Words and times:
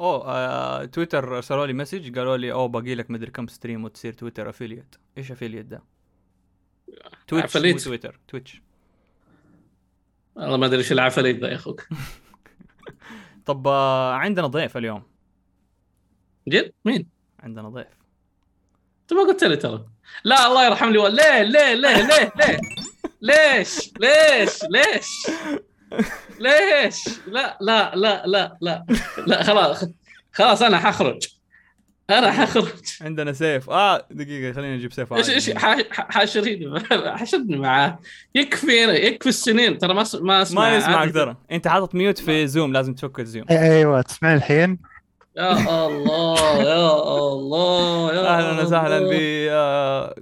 أوه 0.00 0.24
آه، 0.26 0.84
تويتر 0.84 1.36
ارسلوا 1.36 1.66
لي 1.66 1.72
message 1.72 2.18
قالوا 2.18 2.36
لي 2.36 2.52
أوه 2.52 2.68
باقي 2.68 2.94
لك 2.94 3.10
مدري 3.10 3.30
كم 3.30 3.46
stream 3.46 3.84
وتصير 3.84 4.12
تويتر 4.12 4.48
affiliate 4.48 4.94
إيش 5.18 5.32
affiliate 5.32 5.66
ده؟ 5.66 5.82
تويتش 7.28 7.56
مو. 7.56 7.78
تويتر 7.78 8.20
تويتش 8.28 8.62
والله 10.34 10.56
ما 10.56 10.66
أدري 10.66 10.78
إيش 10.78 10.92
ال 10.92 10.96
affiliate 10.96 11.36
ذا 11.40 11.48
يا 11.48 11.54
أخوك. 11.54 11.88
طب 13.46 13.68
آه، 13.68 14.12
عندنا 14.12 14.46
ضيف 14.46 14.76
اليوم. 14.76 15.02
جد؟ 16.48 16.72
مين؟ 16.84 17.08
عندنا 17.40 17.68
ضيف. 17.68 18.00
انت 19.02 19.12
ما 19.12 19.20
قلت 19.20 19.44
لي 19.44 19.56
ترى. 19.56 19.86
لا 20.24 20.46
الله 20.46 20.66
يرحم 20.66 20.90
لي 20.90 20.98
ليه 20.98 21.42
ليه 21.42 21.74
ليه 21.74 22.06
ليه 22.06 22.32
ليه؟ 22.36 22.60
ليش 23.58 23.92
ليش 24.00 24.64
ليش؟ 24.70 25.08
ليش؟ 26.40 27.04
لا 27.26 27.58
لا 27.60 27.92
لا 27.96 28.22
لا 28.26 28.56
لا 28.60 28.84
لا 29.26 29.42
خلاص 29.42 29.84
خلاص 30.32 30.62
أنا 30.62 30.78
حخرج. 30.78 31.26
أنا 32.10 32.30
حخرج. 32.32 32.72
عندنا 33.00 33.32
سيف. 33.32 33.70
آه 33.70 34.06
دقيقة 34.10 34.52
خلينا 34.52 34.76
نجيب 34.76 34.92
سيف. 34.92 35.12
إيش 35.12 35.30
إيش 35.30 35.50
عادي. 35.56 35.84
ح- 35.84 36.00
ح- 36.00 36.10
حاشريني 36.12 36.80
حشدني 37.16 37.56
معاه. 37.58 37.98
يكفي 38.34 38.84
يكفي 39.06 39.28
السنين. 39.28 39.78
ترى 39.78 39.94
ما 39.94 40.04
ما 40.20 40.42
أسمع. 40.42 40.70
ما 40.70 40.78
نسمعك 40.78 40.96
عاد- 40.96 41.12
ترى 41.12 41.36
أنت 41.52 41.68
حاطط 41.68 41.94
mute 41.94 42.18
في 42.18 42.46
زوم 42.46 42.72
لازم 42.72 42.94
تفك 42.94 43.20
الزوم. 43.20 43.44
أي- 43.44 43.50
أيوه 43.52 44.02
تسمعني 44.02 44.36
الحين؟ 44.36 44.78
يا 45.36 45.52
الله 45.86 46.62
يا 46.62 46.92
الله 47.32 48.14
يا 48.14 48.28
أهلا 48.38 48.62
وسهلا 48.62 49.00
ب. 49.00 49.10
آه، 49.50 50.14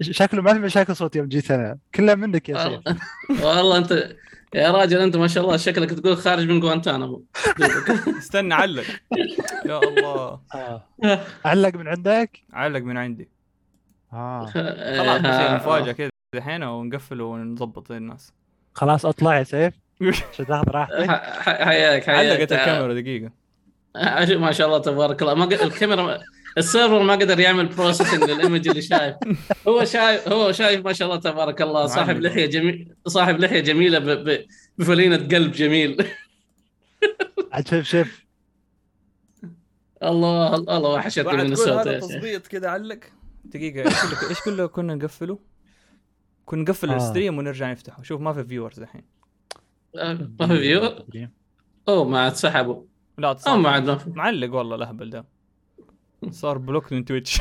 شكله 0.00 0.42
ما 0.42 0.52
في 0.52 0.58
مشاكل 0.58 0.96
صوت 0.96 1.16
يوم 1.16 1.26
جيت 1.26 1.50
أنا. 1.50 1.78
كلها 1.94 2.14
منك 2.14 2.48
يا 2.48 2.56
والله- 2.64 2.82
والله 3.42 3.76
أنت 3.78 4.12
يا 4.54 4.70
راجل 4.70 4.98
أنت 5.00 5.16
ما 5.16 5.26
شاء 5.26 5.44
الله 5.44 5.56
شكلك 5.56 5.90
تقول 5.90 6.16
خارج 6.16 6.48
من 6.48 6.60
جوانتانامو 6.60 7.24
استنى 8.18 8.54
علق. 8.54 8.84
يا 9.66 9.78
الله. 9.78 10.40
آه. 10.54 10.84
علق 11.44 11.74
من 11.74 11.88
عندك؟ 11.88 12.40
علق 12.52 12.80
من 12.80 12.96
عندي. 12.96 13.28
آه. 14.12 14.46
خلاص 14.46 15.20
بصير 15.20 15.54
مفاجأة 15.54 15.92
كذا. 15.92 16.10
الحين 16.34 16.62
ونقفل 16.62 17.20
ونظبط 17.20 17.90
الناس. 17.90 18.32
خلاص 18.74 19.06
اطلع 19.06 19.38
يا 19.38 19.42
سيف. 19.42 19.74
عشان 20.32 20.46
تاخذ 20.46 20.70
راحتك 20.70 21.10
حياك 21.40 22.04
حياك. 22.04 22.08
علقت 22.08 22.52
الكاميرا 22.52 22.94
دقيقة. 22.94 23.30
عش- 23.96 24.30
ما 24.30 24.52
شاء 24.52 24.66
الله 24.66 24.78
تبارك 24.78 25.22
الله. 25.22 25.34
ما 25.34 25.44
ق- 25.44 25.62
الكاميرا 25.62 26.18
السيرفر 26.58 27.02
ما 27.02 27.12
قدر 27.12 27.40
يعمل 27.40 27.66
processing 27.66 28.30
لل 28.30 28.41
image 28.41 28.68
اللي 28.68 28.82
شايف. 28.82 29.16
هو 29.68 29.84
شايف 29.84 30.28
هو 30.28 30.52
شايف 30.52 30.84
ما 30.84 30.92
شاء 30.92 31.08
الله 31.08 31.20
تبارك 31.20 31.62
الله 31.62 31.86
صاحب. 31.86 32.20
لحية 32.20 32.46
جميل 32.46 32.94
صاحب 33.06 33.40
لحية 33.40 33.60
جميلة 33.60 33.98
ب... 33.98 34.04
ب... 34.10 34.46
بفلّينة 34.78 35.16
قلب 35.16 35.52
جميل. 35.52 36.06
عاد 37.52 37.68
شوف 37.68 37.84
شوف. 37.84 38.24
الله 40.02 40.54
الله 40.54 40.90
وحشتني 40.90 41.44
من 41.44 41.52
الصوت 41.52 41.86
يا 41.86 42.00
شيخ. 42.00 42.08
تظبيط 42.08 42.46
كذا 42.46 42.68
علق. 42.68 43.00
دقيقة 43.44 43.84
إيش 43.84 44.00
كله 44.00 44.30
إيش 44.30 44.40
كله 44.40 44.66
كنا 44.66 44.94
نقفله؟ 44.94 45.38
كنا 46.44 46.62
نقفل 46.62 46.90
آه. 46.90 46.96
ال 46.96 47.02
stream 47.02 47.38
ونرجع 47.38 47.70
نفتحه. 47.70 48.02
شوف 48.02 48.20
ما 48.20 48.32
في 48.32 48.44
viewers 48.44 48.80
الحين. 48.80 49.02
آه، 49.96 50.28
ما 50.40 50.46
في 50.46 50.58
view 50.58 51.28
أوه 51.88 52.04
ما 52.04 52.28
اتسحبوا 52.28 52.84
لا 53.18 53.28
أو 53.28 53.32
تصاب 53.32 53.58
ما 53.58 53.70
عاد 53.70 54.08
معلق 54.16 54.54
والله 54.54 54.76
الأهبل 54.76 55.10
ده. 55.10 55.37
صار 56.30 56.58
block 56.58 56.92
من 56.92 57.04
تويتش. 57.04 57.40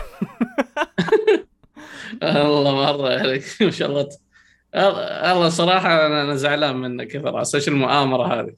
الله 2.23 2.75
مره 2.75 3.19
عليك. 3.19 3.43
ما 3.61 3.71
شاء 3.71 3.89
الله. 3.89 4.09
الله 5.31 5.49
صراحة 5.49 6.05
أنا 6.05 6.23
أنا 6.23 6.35
زعلان 6.35 6.75
منك 6.75 7.15
يا 7.15 7.21
فراس 7.21 7.55
إيش 7.55 7.67
المؤامره 7.67 8.39
هذه. 8.41 8.53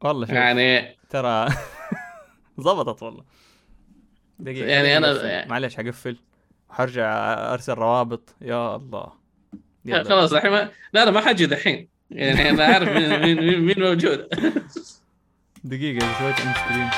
والله 0.00 0.26
شوف 0.26 0.34
يعني 0.36 0.96
ترى 1.10 1.48
ضبطت 2.60 3.02
والله. 3.02 3.24
دقيقة 4.38 4.66
يعني 4.66 5.00
أنا- 5.00 5.18
حقفل. 5.18 5.48
معلش 5.50 5.76
حقفل. 5.76 6.16
حرجع 6.70 7.12
أرسل 7.54 7.72
روابط. 7.72 8.34
يا 8.40 8.76
الله. 8.76 9.12
خلاص 10.08 10.32
الحين 10.32 10.50
ما... 10.50 10.70
لا 10.92 11.04
لا 11.04 11.10
ما 11.10 11.20
حجي 11.20 11.46
دحين. 11.46 11.88
يعني 12.10 12.50
أنا 12.50 12.64
عارف 12.64 12.88
مين 12.88 13.60
مين, 13.60 13.80
موجود. 13.82 14.28
دقيقة 15.64 16.06
سويت 16.18 16.40
انستريم 16.40 16.88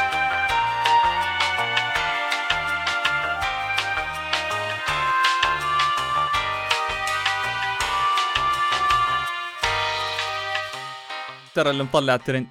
ترى 11.57 11.71
اللي 11.71 11.83
مطلع 11.83 12.15
الترند. 12.15 12.47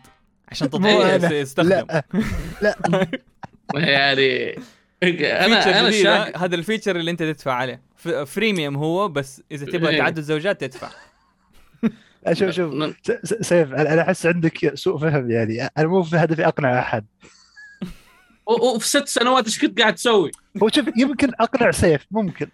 عشان 0.50 0.70
أنا. 0.76 1.32
يستخدم 1.32 1.70
لا. 1.70 2.04
لا. 2.62 2.76
يعني 3.74 4.56
أنا 5.04 5.80
أنا 5.80 5.88
الشاك 5.88 6.38
هذا 6.38 6.56
الفيتشر 6.56 6.96
اللي 6.96 7.12
أنت 7.12 7.20
تدفع 7.24 7.54
عليه. 7.54 7.82
freemium 8.26 8.76
هو 8.76 9.08
بس 9.08 9.42
إذا 9.52 9.66
تبغى 9.66 9.90
إيه. 9.90 9.98
تعدد 9.98 10.20
زوجات 10.22 10.62
تدفع. 10.62 10.90
شوف 12.34 12.50
شوف. 12.50 12.74
سيف 13.24 13.74
أنا 13.74 14.02
أحس 14.02 14.26
عندك 14.26 14.76
سوء 14.76 14.98
فهم 14.98 15.32
يعني. 15.32 15.70
أنا 15.78 15.88
مو 15.88 16.04
في 16.04 16.16
هدفي 16.18 16.48
أقنع 16.48 16.80
أحد. 16.80 17.06
وفي 18.48 18.88
ست 18.88 19.08
سنوات 19.08 19.46
إيش 19.46 19.60
كنت 19.62 19.80
قاعد 19.82 19.96
تسوي؟ 19.96 20.32
هو 20.64 20.70
شوف 20.70 20.86
يمكن 20.98 21.32
أقنع 21.40 21.72
سيف 21.72 22.06
ممكن. 22.12 22.48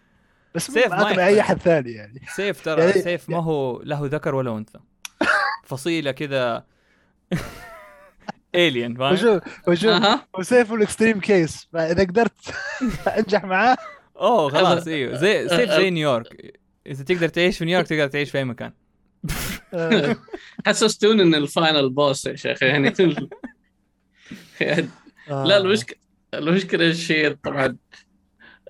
بس 0.56 0.72
سيف 0.72 0.88
ما 0.88 1.01
أقنع 1.01 1.28
أي. 1.28 1.41
أحد 1.41 1.57
ثاني 1.59 1.91
يعني. 1.91 2.22
سيف 2.35 2.62
ترى 2.62 2.81
يعني- 2.81 3.01
سيف 3.01 3.29
ما 3.29 3.44
هو 3.44 3.81
له 3.83 4.06
ذكر 4.06 4.35
ولا 4.35 4.57
أنثى. 4.57 4.79
فصيلة 5.65 6.11
كذا 6.11 6.65
الين 8.55 8.95
فاهم؟ 8.95 9.13
وشوف 9.13 9.43
وشوف 9.67 9.89
أها. 9.89 10.27
وسيف 10.39 10.73
ال 10.73 10.79
extreme 10.79 11.19
case. 11.19 11.67
فإذا 11.73 12.03
قدرت 12.03 12.53
أنجح 13.17 13.43
معاه. 13.43 13.77
أوه 14.17 14.49
خلاص 14.49 14.87
إيوه. 14.87 15.15
زي 15.15 15.49
سيف 15.49 15.71
زي 15.71 15.89
نيويورك. 15.89 16.59
إذا 16.87 17.03
تقدر 17.03 17.27
تعيش 17.29 17.57
في 17.57 17.65
نيويورك 17.65 17.87
تقدر 17.87 18.07
تعيش 18.07 18.31
في 18.31 18.37
أي 18.37 18.45
مكان. 18.45 18.73
حسستوني 20.67 21.23
إن 21.23 21.35
ال 21.35 21.44
final 21.44 21.89
boss 21.89 22.25
يا 22.25 22.35
شيخ 22.35 22.63
يعني. 22.63 22.93
آه. 25.31 25.43
لا 25.45 25.57
المشكلة 25.57 25.97
المشكلة 26.33 26.88
الشيء 26.88 27.33
طبعا 27.33 27.77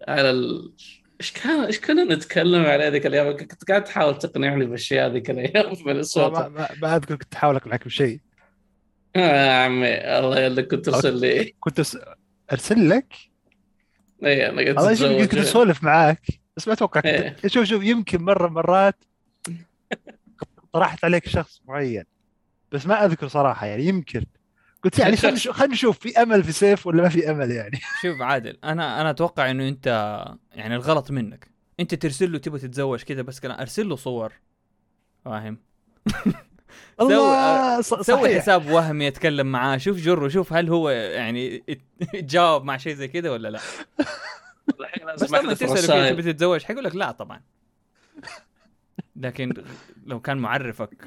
على 0.08 0.32
ال... 0.32 0.74
إيش 1.22 1.32
كان 1.32 1.64
إيش 1.64 1.80
كنا 1.80 2.04
نتكلم 2.04 2.66
عليه 2.66 2.88
ذيك 2.88 3.06
الأيام؟ 3.06 3.38
كنت 3.38 3.64
قاعد 3.64 3.84
تحاول 3.84 4.18
تقنعني 4.18 4.66
بالأشياء 4.66 5.12
ذيك 5.12 5.30
الأيام 5.30 5.70
من 5.86 5.94
ما, 5.94 6.00
الصوت. 6.00 6.32
ما, 6.32 6.70
ما, 6.82 6.96
أذكر 6.96 7.16
كنت 7.16 7.34
أحاول 7.34 7.56
أقنعك 7.56 7.86
بشيء. 7.86 8.20
آه 9.16 9.20
يا 9.20 9.52
عمي 9.66 10.18
الله 10.20 10.40
يلا 10.40 10.62
كنت 10.62 10.86
ترسل 10.86 11.20
لي. 11.20 11.56
كنت. 11.60 11.82
أرسل 12.52 12.90
لك؟ 12.90 13.14
اي 14.26 14.50
أنا 14.50 14.62
قلت 14.62 14.78
الله 14.78 14.92
يشوف 14.92 15.12
كنت. 15.12 15.34
أسولف 15.36 15.84
معاك. 15.84 16.22
بس 16.58 16.68
ما 16.68 16.74
أتوقع 16.74 17.02
إيه. 17.06 17.30
كنت... 17.30 17.48
شوف 17.48 17.64
شوف 17.64 17.84
يمكن 17.84 18.22
مرة 18.22 18.48
مرات 18.48 18.96
طرحت 20.74 21.06
عليك 21.06 21.28
شخص 21.28 21.62
معين. 21.68 22.04
بس 22.72 22.86
ما 22.86 23.06
أذكر 23.06 23.28
صراحة 23.28 23.66
يعني 23.66 23.84
يمكن. 23.84 24.26
قلت 24.84 25.00
يعني 25.00 25.18
خلينا 25.18 25.36
نشوف 25.38 25.56
خلينا 25.58 25.74
نشوف 25.74 26.00
في 26.00 26.18
أمل 26.22 26.44
في 26.44 26.52
سيف 26.52 26.88
ولا 26.88 27.04
ما 27.04 27.10
في 27.10 27.32
أمل 27.32 27.52
يعني. 27.52 27.80
شوف 28.04 28.22
عادل 28.22 28.58
أنا 28.64 29.02
أنا 29.02 29.10
أتوقع 29.10 29.52
إنه 29.52 29.68
أنت 29.68 29.88
يعني 30.54 30.76
الغلط 30.76 31.12
منك. 31.12 31.48
أنت 31.80 31.96
ترسل 31.96 32.32
له 32.32 32.38
تبغى 32.38 32.60
تتزوج 32.60 33.04
كذا 33.04 33.22
بس 33.22 33.40
كلام 33.40 33.60
أرسل 33.60 33.90
له 33.90 33.96
صور. 33.96 34.34
فاهم؟ 35.26 35.58
الله 37.02 37.82
ص- 37.82 37.94
سوي 37.94 38.04
صحيح. 38.04 38.42
حساب 38.42 38.66
وهمي 38.72 39.06
يتكلم 39.06 39.48
معاه. 39.52 39.78
شوف 39.78 39.98
جره 39.98 40.28
شوف 40.28 40.54
هل 40.54 40.70
هو 40.70 40.90
يعني 40.90 41.64
يتجاوب 42.14 42.64
مع 42.64 42.78
شيء 42.78 42.94
زي 42.94 43.08
كذا 43.08 43.30
ولا 43.32 43.48
لا. 43.50 43.60
بس 45.16 45.32
لما 45.32 45.54
تساله 45.54 45.74
رسائل. 45.74 46.14
تبي 46.18 46.34
تتزوج 46.34 46.64
حيقول 46.64 46.84
لك 46.84 46.96
لا 46.96 47.12
طبعا. 47.12 47.42
لكن 49.16 49.54
لو 50.06 50.20
كان 50.20 50.38
معرفك 50.38 51.04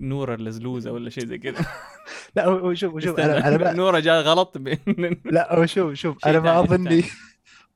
نورة 0.00 0.34
اللزلوزة 0.34 0.92
ولا 0.92 1.10
شيء 1.10 1.24
زي 1.24 1.38
كذا. 1.38 1.66
لا 2.36 2.46
هو- 2.46 2.74
شوف 2.74 2.98
شوف 3.04 3.20
أنا 3.20 3.48
أنا 3.48 3.56
ما... 3.58 3.72
نورة 3.72 3.98
جاء 4.00 4.22
غلط 4.22 4.58
بين 4.58 4.78
لا 5.24 5.58
هو 5.58 5.66
شوف 5.66 5.94
شوف 5.94 6.26
أنا 6.26 6.40
ما 6.40 6.60
اظني. 6.60 7.04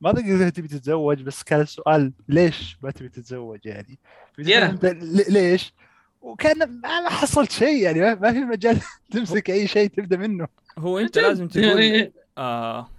ما 0.00 0.10
أظني 0.10 0.34
إذا 0.34 0.50
تبي 0.50 0.68
تتزوج 0.68 1.22
بس 1.22 1.42
كان 1.42 1.60
السؤال 1.60 2.12
ليش 2.28 2.76
ما 2.82 2.90
تبي 2.90 3.08
تتزوج 3.08 3.58
يعني؟ 3.66 3.98
Yeah. 4.40 4.84
ليش؟ 5.30 5.74
وكان 6.20 6.80
ما 6.82 7.08
حصلت 7.08 7.52
شيء 7.52 7.82
يعني 7.82 8.00
ما- 8.00 8.14
ما 8.14 8.32
في 8.32 8.38
مجال 8.40 8.80
تمسك 9.12 9.50
أي 9.50 9.66
شيء 9.66 9.88
تبدأ 9.88 10.16
منه. 10.16 10.48
هو 10.78 10.98
أنت 10.98 11.18
لازم 11.18 11.48
تقول 11.48 11.64
يعني 11.64 12.12
آه 12.38 12.90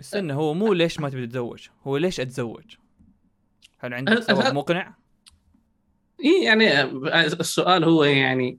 استنى 0.00 0.32
هو 0.32 0.54
مو 0.54 0.72
ليش 0.72 1.00
ما 1.00 1.10
تبي 1.10 1.26
تتزوج؟ 1.26 1.68
هو 1.86 1.96
ليش 1.96 2.20
أتزوج؟ 2.20 2.64
هل 3.78 3.94
عندك 3.94 4.12
أه، 4.12 4.20
سبب 4.20 4.38
أه. 4.40 4.52
مقنع؟ 4.52 4.94
إيه 6.24 6.44
يعني 6.44 6.82
السؤال 7.22 7.84
هو 7.84 8.04
يعني 8.04 8.58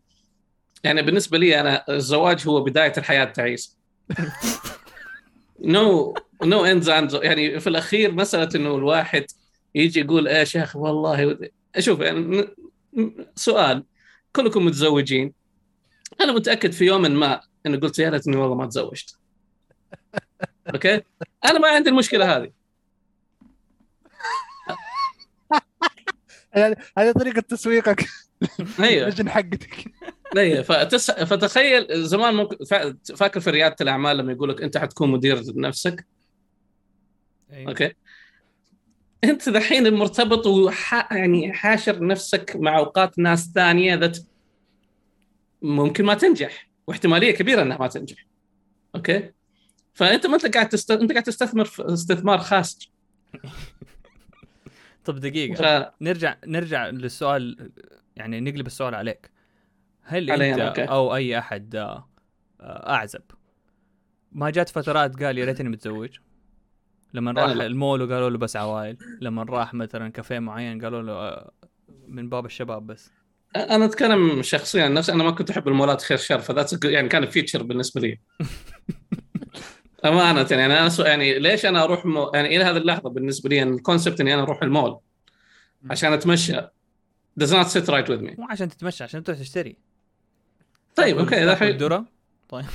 يعني 0.83 1.01
بالنسبة 1.01 1.37
لي 1.37 1.59
أنا 1.59 1.85
الزواج 1.89 2.47
هو 2.47 2.63
بداية 2.63 2.93
الحياة 2.97 3.25
تعيس 3.25 3.77
no 5.59 6.13
no 6.43 6.65
ends 6.65 6.89
يعني 7.15 7.59
في 7.59 7.67
الأخير 7.67 8.11
مسألة 8.11 8.49
إنه 8.55 8.75
الواحد 8.75 9.25
يجي 9.75 9.99
يقول 9.99 10.27
إيش 10.27 10.55
يا 10.55 10.63
أخي 10.63 10.79
والله 10.79 11.37
شوف 11.79 11.99
يعني 11.99 12.47
سؤال 13.35 13.83
كلكم 14.35 14.65
متزوجين. 14.65 15.33
أنا 16.21 16.31
متأكد 16.31 16.71
في 16.71 16.85
يوم 16.85 17.01
ما 17.01 17.41
اني 17.65 17.77
قلت 17.77 17.99
يا 17.99 18.09
ليتني 18.09 18.37
والله 18.37 18.55
ما 18.55 18.65
تزوجت. 18.65 19.17
okay؟ 20.73 21.01
أنا 21.45 21.59
ما 21.59 21.67
عندي 21.67 21.89
المشكلة 21.89 22.37
هذه. 22.37 22.51
يعني 26.55 26.75
هذه 26.97 27.11
طريقة 27.11 27.41
تسويقك 27.41 28.05
أيوه. 28.79 29.29
حقتك. 29.29 29.85
أيوه 30.37 30.61
فتس... 30.61 31.11
فتخيل 31.11 32.03
زمان 32.07 32.33
ممكن 32.35 32.65
فا- 32.65 32.97
فاكر 33.15 33.39
في 33.39 33.49
ريادة 33.49 33.75
الأعمال 33.81 34.17
لما 34.17 34.31
يقول 34.31 34.49
لك 34.49 34.61
أنت 34.61 34.77
حتكون 34.77 35.09
مدير 35.11 35.43
نفسك 35.55 36.05
أيوة. 37.51 37.69
okay. 37.69 37.93
أنت 39.23 39.49
دحين 39.49 39.93
مرتبط 39.93 40.47
وح... 40.47 41.13
يعني 41.13 41.53
حاشر 41.53 42.05
نفسك 42.07 42.55
مع 42.55 42.77
أوقات 42.77 43.19
ناس 43.19 43.51
ثانية 43.55 43.95
ذات 43.95 44.17
ممكن 45.61 46.05
ما 46.05 46.13
تنجح 46.13 46.69
واحتمالية 46.87 47.31
كبيرة 47.31 47.61
إنها 47.61 47.77
ما 47.77 47.87
تنجح. 47.87 48.25
okay. 48.95 49.31
فأنت 49.93 50.27
ما 50.27 50.35
أنت 50.35 50.53
قاعد 50.55 50.69
تست... 50.69 50.91
أنت 50.91 51.11
قاعد 51.11 51.23
تستثمر 51.23 51.65
في 51.65 51.93
استثمار 51.93 52.37
خاسر 52.39 52.91
طب 55.05 55.19
دقيقة. 55.19 55.55
ف... 55.85 55.91
نرجع 56.01 56.35
نرجع 56.47 56.87
للسؤال 56.89 57.71
يعني 58.15 58.39
نقلب 58.39 58.67
السؤال 58.67 58.95
عليك. 58.95 59.31
هل 60.09 60.31
أنت 60.41 60.59
okay. 60.59 60.83
أو 60.83 61.15
أي 61.15 61.39
أحد 61.39 61.75
آه، 61.75 62.09
آه، 62.61 62.93
أعزب؟ 62.93 63.21
ما 64.31 64.49
جات 64.49 64.69
فترات 64.69 65.23
قال 65.23 65.37
يا 65.37 65.45
ريتني 65.45 65.69
متزوج. 65.69 66.17
لما 67.13 67.31
راح. 67.31 67.49
المول 67.49 68.01
وقالوا 68.01 68.29
له 68.29 68.37
بس 68.37 68.55
عوائل. 68.55 68.97
لما 69.21 69.43
راح 69.43 69.73
مثلا 69.73 70.11
كافيه 70.11 70.39
معين 70.39 70.81
قالوا 70.83 71.01
له 71.01 71.13
آه، 71.13 71.51
من 72.07 72.29
باب 72.29 72.45
الشباب 72.45 72.87
بس. 72.87 73.11
أنا 73.55 73.85
أتكلم 73.85 74.41
شخصيا 74.41 74.83
عن 74.83 74.93
نفسي. 74.93 75.11
أنا 75.11 75.23
ما 75.23 75.31
كنت 75.31 75.49
أحب 75.49 75.67
المولات 75.67 76.01
خير 76.01 76.17
شر 76.17 76.39
فذات 76.39 76.85
يعني 76.85 77.09
كان 77.09 77.25
feature 77.25 77.63
بالنسبة 77.63 78.01
لي. 78.01 78.19
أمانة 80.05 80.47
يعني 80.51 80.65
أنا 80.65 80.87
أسوأ 80.87 81.07
يعني 81.07 81.39
ليش 81.39 81.65
أنا 81.65 81.83
أروح 81.83 82.05
مو... 82.05 82.31
يعني 82.33 82.55
إلى 82.55 82.63
هذه 82.63 82.77
اللحظة 82.77 83.09
بالنسبة 83.09 83.49
لي 83.49 83.63
ال 83.63 83.71
concept 83.71 84.21
إني 84.21 84.33
أنا 84.33 84.41
أروح 84.41 84.63
المول. 84.63 84.99
عشان 85.89 86.13
أتمشى. 86.13 86.61
Does 87.39 87.51
not 87.51 87.67
sit 87.67 87.87
right 87.87 88.07
with 88.07 88.21
me. 88.21 88.39
مو 88.39 88.47
عشان 88.49 88.69
تتمشى 88.69 89.03
عشان 89.03 89.23
تروح 89.23 89.39
تشتري. 89.39 89.77
طيب 90.95 91.17
okay 91.17 91.29
تاكل 91.35 91.45
دحين 91.45 91.67
الذرة؟ 91.69 92.05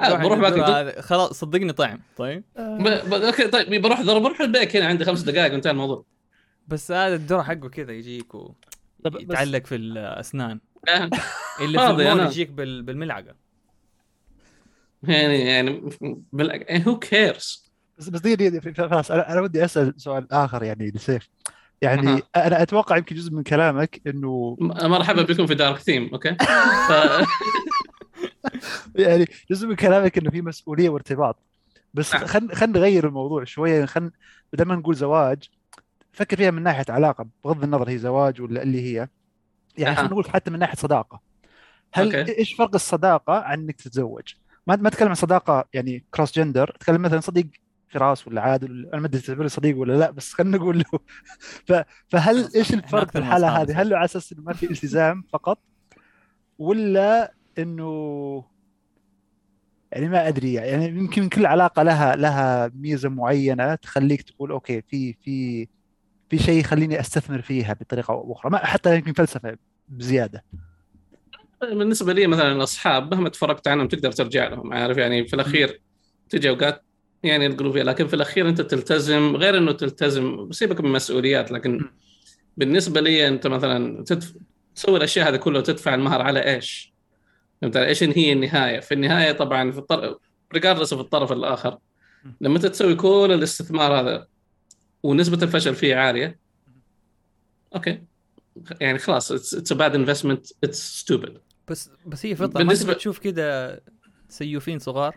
آه، 0.00 0.08
تروح 0.08 0.22
بروح 0.22 0.38
باكل 0.38 0.60
هذا- 0.60 1.00
خلاص 1.00 1.32
صدقني 1.40 1.72
طعم. 1.72 2.00
طيب. 2.16 2.44
ب... 2.56 2.82
ب... 2.82 3.12
okay 3.14 3.48
طيب 3.48 3.82
بروح 3.82 4.02
بروح 4.02 4.40
البيك. 4.40 4.76
هنا 4.76 4.86
عندي 4.86 5.04
خمس 5.04 5.20
دقائق 5.20 5.52
وانتهى 5.52 5.70
الموضوع. 5.70 6.04
بس 6.68 6.92
هذا 6.92 7.14
الذرة 7.14 7.42
حقه 7.42 7.68
كذا 7.68 7.92
يجيك 7.92 8.32
طب 8.32 8.52
بس- 9.04 9.14
ويتعلق 9.14 9.66
في 9.66 9.74
الأسنان. 9.74 10.60
آه، 10.88 11.10
اللي 11.60 11.78
في 11.78 11.86
المول. 11.86 12.26
يجيك 12.26 12.50
بال... 12.50 12.82
بالملعقة. 12.82 13.34
يعني 15.02 15.40
يعني 15.40 15.90
بال... 16.32 16.82
who 16.88 16.98
cares 16.98 17.68
بس 17.98 18.08
بس 18.08 18.20
فراس 18.74 19.10
أنا 19.10 19.32
أنا 19.32 19.40
ودي 19.40 19.64
أسأل 19.64 19.94
سؤال 19.96 20.32
آخر 20.32 20.62
يعني 20.62 20.90
لسيف. 20.90 21.28
يعني 21.82 22.08
أها. 22.08 22.46
أنا 22.46 22.62
أتوقع 22.62 22.96
يمكن 22.96 23.16
جزء 23.16 23.32
من 23.32 23.42
كلامك 23.42 24.00
إنه 24.06 24.56
مرحبا 24.60 25.22
بكم 25.22 25.46
في 25.46 25.54
dark 25.54 25.78
theme 25.78 26.10
okay 26.12 26.36
ف... 26.88 26.92
يعني 28.94 29.26
جزء 29.50 29.68
من 29.68 29.74
كلامك 29.74 30.18
إنه 30.18 30.30
في 30.30 30.42
مسؤولية 30.42 30.88
وارتباط 30.88 31.36
بس 31.94 32.14
نعم. 32.14 32.26
خلينا 32.26 32.54
خلينا 32.54 32.78
نغير 32.78 33.06
الموضوع 33.06 33.44
شوية 33.44 33.84
خلينا 33.84 34.10
بدل 34.52 34.64
ما 34.64 34.74
نقول 34.74 34.94
زواج 34.94 35.50
فكر 36.12 36.36
فيها 36.36 36.50
من 36.50 36.62
ناحية 36.62 36.84
علاقة 36.88 37.26
بغض 37.44 37.64
النظر 37.64 37.88
هي 37.88 37.98
زواج 37.98 38.40
ولا 38.40 38.62
اللي 38.62 38.82
هي 38.82 39.08
يعني 39.78 39.90
أها. 39.90 39.94
خلينا 39.94 40.10
نقول 40.10 40.30
حتى 40.30 40.50
من 40.50 40.58
ناحية 40.58 40.76
صداقة 40.76 41.20
هل 41.92 42.16
okay. 42.16 42.38
إيش 42.38 42.54
فرق 42.54 42.74
الصداقة 42.74 43.34
عن 43.34 43.58
إنك 43.58 43.76
تتزوج؟ 43.76 44.34
ما 44.66 44.76
ما 44.76 44.88
أتكلم 44.88 45.08
عن 45.08 45.14
صداقة 45.14 45.64
يعني 45.72 46.04
cross 46.14 46.38
gender 46.38 46.72
أتكلم 46.76 47.02
مثلا 47.02 47.20
صديق 47.20 47.46
فراس 47.88 48.28
ولا 48.28 48.40
عادل 48.40 48.70
ولا- 48.72 48.92
أنا 48.92 49.00
ما 49.00 49.06
أدري 49.06 49.20
تعتبره 49.20 49.46
صديق 49.48 49.78
ولا 49.78 49.92
لا 49.98 50.10
بس 50.10 50.32
خلينا 50.32 50.56
نقول 50.56 50.78
له. 50.78 50.98
ف... 51.68 51.72
فهل 52.08 52.48
إيش 52.56 52.74
الفرق 52.74 53.10
في 53.10 53.18
الحالة 53.18 53.48
هذه؟ 53.62 53.82
هل 53.82 53.94
على 53.94 54.04
أساس 54.04 54.32
إنه 54.32 54.42
ما 54.42 54.52
في 54.52 54.70
التزام 54.70 55.24
فقط 55.32 55.58
ولا 56.58 57.34
إنه 57.58 58.44
يعني 59.92 60.08
ما 60.08 60.28
أدري 60.28 60.52
يعني 60.52 60.86
يمكن 60.86 61.28
كل 61.28 61.46
علاقة 61.46 61.82
لها 61.82 62.16
لها 62.16 62.70
ميزة 62.74 63.08
معينة 63.08 63.74
تخليك 63.74 64.22
تقول 64.22 64.50
أوكي 64.50 64.82
في 64.82 65.12
في 65.12 65.68
في 66.30 66.38
شيء 66.38 66.60
يخليني 66.60 67.00
أستثمر 67.00 67.42
فيها 67.42 67.72
بطريقة 67.72 68.12
أو 68.12 68.32
أخرى 68.32 68.50
ما 68.52 68.58
حتى 68.66 68.96
يمكن 68.96 69.12
فلسفة 69.12 69.56
بزيادة. 69.88 70.44
بالنسبة 71.62 72.12
لي 72.12 72.26
مثلا 72.26 72.52
الأصحاب 72.52 73.14
مهما 73.14 73.28
تفرقت 73.28 73.68
عنهم 73.68 73.88
تقدر 73.88 74.12
ترجع 74.12 74.48
لهم 74.48 74.72
عارف؟ 74.72 74.96
يعني 74.96 75.26
في 75.26 75.34
الأخير 75.34 75.80
تجي 76.28 76.48
أوقات 76.48 76.84
يعني 77.22 77.46
القلوب 77.46 77.72
فيها 77.72 77.84
لكن 77.84 78.06
في 78.06 78.14
الأخير 78.14 78.48
أنت 78.48 78.60
تلتزم 78.60 79.36
غير 79.36 79.58
إنه 79.58 79.72
تلتزم 79.72 80.52
سيبك 80.52 80.80
من 80.80 80.92
مسؤوليات 80.92 81.52
لكن 81.52 81.90
بالنسبة 82.56 83.00
لي 83.00 83.28
أنت 83.28 83.46
مثلا 83.46 84.04
تدف... 84.04 84.34
تسوي 84.74 84.96
الأشياء 84.96 85.28
هذه 85.28 85.36
كلها 85.36 85.60
وتدفع 85.60 85.94
المهر 85.94 86.22
على 86.22 86.54
إيش؟ 86.54 86.94
فهمت 87.62 87.76
علي؟ 87.76 87.86
إيش 87.86 88.02
هي 88.02 88.32
النهاية؟ 88.32 88.80
في 88.80 88.94
النهاية 88.94 89.32
طبعا 89.32 89.70
في 89.72 89.78
الطرف 89.78 90.16
regardless 90.54 90.94
في 90.94 91.00
الطرف 91.00 91.32
الآخر 91.32 91.78
لما 92.40 92.56
أنت 92.56 92.66
تسوي 92.66 92.94
كل 92.94 93.30
الاستثمار 93.32 94.00
هذا 94.00 94.26
ونسبة 95.02 95.42
الفشل 95.42 95.74
فيه 95.74 95.96
عالية 95.96 96.38
okay. 97.74 98.02
يعني 98.80 98.98
خلاص 98.98 99.32
it's 99.32 99.72
bad 99.72 99.94
investment 99.94 100.46
it's 100.64 100.98
stupid 101.00 101.38
بس 101.68 101.90
بس 102.06 102.26
هي 102.26 102.36
فطرة 102.36 102.62
ما 102.64 102.74
بالنسبة- 102.74 102.82
تبي 102.82 102.94
تشوف 102.94 103.18
كذا 103.18 103.80
سيوفين 104.28 104.78
صغار؟ 104.78 105.16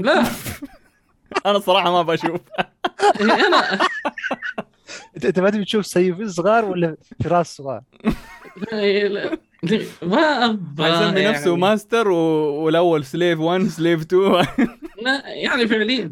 لا. 0.00 0.24
أنا 1.46 1.58
صراحة 1.58 1.92
ما 1.92 2.02
بشوف. 2.02 2.40
يعني 3.20 3.32
أنا 3.32 3.78
انت 5.24 5.38
ما 5.40 5.50
تبي 5.50 5.64
تشوف 5.64 5.86
سيفين 5.86 6.28
صغار 6.28 6.64
ولا 6.64 6.96
فراس 7.24 7.56
صغار؟ 7.56 7.82
لا- 8.72 9.38
ما 10.02 10.44
أبغى 10.44 10.88
يسمي 10.88 11.24
نفسه 11.24 11.48
يعني- 11.48 11.60
ماستر 11.60 12.08
و... 12.08 12.16
والأول 12.64 13.04
slave 13.04 13.38
1 13.40 13.66
slave 13.66 14.00
2 14.02 14.22
لا، 15.02 15.26
يعني 15.26 15.68
فعليا. 15.68 16.10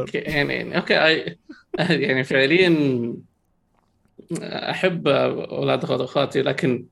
okay، 0.00 0.18
يعني 0.18 0.76
okay 0.76 0.94
أي- 0.94 1.34
يعني 1.90 2.24
فعليا 2.24 3.14
أحب 4.42 5.08
أولاد 5.08 5.84
اخوات 5.84 6.00
اخواتي 6.00 6.42
لكن 6.42 6.86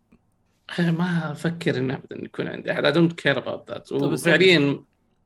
ما 0.78 1.32
أفكر 1.32 1.76
إنه 1.78 1.94
ابدا 1.94 2.24
يكون 2.24 2.48
عندي 2.48 2.72
أحد. 2.72 3.12
Care 3.20 3.36
about 3.36 3.72
that. 3.74 3.78
طب 3.88 4.10
بس- 4.10 4.22
وفعليا 4.22 4.80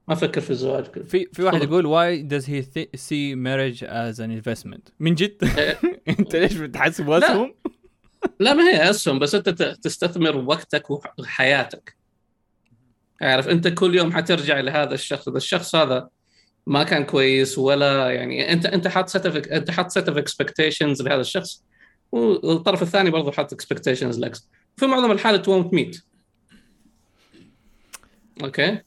ما 0.09 0.15
أفكر 0.15 0.41
في 0.41 0.51
الزواج 0.51 0.87
كذا 0.87 1.05
في 1.05 1.27
في 1.33 1.43
واحد. 1.43 1.63
يقول 1.63 1.85
why 1.85 2.31
does 2.33 2.47
he 2.47 2.63
th- 2.63 3.01
see 3.01 3.35
marriage 3.37 3.83
as 3.89 4.19
an 4.21 4.31
investment? 4.43 4.93
من 5.01 5.15
جد؟ 5.15 5.37
إيه. 5.59 5.79
أنت 6.19 6.37
ليش 6.37 6.55
بتحسب 6.55 7.11
اسهم 7.11 7.55
لا 8.41 8.55
ما 8.55 8.63
هي 8.63 8.91
أسهم 8.91 9.19
بس 9.19 9.35
أنت 9.35 9.49
تستثمر 9.83 10.37
وقتك 10.37 10.91
وحياتك 10.91 11.97
عارف 13.23 13.49
أنت 13.49 13.69
كل 13.69 13.95
يوم 13.95 14.13
حترجع 14.13 14.61
لهذا 14.61 14.95
الشخص. 14.95 15.29
اذا 15.29 15.37
الشخص 15.37 15.75
هذا 15.75 16.09
ما 16.67 16.83
كان 16.85 17.05
كويس 17.05 17.59
ولا 17.59 18.11
يعني 18.11 18.53
أنت 18.53 18.67
أنت 18.67 18.89
حاط 18.89 19.09
set 19.09 19.27
أنت 19.27 19.71
حاط 19.71 19.91
set 19.91 20.09
of 20.09 20.19
expectations 20.19 21.03
لهذا 21.03 21.21
الشخص. 21.21 21.65
والطرف 22.13 22.83
الثاني 22.83 23.11
برضه 23.11 23.33
حاط 23.33 23.53
expectations 23.53 24.19
لك. 24.21 24.37
في 24.77 24.87
معظم 24.87 25.11
الحالات 25.11 25.49
won't 25.49 25.75
meet 25.75 26.03
okay 28.45 28.81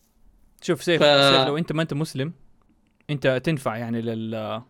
شوف 0.65 0.84
سيف, 0.84 1.03
ف- 1.03 1.05
سيف 1.36 1.48
لو 1.48 1.57
انت 1.57 1.72
ما 1.72 1.81
انت 1.81 1.93
مسلم 1.93 2.34
انت 3.10 3.41
تنفع 3.43 3.77
يعني 3.77 4.01
لل 4.01 4.62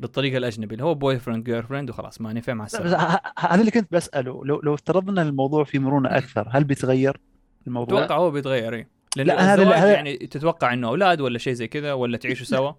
للطريق 0.00 0.36
الاجنبي 0.36 0.74
اللي 0.74 0.84
هو 0.84 0.94
boyfriend 0.94 1.44
girlfriend 1.44 1.90
وخلاص 1.90 2.20
ما 2.20 2.32
نفع 2.32 2.54
مع 2.54 2.64
السلامة. 2.64 3.20
هذا 3.38 3.60
اللي 3.60 3.70
كنت 3.70 3.92
بسأله 3.92 4.44
لو 4.44 4.60
لو 4.60 4.74
افترضنا 4.74 5.22
الموضوع 5.22 5.64
في 5.64 5.78
مرونة 5.78 6.08
أكثر 6.16 6.48
هل 6.50 6.64
بيتغير 6.64 7.20
الموضوع؟ 7.66 7.98
أتوقع 8.04 8.16
هو 8.20 8.30
بيتغير 8.30 8.86
لأن 9.16 9.26
لا، 9.26 9.54
هذا- 9.54 9.62
الزواج 9.62 9.78
هذا- 9.78 9.92
يعني 9.94 10.16
تتوقع 10.16 10.72
إنه 10.72 10.88
أولاد 10.88 11.20
ولا 11.20 11.38
شيء 11.38 11.52
زي 11.52 11.68
كذا 11.68 11.92
ولا 11.92 12.16
تعيشوا 12.16 12.46
سوا؟ 12.46 12.72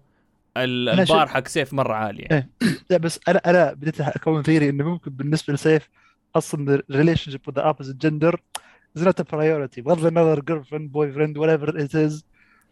البار 0.56 1.26
حق 1.28 1.48
سيف 1.48 1.72
مرة 1.72 1.94
عالي 1.94 2.22
يعني. 2.22 2.50
لا 2.90 2.96
بس 2.96 3.20
أنا 3.28 3.38
أنا 3.46 3.72
بديت 3.72 4.00
أكون 4.00 4.42
theory 4.42 4.68
إنه 4.68 4.84
ممكن 4.84 5.10
بالنسبة 5.10 5.54
لسيف 5.54 5.88
أصلا 6.36 6.82
ال 6.90 7.30
relationship 7.32 7.40
with 7.50 7.54
the 7.54 7.64
opposite 7.64 8.06
gender 8.06 8.34
is 8.98 9.02
not 9.06 9.20
a 9.20 9.24
priority. 9.24 9.80
بغض 9.80 10.06
النظر 10.06 10.40
girlfriend 10.40 10.92
boyfriend 10.92 11.38
whatever 11.38 11.68
it 11.74 11.94
is. 12.10 12.22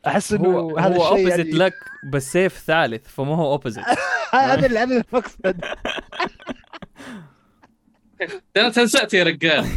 أحس 0.06 0.32
إنه 0.32 0.48
هو 0.48 0.78
هذا 0.78 0.96
هو 0.96 1.02
الشيء 1.02 1.08
opposite 1.08 1.46
يعني 1.46 1.58
لك 1.58 1.74
بس 2.12 2.32
سيف 2.32 2.58
ثالث 2.58 3.08
فما 3.08 3.36
هو 3.36 3.52
opposite 3.52 3.84
هذا 4.32 4.66
اللي 4.66 4.78
هذا 4.78 5.04
المقصد 5.12 5.64
أنا 8.56 8.68
تنسأت 8.68 9.14
يا 9.14 9.24
رجال. 9.24 9.66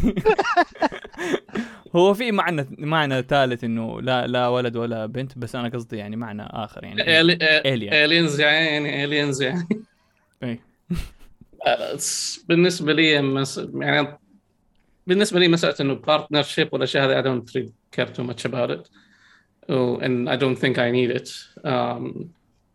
هو 1.96 2.14
في 2.14 2.32
معنى 2.32 2.68
معنى 2.78 3.22
ثالث 3.22 3.64
إنه 3.64 4.02
لا 4.02 4.28
لا 4.28 4.48
ولد 4.48 4.76
ولا 4.76 5.06
بنت 5.06 5.38
بس 5.38 5.56
أنا 5.56 5.70
قصدي 5.70 5.98
يعني 5.98 6.16
معنى 6.16 6.44
آخر 6.44 6.84
يعني. 6.84 7.20
alien 7.20 7.94
aliens 7.94 8.40
يعني 8.40 9.04
aliens 9.04 9.42
يعني. 9.42 9.68
إيه. 10.44 10.60
آه، 11.68 11.98
بالنسبة 12.48 12.94
لي 12.94 13.22
مس... 13.22 13.62
يعني 13.76 14.20
بالنسبة 15.08 15.40
لي 15.40 15.48
مسألة 15.48 15.76
إنه 15.82 15.94
partnership 15.94 16.74
والأشياء 16.74 17.06
هذه 17.06 17.22
I 17.22 17.26
don't 17.26 17.56
really 17.56 17.72
care 17.92 18.10
too 18.18 18.24
much 18.24 18.46
about 18.46 18.72
it. 18.72 18.90
And 19.70 20.30
I 20.30 20.36
don't 20.36 20.58
think 20.60 20.78
I 20.78 20.92
need 20.92 21.12
it 21.22 21.30
um, 21.66 22.24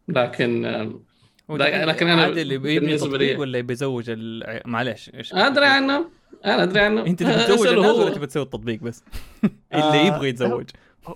لكن 0.08 0.64
um, 0.74 1.10
لكن 1.58 2.08
أنا 2.08 2.22
عادل 2.22 2.52
يبي 2.52 2.74
يبني 2.74 2.86
بالنسبة 2.86 3.08
تطبيق 3.10 3.32
لي- 3.32 3.36
ولا 3.36 3.58
يبي 3.58 3.72
يزوج 3.72 4.04
ال... 4.10 4.60
معلش 4.66 5.10
إيش 5.14 5.34
أدري 5.34 5.66
عنه 5.66 6.10
أنا 6.44 6.62
أدري 6.62 6.80
عنه 6.80 7.06
أنت 7.06 7.22
تبي 7.22 7.32
تزوج 7.44 7.58
اسأله 7.58 7.70
الناس 7.76 7.90
هو. 7.90 8.00
ولا 8.04 8.10
تبي 8.14 8.26
تسوي 8.26 8.42
التطبيق 8.42 8.80
بس؟ 8.82 9.04
اللي 9.74 9.84
آه، 9.84 10.06
يبغى 10.06 10.28
يتزوج 10.28 10.64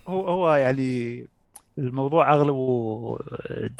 هو 0.08 0.28
هو 0.28 0.54
يعني 0.54 1.26
الموضوع 1.78 2.34
أغلبه 2.34 3.18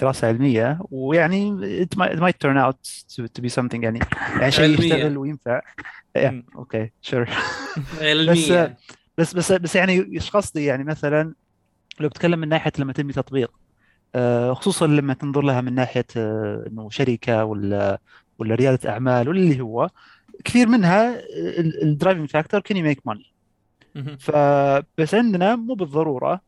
دراسة 0.00 0.28
علمية 0.28 0.78
ويعني 0.90 1.56
it 1.84 1.98
might, 1.98 2.10
it 2.10 2.18
might 2.20 2.38
turn 2.46 2.56
out 2.56 2.76
to, 3.16 3.22
to 3.38 3.42
be 3.44 3.48
something 3.62 3.82
يعني 3.82 3.98
يعني 4.40 4.50
شيء 4.50 4.64
علمية. 4.64 4.94
يشتغل 4.94 5.18
وينفع. 5.18 5.60
okay 6.56 6.90
sure 7.02 7.28
علميا 8.00 8.76
بس 9.18 9.34
بس 9.34 9.52
بس 9.52 9.76
يعني 9.76 10.08
إيش 10.14 10.30
قصدي 10.30 10.64
يعني 10.64 10.84
مثلا 10.84 11.34
لو 12.00 12.08
بتكلم 12.08 12.38
من 12.38 12.48
ناحية 12.48 12.72
لما 12.78 12.92
تبني 12.92 13.12
تطبيق 13.12 13.52
آه، 14.14 14.52
خصوصا 14.54 14.86
لما 14.86 15.14
تنظر 15.14 15.42
لها 15.42 15.60
من 15.60 15.74
ناحية 15.74 16.06
آه، 16.16 16.64
إنه 16.66 16.90
شركة 16.90 17.44
ولا 17.44 18.00
ولا 18.38 18.54
ريادة 18.54 18.90
أعمال 18.90 19.28
ولا 19.28 19.40
اللي 19.40 19.60
هو 19.60 19.90
كثير 20.44 20.68
منها 20.68 21.20
ال 21.82 21.88
driving 21.88 22.30
factor 22.30 22.60
can 22.60 22.76
you 22.76 22.89
make 22.89 23.06
money. 23.06 23.34
فبس 24.20 25.14
عندنا 25.14 25.56
مو 25.56 25.74
بالضرورة 25.74 26.40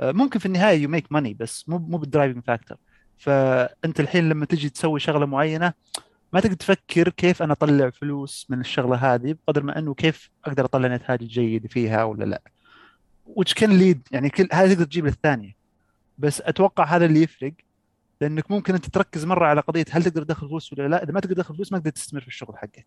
آه، 0.00 0.12
ممكن 0.12 0.38
في 0.38 0.46
النهاية 0.46 0.78
you 0.82 0.88
make 0.88 1.12
money 1.12 1.34
بس 1.34 1.68
مو 1.68 1.78
مو 1.78 1.98
بال 1.98 2.08
driving 2.08 2.44
factor 2.44 2.78
فانت 3.18 4.00
الحين 4.00 4.28
لما 4.28 4.46
تجي 4.46 4.70
تسوي 4.70 5.00
شغلة 5.00 5.26
معينة 5.26 5.72
ما 6.32 6.40
تقدر 6.40 6.54
تفكر 6.54 7.08
كيف 7.08 7.42
أنا 7.42 7.52
أطلع 7.52 7.90
فلوس 7.90 8.46
من 8.50 8.60
الشغلة 8.60 8.96
هذه 8.96 9.32
بقدر 9.32 9.62
ما 9.62 9.78
إنه 9.78 9.94
كيف 9.94 10.30
أقدر 10.44 10.64
أطلع 10.64 10.88
نتائج 10.88 11.24
جيدة 11.28 11.68
فيها 11.68 12.04
ولا 12.04 12.24
لا. 12.24 12.42
Which 13.26 13.54
can 13.54 13.68
lead 13.68 13.98
يعني 14.10 14.30
كل 14.30 14.48
هذا 14.52 14.74
تقدر 14.74 14.84
تجيب 14.84 15.06
للثانية. 15.06 15.56
بس 16.18 16.40
أتوقع 16.40 16.84
هذا 16.84 17.04
اللي 17.04 17.22
يفرق 17.22 17.52
لأنك 18.20 18.50
ممكن 18.50 18.74
أنت 18.74 18.86
تركز 18.86 19.24
مرة 19.24 19.46
على 19.46 19.60
قضية 19.60 19.84
هل 19.90 20.04
تقدر 20.04 20.22
تدخل 20.22 20.48
فلوس 20.48 20.72
ولا 20.72 20.88
لا. 20.88 21.02
إذا 21.02 21.12
ما 21.12 21.20
تقدر 21.20 21.34
تدخل 21.34 21.54
فلوس 21.54 21.72
ما 21.72 21.78
تقدر 21.78 21.90
تستمر 21.90 22.20
في 22.20 22.28
الشغل 22.28 22.58
حقك. 22.58 22.86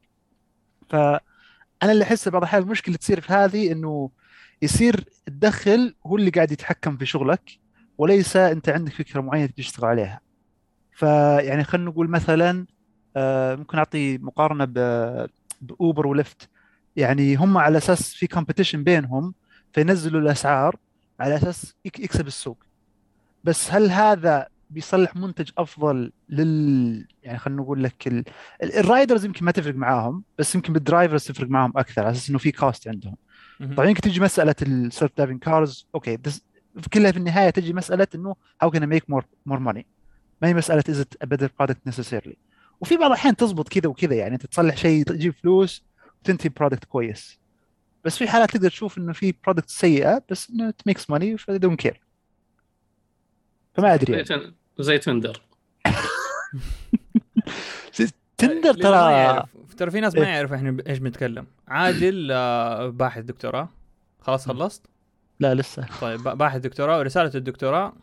فانا 0.89 1.21
اللي 1.83 2.03
أحس 2.03 2.29
بعض 2.29 2.41
الأحيان 2.41 2.63
المشكلة 2.63 2.95
تصير 2.95 3.21
في 3.21 3.33
هذه 3.33 3.71
إنه 3.71 4.09
يصير 4.61 5.03
الدخل 5.27 5.95
هو 6.05 6.17
اللي 6.17 6.29
قاعد 6.29 6.51
يتحكم 6.51 6.97
في 6.97 7.05
شغلك 7.05 7.59
وليس 7.97 8.35
أنت 8.37 8.69
عندك 8.69 8.93
فكرة 8.93 9.21
معينة 9.21 9.49
تشتغل 9.57 9.85
عليها. 9.89 10.21
فيعني 10.91 11.63
خلينا 11.63 11.89
نقول 11.89 12.09
مثلا 12.09 12.65
آه، 13.17 13.55
ممكن 13.55 13.77
أعطي 13.77 14.17
مقارنة 14.17 14.65
بأوبر 15.61 16.07
وليفت. 16.07 16.49
يعني 16.95 17.35
هم 17.35 17.57
على 17.57 17.77
أساس 17.77 18.13
في 18.13 18.27
competition 18.27 18.83
بينهم 18.83 19.33
فينزلوا 19.77 20.21
الأسعار 20.21 20.75
على 21.19 21.35
أساس 21.35 21.75
يك- 21.85 21.99
يكسب 21.99 22.27
السوق. 22.27 22.57
بس 23.43 23.71
هل 23.71 23.91
هذا 23.91 24.47
بيصلح 24.69 25.15
منتج 25.15 25.49
أفضل 25.57 26.11
لل 26.29 27.07
يعني 27.23 27.37
خلينا 27.37 27.61
نقول 27.61 27.83
لك 27.83 28.07
ال... 28.07 28.23
ال- 28.63 28.73
ال 28.73 28.81
riders 28.81 29.25
يمكن 29.25 29.45
ما 29.45 29.51
تفرق 29.51 29.75
معاهم 29.75 30.23
بس 30.37 30.55
يمكن 30.55 30.73
بال 30.73 30.85
drivers 30.85 31.23
تفرق 31.23 31.49
معاهم 31.49 31.73
أكثر 31.75 32.01
على 32.01 32.11
أساس 32.11 32.29
إنه 32.29 32.37
في 32.37 32.51
cost 32.51 32.87
عندهم. 32.87 33.15
طبعا 33.75 33.85
يمكن 33.89 34.01
تجي 34.01 34.19
مسألة 34.19 34.55
ال 34.61 34.71
self 34.71 35.11
driving 35.17 35.39
cars 35.39 35.87
okay 35.95 36.17
بس 36.17 36.41
كلها 36.93 37.11
في 37.11 37.17
النهاية 37.17 37.49
تجي 37.49 37.73
مسألة 37.73 38.07
إنه 38.15 38.35
how 38.61 38.71
can 38.71 38.87
make 38.87 39.09
more 39.09 39.25
more 39.45 39.59
money 39.59 39.85
ما 40.41 40.47
هي 40.47 40.53
مسألة 40.53 40.83
is 40.89 40.99
it 40.99 41.13
better 41.33 41.47
product 41.61 41.91
necessarily 41.93 42.35
وفي 42.81 42.97
بعض 42.97 43.05
الأحيان 43.11 43.35
تزبط 43.35 43.67
كذا 43.69 43.87
وكذا 43.89 44.13
يعني 44.15 44.33
أنت 44.33 44.45
تصلح 44.45 44.77
شيء 44.77 45.03
تجيب 45.03 45.33
فلوس 45.33 45.83
وتنتج 46.21 46.49
product 46.51 46.85
كويس. 46.85 47.39
بس 48.05 48.17
في 48.17 48.27
حالات 48.27 48.51
تقدر 48.51 48.69
تشوف 48.69 48.97
إنه 48.97 49.13
في 49.13 49.33
product 49.43 49.69
سيئة 49.69 50.23
بس 50.31 50.49
إنه 50.49 50.71
it 50.71 50.91
makes 50.91 51.01
money 51.01 51.35
ف 51.41 51.51
they 51.51 51.59
don't 51.59 51.87
care. 51.87 51.97
فما 53.73 53.93
أدري 53.93 54.23
زي 54.25 54.35
يعني. 54.35 54.53
زي 54.79 54.97
تندر 54.97 55.41
تندر 58.37 58.73
ترى. 58.73 59.43
ترى 59.77 59.91
في 59.91 59.99
ناس 59.99 60.15
ما 60.15 60.21
إيه. 60.21 60.27
يعرف 60.27 60.53
إحنا 60.53 60.77
إيش 60.87 60.97
بنتكلم. 60.97 61.45
عادل 61.67 62.29
آه، 62.31 62.87
باحث 62.89 63.23
دكتوراه. 63.23 63.69
خلاص 64.21 64.45
خلصت؟ 64.47 64.85
لا 65.39 65.55
لسه. 65.55 65.85
طيب 66.01 66.23
با- 66.23 66.33
باحث 66.33 66.61
دكتوراه. 66.61 66.99
ورساله 66.99 67.31
الدكتوراه 67.35 67.93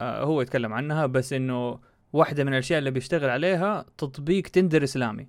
آه، 0.00 0.22
هو 0.24 0.42
يتكلم 0.42 0.72
عنها 0.72 1.06
بس 1.06 1.32
إنه 1.32 1.78
واحدة 2.12 2.44
من 2.44 2.52
الأشياء 2.52 2.78
اللي 2.78 2.90
بيشتغل 2.90 3.30
عليها 3.30 3.84
تطبيق 3.98 4.42
تندر 4.42 4.84
إسلامي. 4.84 5.28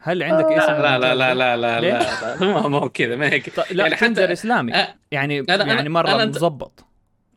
هل 0.00 0.22
عندك 0.22 0.44
آه، 0.44 0.58
اسم 0.64 0.72
لا 0.82 0.98
لا 0.98 1.14
لا؟ 1.14 1.34
لا 1.34 1.56
لا؟ 1.56 1.80
لا 1.80 2.68
ما 2.68 2.78
هو 2.78 2.88
كذا 2.88 3.16
ما 3.16 3.28
هيك. 3.32 3.50
ط- 3.60 3.72
لا 3.72 3.82
يعني 3.84 3.96
حتى- 3.96 4.00
تندر 4.00 4.32
اسلامي 4.32 4.72
أ- 4.72 4.86
يعني 5.10 5.42
أنا- 5.42 5.50
يعني 5.50 5.88
مرة 5.88 6.08
أنا- 6.24 6.28
مظبط 6.28 6.84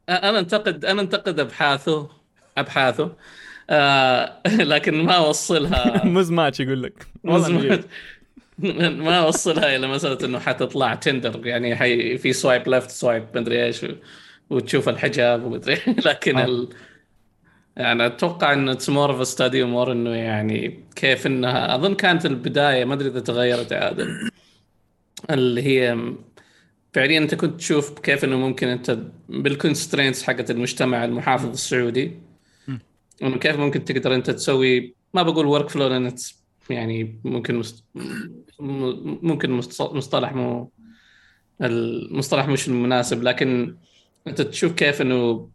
أنا 0.10 0.40
انتقد 0.40 0.86
أنا 0.86 1.02
أنتقد 1.02 1.40
ابحاثه 1.40 2.10
أبحاثه. 2.58 3.16
آه 3.70 4.42
لكن 4.72 5.04
ما 5.04 5.14
أوصلها. 5.14 6.06
Muzz 6.06 6.32
Match 6.32 6.60
يقول 6.60 6.84
لك. 6.84 7.08
ما 8.58 9.20
أوصلها 9.20 9.76
إلى 9.76 9.88
مسألة 9.88 10.18
إنه 10.26 10.40
حتطلع 10.40 10.96
Tinder 10.96 11.48
يعني 11.48 11.76
حي 11.76 12.18
في 12.18 12.34
swipe 12.34 12.68
left 12.68 12.90
swipe 12.90 13.26
مدري 13.36 13.66
إيش 13.66 13.86
وتشوف 14.50 14.90
الحجاب 14.90 15.44
ومدري 15.44 15.78
لكن 16.06 16.38
آه. 16.38 16.46
ال... 16.46 16.70
يعني 17.78 18.06
أتوقع 18.06 18.54
انه 18.54 18.72
it's 18.72 18.90
more 18.90 19.12
of 19.12 19.28
study 19.28 19.64
more 19.64 19.92
إنه 19.92 20.10
يعني 20.10 20.84
كيف 20.96 21.28
إنها 21.28 21.76
أظن 21.76 21.96
كانت 21.96 22.26
البداية 22.26 22.86
ما 22.86 22.94
أدري 22.94 23.10
إذا 23.10 23.20
تغيرت 23.20 23.72
يا 23.72 23.78
عادل 23.78 24.30
اللي 25.30 25.64
هي 25.64 26.14
فعليا 26.94 27.18
أنت 27.18 27.36
كنت 27.36 27.60
تشوف 27.60 28.00
كيف 28.00 28.24
إنه 28.24 28.38
ممكن 28.38 28.68
أنت 28.68 28.98
بال 29.30 29.44
constraints 29.44 30.24
حقت 30.24 30.52
المجتمع 30.52 31.06
المحافظ 31.06 31.50
السعودي. 31.50 32.12
إنه 33.24 33.38
كيف 33.38 33.56
ممكن 33.56 33.86
تقدر 33.86 34.16
أنت 34.16 34.30
تسوي 34.30 34.96
ما 35.14 35.24
بقول 35.24 35.46
workflow 35.46 35.88
لأن 35.88 36.16
يعني 36.70 37.20
ممكن 37.24 37.56
مست... 37.56 37.84
ممكن 38.60 39.52
مصطلح 39.80 40.34
مو 40.34 40.72
المصطلح 41.62 42.48
مش 42.48 42.68
المناسب 42.68 43.24
لكن 43.24 43.78
أنت 44.28 44.42
تشوف 44.42 44.74
كيف 44.74 45.02
إنه 45.02 45.50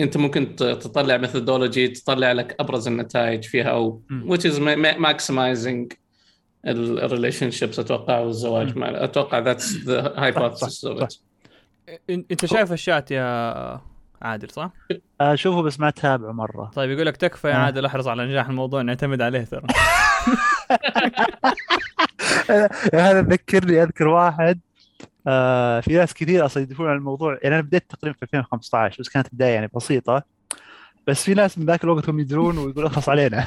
انت 0.00 0.16
ممكن 0.16 0.56
تطلع 0.56 1.16
methodology 1.16 1.88
تطلع 1.88 2.32
لك 2.32 2.56
أبرز 2.60 2.88
النتائج 2.88 3.44
فيها 3.44 3.70
أو 3.70 4.02
which 4.10 4.40
is 4.50 4.54
ma- 4.54 4.76
ma- 4.84 4.98
maximizing 5.08 5.96
ال 6.66 7.50
relationships 7.50 7.78
أتوقع 7.78 8.18
والزواج. 8.18 8.76
مع 8.76 8.88
أتوقع 9.04 9.38
that's 9.38 9.76
the 9.76 10.14
hypothesis 10.16 10.68
صح، 10.80 10.96
صح. 11.08 11.08
إن- 11.90 12.22
أنت 12.30 12.46
شايف 12.46 12.72
الشات 12.72 13.10
يا 13.10 13.80
عادل 14.22 14.50
صح؟ 14.50 14.70
اشوفه 15.20 15.62
بس 15.62 15.80
ما 15.80 15.88
اتابعه 15.88 16.32
مرة 16.32 16.70
طيب 16.74 16.90
يقول 16.90 17.06
لك 17.06 17.16
تكفى 17.16 17.48
يا 17.48 17.52
آه. 17.54 17.56
عادل 17.56 17.84
أحرص 17.84 18.06
على 18.06 18.26
نجاح 18.26 18.48
الموضوع 18.48 18.82
نعتمد 18.82 19.22
عليه 19.22 19.44
ترى 19.44 19.62
هذا 22.94 23.20
ذكرني 23.22 23.82
أذكر 23.82 24.08
واحد 24.08 24.60
آه 25.26 25.80
في 25.80 25.92
ناس 25.94 26.14
كثير 26.14 26.46
أصلا 26.46 26.62
يدفعون 26.62 26.88
على 26.88 26.98
الموضوع 26.98 27.38
يعني 27.42 27.54
أنا 27.54 27.62
بديت 27.62 27.84
تقريبا 27.90 28.16
في 28.16 28.22
2015 28.22 28.96
بس 29.02 29.08
كانت 29.08 29.26
بداية 29.32 29.54
يعني 29.54 29.70
بسيطة 29.74 30.22
بس 31.06 31.24
في 31.24 31.34
ناس 31.34 31.58
من 31.58 31.66
ذاك 31.66 31.84
الوقت 31.84 32.08
هم 32.08 32.20
يدرون 32.20 32.58
ويقول 32.58 32.86
أخلص 32.86 33.08
علينا 33.08 33.46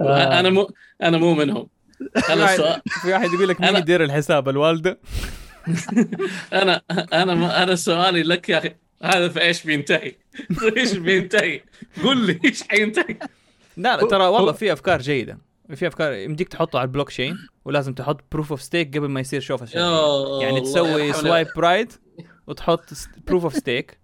آه. 0.00 0.40
أنا 0.40 0.50
مو 0.50 0.70
أنا 1.02 1.18
مو 1.18 1.34
منهم 1.34 1.68
في 2.26 2.32
أنا 2.32 2.42
واحد- 2.42 2.52
السؤال 2.60 2.82
في 3.02 3.12
واحد 3.12 3.32
يقول 3.32 3.48
لك 3.48 3.60
مين 3.60 3.72
أنا- 3.74 3.78
يدير 3.78 4.04
الحساب 4.04 4.48
الوالدة 4.48 4.98
أنا 6.52 6.82
أنا 7.12 7.62
أنا 7.62 7.74
سؤالي 7.74 8.22
لك 8.22 8.48
يا 8.48 8.58
أخي 8.58 8.74
هذا 9.02 9.28
في 9.28 9.40
إيش 9.42 9.64
بينتهي؟ 9.64 10.14
إيش 10.76 10.92
بينتهي؟ 10.92 11.60
قل 12.04 12.26
لي 12.26 12.40
إيش 12.44 12.62
حينتهي؟ 12.68 13.16
لا 13.76 13.96
لا 13.96 14.08
ترى 14.08 14.24
والله 14.26 14.52
في 14.52 14.72
أفكار 14.72 15.00
جيدة 15.00 15.38
في 15.74 15.86
أفكار 15.86 16.12
يمديك 16.12 16.48
تحطه 16.48 16.78
على 16.78 16.86
البلوك 16.86 17.08
تشين 17.08 17.38
ولازم 17.64 17.94
تحط 17.94 18.20
proof 18.32 18.50
of 18.50 18.62
stake 18.62 18.96
قبل 18.96 19.08
ما 19.08 19.20
يصير 19.20 19.40
شوف 19.40 19.74
يعني 20.42 20.60
تسوي. 20.60 21.12
swipe 21.12 21.46
right 21.56 22.00
وتحط 22.46 22.84
proof 23.26 23.42
of 23.44 23.54
stake 23.56 23.98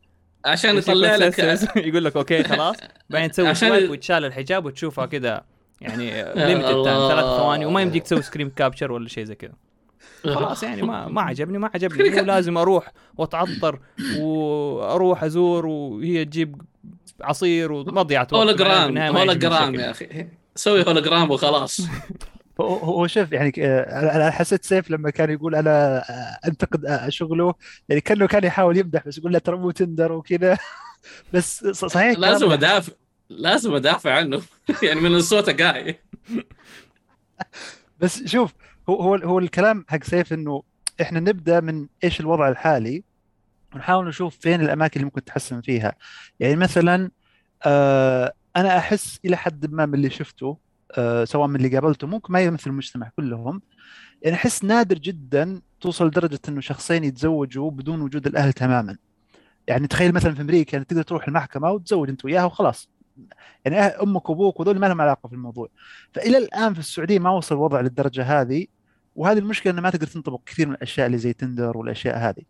عشان 0.45 0.77
يطلع 0.77 1.17
لك 1.17 1.39
يقول 1.77 2.05
لك 2.05 2.17
okay 2.17 2.43
خلاص. 2.43 2.77
بعدين 3.11 3.31
تسوي 3.31 3.55
swipe 3.55 3.91
ويتشال 3.91 4.25
الحجاب 4.25 4.65
وتشوفها 4.65 5.07
كده 5.07 5.45
يعني 5.81 6.11
limited. 6.47 6.85
time 6.85 7.09
ثلاث 7.09 7.25
ثواني 7.25 7.67
وما 7.67 7.83
يمديك 7.83 8.03
تسوي 8.03 8.23
screen 8.23 8.51
capture 8.51 8.93
ولا 8.93 9.09
شيء 9.09 9.25
زي 9.25 9.35
كذا 9.35 9.53
خلاص 10.25 10.63
يعني 10.63 10.83
ما 10.83 11.09
ما 11.09 11.23
عجبني 11.23 11.59
ما 11.59 11.71
عجبني. 11.75 12.11
مو 12.11 12.21
لازم 12.21 12.59
أروح 12.59 12.93
وأتعطر 13.17 13.81
وأروح 14.19 15.25
أزور 15.25 15.67
وهي 15.67 16.25
تجيب 16.25 16.63
عصير 17.21 17.73
ومضيعه 17.73 18.23
وقت 18.23 18.35
هولوجرام 18.35 18.99
هولوجرام. 18.99 19.75
يا 19.75 19.91
أخي. 19.91 20.27
سوي 20.55 20.85
هولوجرام 20.87 21.31
وخلاص. 21.31 21.81
هو 22.61 22.77
هو 22.77 23.07
شوف 23.07 23.33
يعني 23.33 23.53
آه، 23.59 24.17
أنا 24.17 24.31
حسيت 24.31 24.65
سيف 24.65 24.91
لما 24.91 25.11
كان 25.11 25.31
يقول 25.31 25.55
أنا 25.55 25.99
آه، 26.11 26.49
أنتقد 26.49 26.85
آه، 26.85 27.09
شغله. 27.09 27.55
يعني 27.89 28.01
كأنه 28.01 28.27
كان 28.27 28.45
يحاول 28.45 28.77
يمدح 28.77 29.09
بس 29.09 29.19
يقول 29.19 29.33
لا 29.33 29.39
ترى 29.39 29.57
مو 29.57 29.71
Tinder 29.71 30.13
وكذا. 30.13 30.59
بس 31.33 31.67
صحيح 31.67 32.19
لازم 32.19 32.51
أدافع 32.51 32.93
لازم 33.29 33.75
أدافع 33.75 34.13
عنه. 34.13 34.43
يعني 34.83 35.01
من 35.01 35.15
الصوت 35.15 35.51
جاي 35.51 36.01
بس 38.01 38.25
شوف 38.25 38.53
هو 38.89 39.03
هو 39.03 39.15
هو 39.15 39.39
الكلام 39.39 39.85
حق 39.89 40.05
سيف 40.05 40.33
إنه 40.33 40.63
إحنا 41.01 41.21
نبدأ 41.21 41.61
من 41.61 41.87
إيش 42.05 42.21
الوضع 42.21 42.49
الحالي 42.49 43.05
ونحاول 43.75 44.09
نشوف 44.09 44.39
فين 44.39 44.61
الأماكن 44.61 45.01
اللي 45.01 45.05
ممكن 45.05 45.25
تحسن 45.25 45.61
فيها. 45.61 45.95
يعني 46.41 46.57
مثلا 46.57 47.11
آه 47.67 48.33
أنا 48.57 48.79
أحس 48.79 49.21
إلى 49.25 49.37
حد 49.37 49.73
ما 49.73 49.87
من 49.87 49.95
اللي 49.95 50.11
شفته 50.11 50.59
آه 50.99 51.25
سواء 51.25 51.47
من 51.47 51.57
اللي 51.57 51.69
قابلته 51.69 52.07
ممكن 52.07 52.33
ما 52.33 52.41
يمثل 52.41 52.71
المجتمع 52.71 53.11
كلهم 53.17 53.63
يعني 54.23 54.37
أحس 54.37 54.65
نادر 54.65 54.99
جدا 54.99 55.61
توصل 55.81 56.07
لدرجة 56.07 56.41
إنه 56.49 56.61
شخصين 56.61 57.05
يتزوجوا 57.05 57.71
بدون 57.71 58.01
وجود 58.01 58.27
الأهل 58.27 58.53
تماما. 58.53 58.97
يعني 59.69 59.87
تخيل 59.87 60.13
مثلا 60.13 60.35
في 60.35 60.43
أمريكا 60.43 60.73
يعني 60.77 60.85
تقدر 60.85 61.03
تروح 61.03 61.29
المحكمة 61.29 61.71
وتزوج 61.71 62.09
أنت 62.09 62.25
وياها 62.25 62.45
وخلاص. 62.45 62.89
يعني 63.65 63.91
أه- 63.91 64.03
أمك 64.03 64.31
وأبوك 64.31 64.61
وذول 64.61 64.79
ما 64.79 64.87
لهم 64.87 65.01
علاقة 65.01 65.27
في 65.29 65.35
الموضوع. 65.35 65.69
فإلى 66.13 66.39
الآن 66.39 66.75
في 66.75 66.81
السعودية 66.81 67.19
ما 67.19 67.31
وصل 67.31 67.55
الوضع 67.55 67.81
للدرجة 67.81 68.23
هذه 68.41 68.67
وهذه 69.17 69.39
المشكلة 69.39 69.73
إنه 69.73 69.83
ما 69.83 69.91
تقدر 69.91 70.07
تنطبق 70.07 70.41
كثير 70.47 70.69
من 70.69 70.75
الأشياء 70.75 71.07
اللي 71.07 71.19
زي 71.19 71.33
تندر 71.33 71.79
والأشياء 71.79 72.19
هذه. 72.19 72.43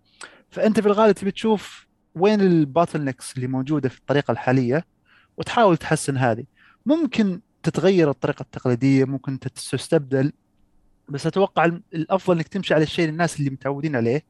فأنت 0.50 0.80
في 0.80 0.86
الغالب 0.86 1.14
تبي 1.14 1.30
تشوف 1.30 1.86
وين 2.14 2.40
الباتل 2.40 3.04
نكس 3.04 3.36
اللي 3.36 3.46
موجودة 3.46 3.88
في 3.88 3.98
الطريقة 3.98 4.32
الحالية 4.32 4.84
وتحاول 5.36 5.76
تحسن 5.76 6.16
هذه. 6.16 6.44
ممكن 6.86 7.40
تتغير 7.62 8.10
الطريقة 8.10 8.42
التقليدية 8.42 9.04
ممكن 9.04 9.38
تستبدل 9.40 10.32
بس 11.08 11.26
أتوقع 11.26 11.64
الأفضل 11.94 12.36
إنك 12.36 12.48
تمشي 12.48 12.74
على 12.74 12.82
الشيء 12.82 13.08
الناس 13.08 13.38
اللي 13.38 13.50
متعودين 13.50 13.96
عليه. 13.96 14.24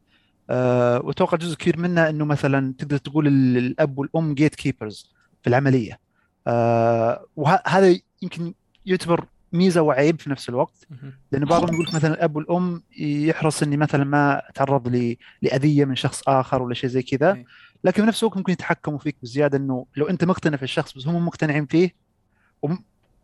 أه 0.51 1.01
وأتوقع 1.05 1.37
جزء 1.37 1.57
كبير 1.57 1.79
منه 1.79 2.09
إنه 2.09 2.25
مثلا 2.25 2.75
تقدر 2.79 2.97
تقول 2.97 3.27
الأب 3.27 3.99
والأم 3.99 4.35
جيت 4.35 4.55
كيبرز 4.55 5.13
في 5.43 5.49
العملية. 5.49 5.99
أه 6.47 7.27
وهذا 7.37 7.99
يمكن 8.23 8.55
يعتبر 8.87 9.25
ميزة 9.53 9.83
وعيب 9.83 10.21
في 10.21 10.31
نفس 10.31 10.49
الوقت. 10.49 10.87
لأنه 11.33 11.47
بعضهم 11.47 11.75
يقول 11.75 11.87
مثلا 11.95 12.15
الأب 12.15 12.37
والأم 12.37 12.83
يحرص 12.99 13.63
إني 13.63 13.77
مثلا 13.77 14.05
ما 14.05 14.49
أتعرض 14.49 15.17
لأذية 15.43 15.85
من 15.85 15.97
شخص 15.97 16.23
آخر 16.29 16.63
ولا 16.63 16.75
شيء 16.75 16.91
زي 16.91 17.03
كذا. 17.03 17.45
لكن 17.85 18.03
في 18.03 18.09
نفس 18.09 18.23
الوقت 18.23 18.37
ممكن 18.37 18.53
يتحكموا 18.53 18.99
فيك 18.99 19.17
بزيادة 19.23 19.59
إنه 19.59 19.87
لو 19.97 20.09
أنت 20.09 20.25
مقتنع 20.25 20.57
في 20.57 20.63
الشخص 20.63 20.93
بس 20.97 21.07
هم 21.07 21.27
مقتنعين 21.27 21.67
فيه 21.67 21.95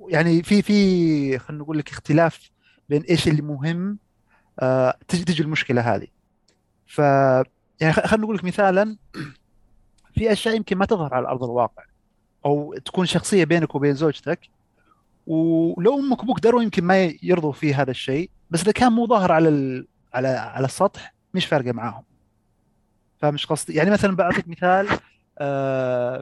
يعني 0.09 0.43
في 0.43 0.63
في 0.63 1.39
خلينا 1.39 1.63
نقول 1.63 1.79
لك 1.79 1.91
اختلاف 1.91 2.51
بين 2.89 3.03
إيش 3.03 3.29
اللي 3.29 3.43
مهم 3.43 3.99
آه 4.61 4.99
تجي 5.09 5.25
تجي 5.25 5.43
المشكلة 5.43 5.95
هذه. 5.95 6.07
ف 6.87 6.99
يعني 7.81 7.93
خلينا 7.93 8.25
نقول 8.25 8.37
لك 8.37 8.45
مثالا 8.45 8.97
في 10.15 10.33
أشياء 10.33 10.57
يمكن 10.57 10.77
ما 10.77 10.85
تظهر 10.85 11.15
على 11.15 11.29
أرض 11.29 11.45
الواقع 11.45 11.85
أو 12.45 12.75
تكون 12.85 13.07
شخصية 13.07 13.45
بينك 13.45 13.75
وبين 13.75 13.95
زوجتك 13.95 14.41
ولو 15.27 15.99
أمك 15.99 16.21
وابوك 16.21 16.41
دروا 16.41 16.63
يمكن 16.63 16.85
ما 16.85 17.13
يرضوا 17.23 17.53
في 17.53 17.75
هذا 17.75 17.91
الشيء 17.91 18.31
بس 18.51 18.63
إذا 18.63 18.73
كان 18.73 18.93
مو 18.93 19.07
ظاهر 19.07 19.33
على 19.33 19.49
ال... 19.49 19.87
على 20.15 20.29
على 20.29 20.65
السطح 20.65 21.15
مش 21.35 21.47
فارقة 21.47 21.73
معاهم. 21.73 22.10
فمش 23.21 23.47
قصدي 23.47 23.75
يعني 23.75 23.91
مثلا 23.91 24.17
بعطيك 24.17 24.49
مثال 24.49 24.87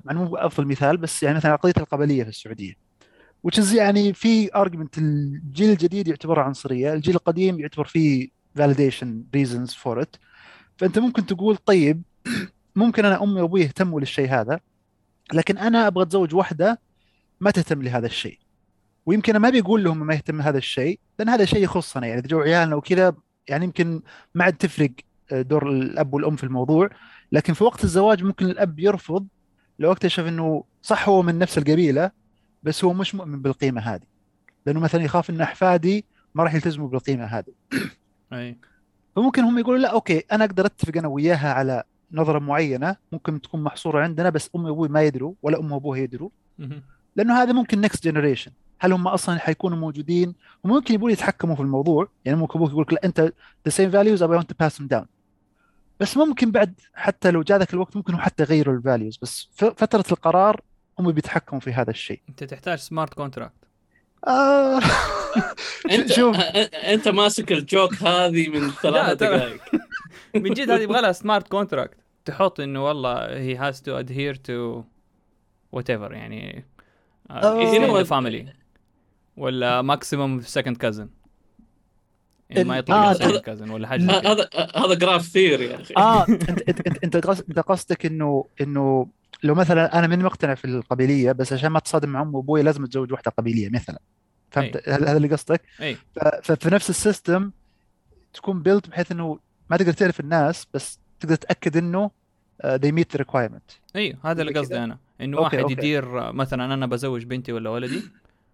مع 0.04 0.12
مو 0.12 0.36
أفضل 0.36 0.66
مثال 0.66 0.96
بس 0.96 1.22
يعني 1.22 1.36
مثلا 1.36 1.56
قضيه 1.56 1.74
القبلية 1.76 2.22
في 2.22 2.28
السعودية. 2.28 2.74
which 3.42 3.65
is 3.65 3.74
يعني 3.74 4.12
في 4.12 4.54
argument 4.54 4.98
الجيل 4.98 5.70
الجديد 5.70 6.08
يعتبر 6.08 6.40
عنصرية 6.40 6.92
الجيل 6.92 7.14
القديم 7.14 7.60
يعتبر 7.60 7.84
فيه 7.84 8.28
validation 8.54 9.24
reasons 9.34 9.74
for 9.74 10.02
it 10.02 10.16
فأنت 10.78 10.98
ممكن 10.98 11.26
تقول 11.26 11.56
طيب 11.56 12.02
ممكن 12.76 13.04
أنا 13.04 13.22
أمي 13.22 13.40
وأبوي 13.40 13.60
يهتموا 13.60 14.00
للشيء 14.00 14.28
هذا 14.28 14.60
لكن 15.32 15.58
أنا 15.58 15.86
أبغى 15.86 16.02
أتزوج 16.02 16.34
واحدة 16.34 16.80
ما 17.40 17.50
تهتم 17.50 17.82
لهذا 17.82 18.06
الشيء. 18.06 18.38
ويمكن 19.06 19.36
ما 19.36 19.50
بيقول 19.50 19.84
لهم 19.84 20.06
ما 20.06 20.14
يهتم 20.14 20.40
هذا 20.40 20.58
الشيء 20.58 21.00
لأن 21.18 21.28
هذا 21.28 21.44
شيء 21.44 21.64
يخصنا 21.64 22.06
يعني 22.06 22.20
إذا 22.20 22.28
جو 22.28 22.40
عيالنا 22.40 22.76
وكذا 22.76 23.14
يعني 23.48 23.64
يمكن 23.64 24.02
ما 24.34 24.44
عاد 24.44 24.52
تفرق 24.52 24.90
دور 25.32 25.70
الأب 25.70 26.14
والأم 26.14 26.36
في 26.36 26.44
الموضوع 26.44 26.90
لكن 27.32 27.52
في 27.52 27.64
وقت 27.64 27.84
الزواج 27.84 28.24
ممكن 28.24 28.46
الأب 28.46 28.78
يرفض 28.78 29.26
لو 29.78 29.92
اكتشف 29.92 30.26
إنه 30.26 30.64
صح 30.82 31.08
هو 31.08 31.22
من 31.22 31.38
نفس 31.38 31.58
القبيلة 31.58 32.10
بس 32.62 32.84
هو 32.84 32.92
مش 32.92 33.14
مؤمن 33.14 33.42
بالقيمة 33.42 33.80
هذه. 33.80 34.06
لأنه 34.66 34.80
مثلا 34.80 35.02
يخاف 35.02 35.30
إن 35.30 35.40
أحفادي 35.40 36.04
ما 36.34 36.44
راح 36.44 36.54
يلتزموا 36.54 36.88
بالقيمة 36.88 37.24
هذه. 37.24 37.52
أي. 38.32 38.58
فممكن 39.16 39.42
هم 39.44 39.58
يقولوا 39.58 39.80
لا 39.80 39.88
okay 39.88 40.18
أنا 40.32 40.44
أقدر 40.44 40.66
أتفق 40.66 40.96
أنا 40.96 41.08
وياها 41.08 41.52
على 41.52 41.82
نظرة 42.12 42.38
معينة 42.38 42.96
ممكن 43.12 43.40
تكون 43.40 43.62
محصورة 43.62 44.02
عندنا 44.02 44.30
بس 44.30 44.50
أمي 44.56 44.70
وأبوي 44.70 44.88
ما 44.88 45.02
يدروا 45.02 45.34
ولا 45.42 45.58
امه 45.58 45.74
وأبوها 45.74 45.98
يدروا. 45.98 46.30
لأنه 47.16 47.42
هذا 47.42 47.52
ممكن 47.52 47.80
next 47.80 48.04
generation 48.04 48.50
هل 48.80 48.92
هم 48.92 49.08
أصلا 49.08 49.38
حيكونوا 49.38 49.78
موجودين؟ 49.78 50.34
وممكن 50.64 50.94
يبون 50.94 51.10
يتحكموا 51.10 51.54
في 51.54 51.62
الموضوع. 51.62 52.08
يعني 52.24 52.38
ممكن 52.38 52.58
أبوك 52.58 52.70
يقول 52.70 52.82
لك 52.82 52.92
لا 52.92 53.04
أنت 53.04 53.20
the 53.20 53.70
same 53.70 53.90
values 53.90 54.22
I 54.22 54.28
want 54.28 54.50
to 54.50 54.54
pass 54.60 54.82
down 54.82 55.06
بس 56.00 56.16
ممكن 56.16 56.50
بعد 56.50 56.80
حتى 56.94 57.30
لو 57.30 57.42
جاء 57.42 57.58
ذاك 57.58 57.74
الوقت 57.74 57.96
ممكن 57.96 58.16
حتى 58.16 58.42
يغيروا 58.42 58.74
ال 58.74 58.80
values 58.80 59.18
بس 59.22 59.48
فترة 59.52 60.04
القرار 60.12 60.60
هم 60.98 61.12
بيتحكموا 61.12 61.60
في 61.60 61.72
هذا 61.72 61.90
الشيء 61.90 62.20
أنت 62.28 62.44
تحتاج 62.44 62.78
smart 62.78 63.14
contract 63.14 63.52
آه 64.26 64.80
انت 65.94 66.12
شوف. 66.12 66.36
أنت 66.36 67.08
ماسك 67.08 67.52
ال 67.52 67.61
joke 67.61 67.94
هذه 68.02 68.48
من 68.48 68.70
ثلاث. 68.70 69.16
دقائق 69.16 69.60
من 70.34 70.54
جد 70.54 70.70
هذه 70.70 70.80
يبغى 70.80 71.00
لها 71.00 71.12
smart 71.12 71.48
contract 71.48 71.96
تحط 72.24 72.60
إنه 72.60 72.84
والله 72.84 73.36
هي 73.36 73.56
has 73.56 73.82
to 73.82 73.98
adhere 73.98 74.34
to 74.34 74.82
whatever 75.72 76.12
يعني 76.12 76.64
آه. 77.30 78.02
family 78.02 78.52
ولا 79.36 79.82
maximum 79.82 80.40
second 80.40 80.76
cousin 80.76 81.08
يعني 82.50 82.68
ما 82.68 82.78
يطلع 82.78 83.10
آه، 83.10 83.38
cousin 83.38 83.70
ولا 83.70 83.88
حاجة 83.88 84.06
كذا. 84.06 84.32
هذا 84.32 84.48
هذا 84.76 84.94
graph 84.94 85.22
theory 85.22 85.64
يا 85.64 85.80
أخي 85.80 85.94
آه 85.96 86.26
انت 86.28 86.42
انت 86.68 86.86
انت 86.86 87.04
أنت 87.16 87.26
قصد- 87.26 87.44
أنت 87.48 87.58
قصدك 87.58 88.06
انه 88.06 88.44
إنه 88.60 89.06
لو 89.42 89.54
مثلا 89.54 89.98
أنا 89.98 90.06
ماني 90.06 90.24
مقتنع 90.24 90.54
في 90.54 90.64
القبيلية 90.64 91.32
بس 91.32 91.52
عشان 91.52 91.68
ما 91.70 91.78
تصادم 91.78 92.08
مع 92.08 92.22
أمي 92.22 92.34
وأبوي 92.36 92.62
لازم 92.62 92.84
أتزوج 92.84 93.12
واحدة 93.12 93.30
قبيلية 93.38 93.68
مثلا 93.70 93.98
فهمت 94.50 94.88
هذا 94.88 95.04
هذا 95.10 95.16
اللي 95.16 95.28
قصدك؟ 95.28 95.62
اي 95.82 95.94
ف- 95.94 96.28
ففي 96.42 96.70
نفس 96.74 96.90
ال 96.90 96.99
system 96.99 97.50
تكون 98.34 98.62
built 98.62 98.88
بحيث 98.88 99.12
إنه 99.12 99.38
ما 99.70 99.76
تقدر 99.76 99.92
تعرف 99.92 100.20
الناس 100.20 100.66
بس 100.74 100.98
تقدر 101.20 101.34
تأكد 101.34 101.76
إنه 101.76 102.10
uh, 102.64 102.66
they 102.66 102.90
meet 102.92 103.16
the 103.18 103.22
requirement 103.24 103.76
اي 103.96 104.16
هذا 104.24 104.42
اللي 104.42 104.52
قصدي. 104.60 104.78
أنا 104.78 104.98
إنه 105.20 105.38
واحد 105.40 105.58
أوكي. 105.58 105.72
يدير 105.72 106.32
مثلا 106.32 106.74
أنا 106.74 106.86
بزوج 106.86 107.24
بنتي 107.24 107.52
ولا 107.52 107.70
ولدي. 107.70 108.02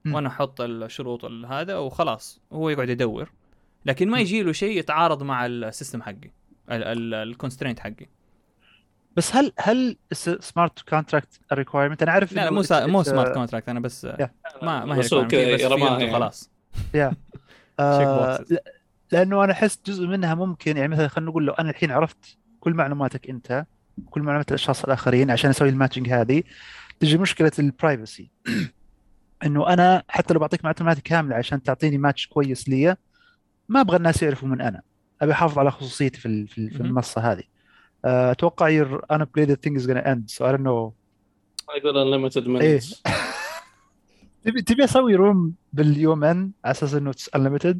وأنا 0.06 0.28
أحط 0.28 0.60
الشروط 0.60 1.24
ال- 1.24 1.46
هذا 1.46 1.76
وخلاص 1.78 2.40
هو 2.52 2.70
يقعد 2.70 2.88
يدور 2.88 3.30
لكن 3.86 4.08
ما. 4.10 4.20
يجي 4.20 4.42
له 4.42 4.52
شيء 4.52 4.78
يتعارض 4.78 5.22
مع 5.22 5.46
ال 5.46 5.54
system 5.54 6.02
حقي 6.02 6.30
ال 6.70 6.80
constraint 6.80 7.80
حقي 7.80 8.06
بس 9.16 9.36
هل 9.36 9.52
هل 9.60 9.96
smart 10.40 10.80
contract 10.88 11.40
requirement 11.52 12.02
أنا 12.02 12.10
أعرف 12.10 12.32
لا 12.32 12.44
لا 12.44 12.50
مو 12.50 12.62
سا... 12.62 12.86
مو 12.86 13.02
smart 13.02 13.34
contract 13.34 13.68
أنا 13.68 13.80
بس 13.80 14.06
Yeah. 14.06 14.28
ما 14.62 14.84
ما 14.84 14.94
هي 14.94 14.98
بس 14.98 15.12
يده 15.12 15.98
يعني. 15.98 16.12
خلاص 16.12 16.50
آه، 17.80 18.38
boxes. 18.38 18.52
ل- 18.52 18.58
لأنه 19.12 19.44
أنا 19.44 19.52
أحس 19.52 19.78
جزء 19.86 20.06
منها 20.06 20.34
ممكن 20.34 20.76
يعني 20.76 20.88
مثلا 20.88 21.08
خلينا 21.08 21.30
نقول 21.30 21.46
لو 21.46 21.52
أنا 21.52 21.70
الحين 21.70 21.90
عرفت 21.90 22.38
كل 22.60 22.74
معلوماتك 22.74 23.30
أنت 23.30 23.66
كل 24.10 24.22
معلومات 24.22 24.48
الأشخاص 24.48 24.84
الآخرين 24.84 25.30
عشان 25.30 25.50
أسوي 25.50 25.68
ال 25.68 25.73
matching 25.73 26.08
هذه 26.10 26.42
تجي 27.00 27.18
مشكلة 27.18 27.52
البرايفسي 27.58 28.30
إنه 29.46 29.68
أنا 29.72 30.02
حتى 30.08 30.34
لو 30.34 30.40
بعطيك 30.40 30.64
معلوماتي 30.64 31.00
كاملة 31.00 31.36
عشان 31.36 31.62
تعطيني 31.62 31.98
ماتش 31.98 32.26
كويس 32.26 32.68
لي 32.68 32.96
ما 33.68 33.80
أبغى 33.80 33.96
الناس 33.96 34.22
يعرفوا 34.22 34.48
من 34.48 34.60
أنا. 34.60 34.82
أبي 35.22 35.32
أحافظ 35.32 35.58
على 35.58 35.70
خصوصيتي 35.70 36.20
في 36.20 36.26
ال- 36.26 36.48
في. 36.48 36.58
المنصة 36.80 37.32
هذه. 37.32 37.42
آه، 38.04 38.30
أتوقع 38.30 38.84
your 38.84 38.98
unupgraded 39.12 39.56
thing 39.66 39.80
is 39.80 39.86
gonna 39.86 40.04
end. 40.06 40.30
So 40.30 40.44
I 40.44 40.52
don't 40.56 40.64
know. 40.66 40.92
يقول 41.76 41.94
unlimited 42.30 42.48
إيه. 42.48 42.80
minutes. 42.80 43.02
تبي 44.44 44.62
تبي 44.62 44.84
أسوي 44.84 45.14
روم 45.14 45.54
باليوم 45.72 46.24
أن 46.24 46.50
على 46.64 46.72
أساس 46.72 46.94
إنه 46.94 47.12
unlimited 47.36 47.76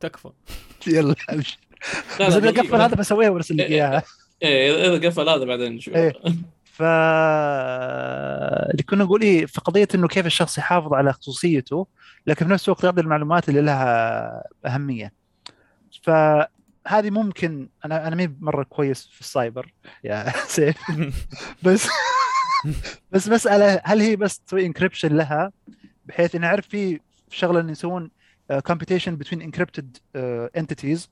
تكفى. 0.00 0.30
يلا. 0.86 1.14
بس 1.34 1.56
إذا. 2.20 2.50
قفل 2.62 2.80
هذا 2.80 2.94
بسويها 2.94 3.30
وأرسل 3.30 3.56
لك 3.56 3.60
إيه، 3.66 3.74
إياها. 3.74 4.02
إيه 4.42 4.96
إذا 4.96 5.08
قفل 5.08 5.28
هذا 5.28 5.44
بعدين 5.44 5.72
نشوف 5.72 5.94
إيه. 6.82 8.70
اللي 8.70 8.82
كنا 8.82 9.04
نقول 9.04 9.22
إيه 9.22 9.46
في 9.46 9.60
قضية 9.60 9.88
إنه 9.94 10.08
كيف 10.08 10.26
الشخص 10.26 10.58
يحافظ 10.58 10.94
على 10.94 11.12
خصوصيته 11.12 11.86
لكن 12.26 12.46
في 12.46 12.52
نفس 12.52 12.68
الوقت 12.68 12.84
يعطي 12.84 13.00
المعلومات 13.00 13.48
اللي 13.48 13.60
لها 13.60 14.44
أهمية. 14.66 15.12
فهذه 16.02 17.10
ممكن 17.10 17.68
أنا 17.84 18.08
أنا 18.08 18.16
مي 18.16 18.36
مرة 18.40 18.62
كويس 18.62 19.06
في 19.06 19.20
السايبر 19.20 19.72
يا 20.04 20.32
سيف 20.56 20.76
بس 21.64 21.88
بس 23.12 23.28
مسألة 23.28 23.80
هل 23.84 24.00
هي 24.00 24.16
بس 24.16 24.40
تسوي 24.40 24.66
encryption 24.66 25.16
لها؟ 25.16 25.52
بحيث 26.06 26.34
اني 26.34 26.46
اعرف 26.46 26.68
في 26.68 27.00
شغلة 27.30 27.60
ان 27.60 27.70
يسوون 27.70 28.10
computation 28.66 29.16
بين 29.16 29.42
encrypted 29.42 29.96
entities 30.56 31.10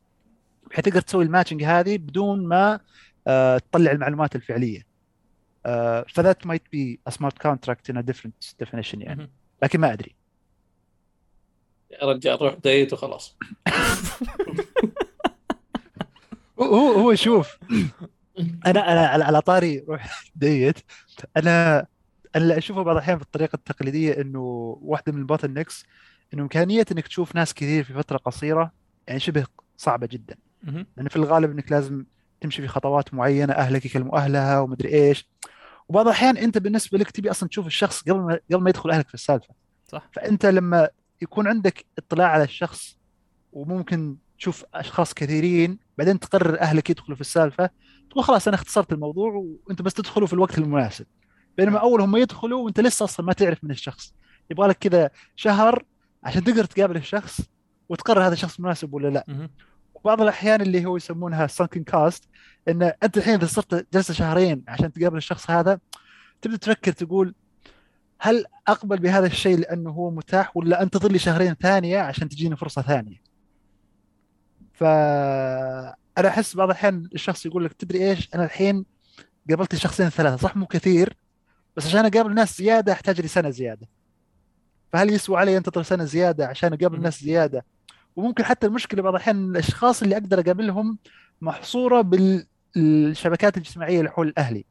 بحيث 0.71 0.85
تقدر 0.85 1.01
تسوي 1.01 1.25
ال 1.25 1.29
matching 1.29 1.65
هذه 1.65 1.99
بدون 1.99 2.47
ما 2.47 2.81
آه، 3.27 3.59
تطلع 3.59 3.93
المعلومات 3.93 4.37
الفعلية. 4.37 4.88
ف 6.09 6.16
that 6.16 6.47
might 6.47 6.63
be 6.73 7.01
smart 7.09 7.39
contract 7.39 7.91
in 7.91 8.05
different 8.05 8.35
definition 8.59 9.01
يعني. 9.03 9.31
لكن 9.63 9.81
ما 9.81 9.93
أدري. 9.93 10.15
يا 11.91 12.07
رجال 12.07 12.43
روح 12.43 12.55
date 12.55 12.93
وخلاص. 12.93 13.37
هو 16.61 16.93
هو 16.93 17.15
شوف 17.15 17.59
أنا 18.67 19.15
أنا 19.15 19.25
على 19.25 19.41
طاري 19.41 19.85
روح 19.89 20.23
date 20.37 20.79
أنا 21.37 21.79
أنا 22.37 22.45
اللي 22.45 22.59
أشوفه 22.59 22.83
بعض 22.83 22.97
الأحيان 22.97 23.19
بالطريقة 23.19 23.57
التقليدية 23.57 24.21
إنه 24.21 24.41
واحدة 24.83 25.13
من 25.13 25.19
ال 25.19 25.51
bottlenecks 25.55 25.85
إنه 26.35 26.43
إمكانية 26.43 26.85
إنك 26.93 27.09
تشوف 27.09 27.35
ناس 27.35 27.55
كثير 27.55 27.85
في 27.85 27.95
فترة 27.95 28.17
قصيرة 28.17 28.73
يعني 29.07 29.21
شبه 29.21 29.47
صعبة 29.77 30.07
جدا. 30.07 30.37
مهم. 30.63 30.87
لأن 30.97 31.09
في 31.09 31.17
الغالب 31.17 31.51
إنك 31.51 31.73
لازم 31.73 32.05
تمشي 32.41 32.63
في 32.63 32.69
خطوات 32.69 33.15
معينة 33.15 33.53
أهلك 33.53 33.87
يكلموا 33.87 34.19
أهلها 34.19 34.61
ومدري 34.61 34.95
إيش. 34.95 35.29
وبعض 35.89 36.07
الأحيان 36.07 36.37
أنت 36.37 36.59
بالنسبة 36.59 36.99
لك 36.99 37.11
تبي 37.11 37.31
أصلا 37.31 37.49
تشوف 37.49 37.67
الشخص 37.67 38.03
قبل 38.03 38.21
ما 38.21 38.41
قبل 38.53 38.63
ما 38.63 38.71
يدخل 38.71 38.91
أهلك 38.91 39.09
في 39.09 39.15
السالفة. 39.15 39.55
صح. 39.89 40.09
فأنت 40.13 40.47
لما 40.47 40.89
يكون 41.23 41.49
عندك 41.49 41.85
اطلاع 41.99 42.29
على 42.29 42.45
الشخص 42.45 42.99
وممكن 43.53 44.17
تشوف 44.39 44.65
أشخاص 44.75 45.15
كثيرين 45.15 45.79
بعدين 45.99 46.21
تقرر 46.21 46.61
أهلك 46.61 46.91
يدخلوا 46.91 47.15
في 47.15 47.21
السالفة 47.21 47.71
تقول 48.11 48.25
خلاص 48.25 48.49
أنا 48.49 48.55
اختصرت 48.55 48.93
الموضوع 48.93 49.33
وأنت 49.67 49.83
بس 49.83 49.95
تدخلوا 49.95 50.27
في 50.27 50.33
الوقت 50.33 50.59
المناسب. 50.59 51.07
بينما 51.57 51.79
أول 51.79 52.01
هم 52.01 52.17
يدخلوا 52.17 52.65
وأنت 52.65 52.81
لسه 52.81 53.05
أصلا 53.05 53.27
ما 53.27 53.33
تعرف 53.33 53.65
من 53.65 53.71
الشخص. 53.71 54.15
يبغى 54.51 54.69
لك 54.69 54.77
كذا 54.79 55.11
شهر 55.37 55.85
عشان 56.25 56.45
تقدر 56.45 56.65
تقابل 56.65 56.97
الشخص 56.97 57.41
وتقرر 57.89 58.27
هذا 58.27 58.33
الشخص 58.33 58.61
مناسب 58.61 58.95
ولا 58.95 59.09
لا. 59.09 59.49
وبعض 60.05 60.23
الأحيان 60.23 60.61
اللي 60.61 60.87
هو 60.87 60.97
يسمونها 60.97 61.47
سانكن 61.47 61.85
كاست 61.85 62.25
إن 62.69 62.83
أنت 62.83 63.17
الحين 63.17 63.35
إذا 63.35 63.47
صرت 63.47 63.95
جلسه 63.95 64.15
شهرين 64.15 64.65
عشان 64.69 64.93
تقابل 64.93 65.17
الشخص 65.17 65.51
هذا 65.51 65.79
تبدأ 66.43 66.57
تفكر 66.57 66.93
تقول 66.93 67.35
هل 68.21 68.45
أقبل 68.69 68.99
بهذا 68.99 69.27
الشيء 69.27 69.59
لأنه 69.59 69.91
هو 69.91 70.11
متاح 70.11 70.57
ولا 70.57 70.83
أنتظر 70.83 71.13
لي 71.13 71.19
شهرين 71.19 71.55
ثانية 71.55 71.99
عشان 71.99 72.29
تجيني 72.29 72.57
فرصة 72.57 72.83
ثانية؟ 72.83 73.23
فانا 74.73 76.29
أحس 76.29 76.57
بعض 76.57 76.69
الأحيان 76.69 77.09
الشخص 77.15 77.47
يقول 77.47 77.65
لك 77.65 77.73
تدري 77.73 78.11
إيش؟ 78.11 78.35
أنا 78.35 78.45
الحين 78.45 78.85
قابلت 79.51 79.75
شخصين 79.75 80.09
ثلاثة 80.09 80.37
صح 80.37 80.57
مو 80.57 80.67
كثير 80.67 81.17
بس 81.77 81.87
عشان 81.87 82.07
أقابل 82.07 82.35
ناس 82.35 82.59
زيادة 82.59 82.93
أحتاج 82.93 83.21
لي 83.21 83.29
سنة 83.29 83.51
زيادة. 83.51 83.89
فهل 84.93 85.11
يسوى 85.11 85.39
علي 85.39 85.57
أنتظر 85.57 85.83
سنة 85.83 86.05
زيادة 86.05 86.47
عشان 86.47 86.73
أقابل. 86.73 87.01
ناس 87.01 87.21
زيادة؟ 87.21 87.65
وممكن 88.19 88.45
حتى 88.45 88.67
المشكلة 88.67 89.03
بعض 89.03 89.15
الأحيان 89.15 89.51
الأشخاص 89.51 90.03
اللي 90.03 90.17
أقدر 90.17 90.41
أقابلهم 90.41 90.99
محصورة 91.41 92.01
بالشبكات 92.01 93.57
الاجتماعية 93.57 93.99
اللي 93.99 94.11
حول 94.11 94.35
أهلي. 94.39 94.65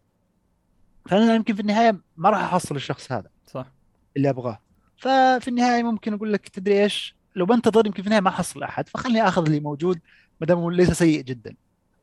فأنا 1.05 1.35
يمكن 1.35 1.53
في 1.53 1.59
النهاية 1.59 2.01
ما 2.17 2.29
راح 2.29 2.39
أحصل 2.39 2.75
الشخص 2.75 3.11
هذا. 3.11 3.29
صح. 3.47 3.71
اللي 4.17 4.29
أبغاه. 4.29 4.59
ففي 4.97 5.47
النهاية 5.47 5.83
ممكن 5.83 6.13
أقول 6.13 6.33
لك 6.33 6.47
تدري 6.49 6.83
إيش؟ 6.83 7.15
لو 7.35 7.45
بنتظر 7.45 7.85
يمكن 7.85 8.01
في 8.01 8.07
النهاية 8.07 8.21
ما 8.21 8.29
احصل 8.29 8.63
أحد. 8.63 8.89
فخلني 8.89 9.27
آخذ 9.27 9.45
اللي 9.45 9.59
موجود 9.59 9.99
ما 10.41 10.47
دام 10.47 10.71
ليس 10.71 10.91
سيء 10.91 11.21
جدا 11.21 11.55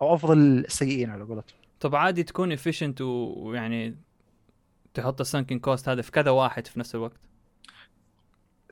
أو 0.02 0.14
أفضل 0.14 0.38
السيئين 0.38 1.11
على 1.11 1.24
قولتهم. 1.24 1.59
طب 1.80 1.96
عادي 1.96 2.22
تكون 2.22 2.52
efficient 2.52 3.00
ويعني 3.00 3.96
تحط 4.94 5.20
ال 5.20 5.26
sunken 5.26 5.58
cost 5.58 5.88
هذا 5.88 6.02
في 6.02 6.11
كذا 6.11 6.30
واحد 6.30 6.66
في 6.66 6.80
نفس 6.80 6.94
الوقت. 6.94 7.20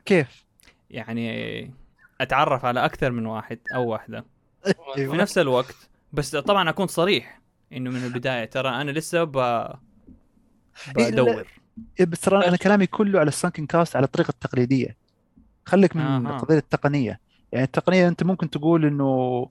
كيف؟ 0.05 0.45
يعني 0.91 1.82
أتعرف 2.20 2.64
على 2.64 2.85
أكثر 2.85 3.11
من 3.11 3.27
واحد 3.27 3.59
أو 3.75 3.88
واحدة. 3.88 4.25
في 4.64 4.75
أيوة. 4.96 5.16
نفس 5.16 5.38
الوقت 5.38 5.88
بس 6.12 6.37
طبعا 6.37 6.70
أكون 6.70 6.87
صريح 6.87 7.40
إنه 7.72 7.90
من 7.90 8.05
البداية. 8.05 8.44
ترى 8.44 8.68
أنا 8.68 8.90
لسه 8.90 9.25
ب... 9.25 9.37
إيه، 9.38 11.11
بدور. 11.11 11.46
إيه، 12.01 12.07
بس 12.07 12.20
ترى 12.20 12.48
أنا 12.48 12.57
كلامي 12.57 12.87
كله 12.87 13.20
على 13.20 13.29
ال 13.29 13.34
sunken 13.34 13.67
cost 13.67 13.97
على 13.96 14.05
الطريقة 14.05 14.31
التقليدية. 14.31 14.96
خليك 15.66 15.96
من 15.96 16.03
أها. 16.03 16.38
قضيه 16.38 16.59
التقنية. 16.59 17.20
يعني 17.53 17.64
التقنية 17.64 18.09
أنت 18.09 18.22
ممكن 18.22 18.51
تقول 18.51 18.85
إنه 18.85 19.48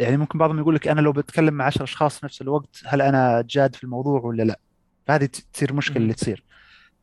يعني 0.00 0.16
ممكن 0.16 0.38
بعضهم 0.38 0.58
يقول 0.58 0.74
لك 0.74 0.88
أنا 0.88 1.00
لو 1.00 1.12
بتكلم 1.12 1.54
مع 1.54 1.64
10 1.64 1.82
أشخاص 1.84 2.18
في 2.18 2.26
نفس 2.26 2.42
الوقت 2.42 2.82
هل 2.86 3.02
أنا 3.02 3.44
جاد 3.50 3.74
في 3.74 3.84
الموضوع 3.84 4.20
ولا 4.20 4.42
لا؟ 4.42 4.60
فهذه 5.06 5.28
تصير 5.52 5.72
مشكلة. 5.72 5.96
اللي 5.96 6.14
تصير. 6.14 6.44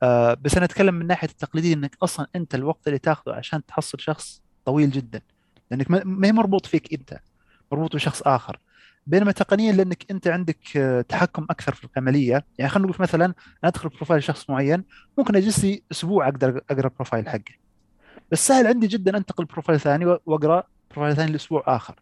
آه 0.03 0.33
بس 0.33 0.55
أنا 0.55 0.65
أتكلم 0.65 0.95
من 0.95 1.07
ناحية 1.07 1.27
التقليدية 1.27 1.73
إنك 1.73 1.97
أصلا 2.03 2.27
أنت 2.35 2.55
الوقت 2.55 2.87
اللي 2.87 2.99
تاخذه 2.99 3.33
عشان 3.33 3.65
تحصل 3.65 3.99
شخص 3.99 4.41
طويل 4.67 4.91
جدا 4.91 5.21
لأنك 5.71 5.91
ما 5.91 6.27
هي 6.27 6.32
مربوط 6.32 6.65
فيك 6.65 6.93
أنت 6.93 7.19
مربوط 7.71 7.95
بشخص 7.95 8.21
آخر. 8.21 8.60
بينما 9.08 9.32
تقنيا 9.32 9.71
لأنك 9.71 10.12
أنت 10.12 10.27
عندك 10.27 10.77
آه، 10.77 11.01
تحكم 11.01 11.47
أكثر 11.49 11.73
في 11.73 11.88
العملية 11.93 12.45
يعني 12.58 12.71
خلينا 12.71 12.88
نقول 12.88 13.01
مثلا 13.01 13.25
أنا 13.25 13.34
أدخل 13.63 13.89
profile 13.89 14.23
شخص 14.23 14.49
معين 14.49 14.84
ممكن 15.17 15.36
أجلس 15.36 15.63
لي 15.63 15.84
أسبوع 15.91 16.27
أقدر 16.27 16.62
أقرأ 16.69 16.88
ال 16.88 16.93
profile 16.93 17.29
حقه 17.30 17.53
بس 18.32 18.47
سهل 18.47 18.67
عندي 18.67 18.88
جدا 18.88 19.17
أنتقل 19.17 19.45
profile 19.45 19.79
ثاني 19.80 20.06
وأقرأ 20.06 20.63
profile 20.91 21.15
ثاني 21.15 21.32
لأسبوع 21.32 21.63
آخر. 21.67 21.95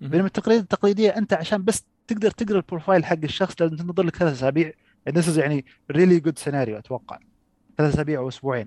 بينما 0.00 0.26
التقنيه 0.26 0.56
التقليدية 0.56 1.10
أنت 1.10 1.32
عشان 1.32 1.64
بس 1.64 1.84
تقدر 2.06 2.30
تقرأ 2.30 2.56
ال 2.56 2.62
profile 2.62 3.04
حق 3.04 3.18
الشخص 3.24 3.54
لازم 3.60 3.76
تنتظر 3.76 4.02
لك 4.02 4.16
ثلاث 4.16 4.32
أسابيع. 4.32 4.72
Is 5.10 5.38
يعني 5.38 5.64
really 5.90 6.20
good 6.20 6.38
scenario 6.38 6.78
أتوقع. 6.78 7.18
ثلاث 7.78 7.94
أسابيع 7.94 8.20
أو 8.20 8.28
أسبوعين. 8.28 8.66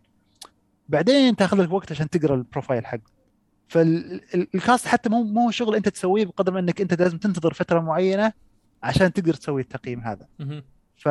بعدين 0.90 1.36
تأخذ 1.36 1.64
لك 1.64 1.72
وقت 1.72 1.92
عشان 1.92 2.10
تقرأ 2.10 2.36
ال 2.36 2.42
profile 2.42 2.86
حقه. 2.86 3.13
فال 3.74 4.12
cost 4.12 4.88
حتى 4.88 5.10
مو 5.10 5.24
مو 5.24 5.52
شغل 5.52 5.76
انت 5.76 5.90
تسويه 5.90 6.26
بقدر 6.26 6.52
ما 6.54 6.60
انك 6.60 6.82
انت 6.82 7.02
لازم 7.02 7.18
تنتظر 7.18 7.54
فترة 7.54 7.80
معينة 7.80 8.34
عشان 8.84 9.14
تقدر 9.14 9.34
تسوي 9.34 9.62
التقييم 9.62 10.00
هذا. 10.00 10.28
ف 10.98 11.08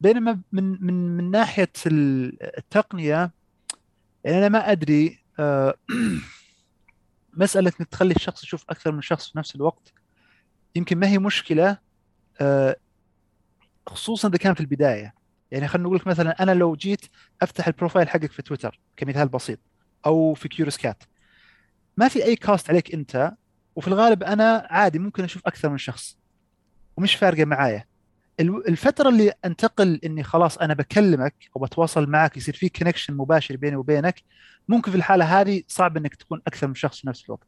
بينما 0.00 0.40
من 0.52 0.84
من 0.86 1.16
من 1.16 1.30
ناحية 1.30 1.72
ال- 1.86 2.56
التقنية 2.58 3.30
يعني 4.24 4.38
أنا 4.38 4.48
ما 4.48 4.72
أدري 4.72 5.18
آه، 5.38 5.74
مسألة 7.42 7.72
إنك 7.80 7.88
تخلي 7.88 8.14
الشخص 8.14 8.42
يشوف 8.44 8.64
أكثر 8.70 8.92
من 8.92 9.00
شخص 9.02 9.30
في 9.32 9.38
نفس 9.38 9.56
الوقت 9.56 9.92
يمكن 10.76 10.98
ما 10.98 11.06
هي 11.08 11.18
مشكلة 11.18 11.78
آه، 12.40 12.76
خصوصا 13.86 14.28
إذا 14.28 14.38
كان 14.38 14.54
في 14.54 14.60
البداية. 14.60 15.14
يعني 15.50 15.68
خلينا 15.68 15.86
نقول 15.86 15.98
لك 15.98 16.06
مثلا 16.06 16.42
أنا 16.42 16.54
لو 16.54 16.74
جيت 16.76 17.06
أفتح 17.42 17.66
ال 17.66 17.71
profile 17.71 18.08
حقك 18.08 18.32
في 18.32 18.42
تويتر 18.42 18.80
كمثال 18.96 19.28
بسيط. 19.28 19.58
أو 20.06 20.34
في 20.34 20.48
Curious 20.48 20.76
Cat 20.76 21.02
ما 21.96 22.08
في 22.08 22.24
أي 22.24 22.36
cost 22.36 22.70
عليك 22.70 22.94
أنت 22.94 23.32
وفي 23.76 23.88
الغالب 23.88 24.22
أنا 24.22 24.66
عادي 24.70 24.98
ممكن 24.98 25.24
أشوف 25.24 25.42
أكثر 25.46 25.68
من 25.68 25.78
شخص 25.78 26.18
ومش 26.96 27.14
فارقة 27.14 27.44
معايا. 27.44 27.84
ال- 28.40 28.68
الفترة 28.68 29.08
اللي 29.08 29.32
أنتقل 29.44 30.00
إني 30.04 30.22
خلاص 30.22 30.58
أنا 30.58 30.74
بكلمك 30.74 31.34
أو 31.56 31.60
بتواصل 31.62 32.06
معك 32.10 32.36
يصير 32.36 32.54
في 32.54 32.68
connection 32.68 33.14
مباشر 33.16 33.56
بيني 33.56 33.76
وبينك 33.76 34.22
ممكن 34.68 34.90
في 34.90 34.96
الحالة 34.96 35.40
هذه 35.40 35.62
صعب 35.68 35.96
إنك 35.96 36.14
تكون 36.14 36.42
أكثر 36.46 36.66
من 36.66 36.74
شخص 36.74 37.00
في 37.00 37.08
نفس 37.08 37.24
الوقت. 37.24 37.46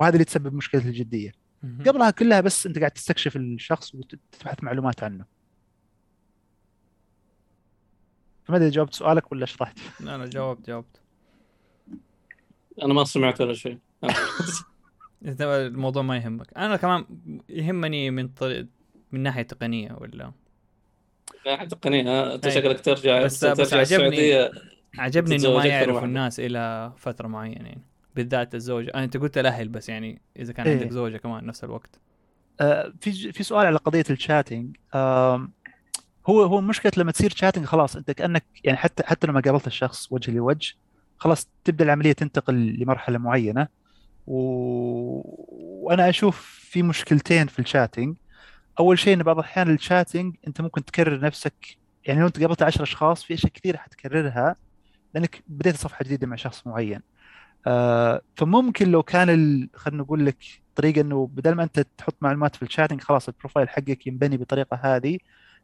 وهذا 0.00 0.12
اللي 0.14 0.24
تسبب 0.24 0.54
مشكلة 0.54 0.84
الجدية. 0.84 1.32
قبلها 1.86 2.10
كلها 2.10 2.40
بس 2.40 2.66
أنت 2.66 2.78
قاعد 2.78 2.90
تستكشف 2.90 3.36
الشخص 3.36 3.94
وتبحث 3.94 4.62
معلومات 4.62 5.02
عنه. 5.02 5.24
فما 8.44 8.56
أدري 8.56 8.70
جاوبت 8.70 8.94
سؤالك 8.94 9.32
ولا 9.32 9.46
شرحت 9.46 9.78
لا 10.00 10.18
لا 10.18 10.26
جاوبت 10.26 10.66
جاوبت. 10.66 11.00
أنا 12.82 12.94
ما 12.94 13.04
سمعت 13.04 13.40
ولا 13.40 13.54
شيء 13.54 13.78
إذا 15.24 15.66
الموضوع 15.66 16.02
ما 16.02 16.16
يهمك 16.16 16.46
أنا 16.56 16.76
كمان 16.76 17.04
يهمني 17.48 18.10
من 18.10 18.28
طريق 18.28 18.66
من 19.12 19.20
ناحية 19.20 19.42
تقنية 19.42 19.96
ولا 20.00 20.32
ناحية 21.46 21.68
تقنية؟ 21.68 22.34
أنت. 22.34 22.48
شكلك 22.48 22.80
ترجع 22.80 23.22
بس- 23.24 23.44
بس 23.44 23.56
ترجع 23.70 23.76
عجبني- 23.78 23.82
السعودية 23.82 24.50
عجبني 24.98 25.36
إنه 25.36 25.48
ما 25.48 25.54
واحدة. 25.56 26.04
الناس 26.04 26.40
إلى 26.40 26.92
فترة 26.96 27.28
معينة 27.28 27.54
يعني 27.68 27.82
بالذات 28.16 28.54
الزوجه 28.54 28.90
آه، 28.94 29.04
أنت 29.04 29.16
قلت 29.16 29.38
الأهل 29.38 29.68
بس 29.68 29.88
يعني 29.88 30.20
إذا 30.38 30.52
كان 30.52 30.66
إيه. 30.66 30.78
عندك 30.78 30.90
زوجة 30.92 31.16
كمان 31.16 31.46
نفس 31.46 31.64
الوقت 31.64 32.00
آه، 32.60 32.92
في 33.00 33.32
في 33.32 33.42
سؤال 33.42 33.66
على 33.66 33.76
قضية 33.76 34.04
الشاتنج 34.10 34.76
آم، 34.94 35.52
هو 36.28 36.42
هو 36.42 36.60
مشكلة 36.60 36.92
لما 36.96 37.12
تصير 37.12 37.30
chatting 37.36 37.64
خلاص 37.64 37.96
أنت 37.96 38.10
كأنك 38.10 38.44
يعني 38.64 38.78
حتى 38.78 39.02
حتى 39.06 39.26
لما 39.26 39.40
قابلت 39.40 39.66
الشخص 39.66 40.12
وجه 40.12 40.30
لوجه 40.30 40.74
خلاص 41.20 41.48
تبدأ 41.64 41.84
العملية 41.84 42.12
تنتقل 42.12 42.54
لمرحلة 42.80 43.18
معينة. 43.18 43.68
و... 44.26 44.36
وأنا 45.86 46.08
أشوف 46.08 46.40
في 46.70 46.82
مشكلتين 46.82 47.46
في 47.46 47.58
ال 47.58 47.64
chatting 47.64 48.16
أول 48.80 48.98
شيء 48.98 49.14
إن 49.14 49.22
بعض 49.22 49.38
الأحيان 49.38 49.74
ال 49.74 49.81
chatting 49.81 50.36
أنت 50.46 50.60
ممكن 50.60 50.84
تكرر 50.84 51.20
نفسك 51.20 51.54
يعني 52.06 52.20
لو 52.20 52.26
أنت 52.26 52.40
قابلت 52.40 52.62
10 52.62 52.82
أشخاص 52.82 53.24
في 53.24 53.34
أشياء 53.34 53.52
كثير 53.52 53.76
حتكررها 53.76 54.56
لأنك 55.14 55.42
بديت 55.48 55.76
صفحه 55.76 56.04
جديدة 56.04 56.26
مع 56.26 56.36
شخص 56.36 56.66
معين. 56.66 57.00
آه 57.66 58.22
فممكن 58.36 58.90
لو 58.90 59.02
كان 59.02 59.30
ال... 59.30 59.68
خلينا 59.74 60.02
نقول 60.02 60.26
لك 60.26 60.36
طريقة 60.76 61.00
إنه 61.00 61.26
بدل 61.26 61.52
ما 61.54 61.62
أنت 61.62 61.80
تحط 61.98 62.16
معلومات 62.20 62.56
في 62.56 62.62
ال 62.62 62.66
chatting 62.66 63.00
خلاص 63.00 63.28
ال 63.28 63.33
profile 63.33 63.68
حقك 63.68 64.06
ينبني 64.06 64.36
بالطريقة 64.36 64.80
هذه 64.82 65.18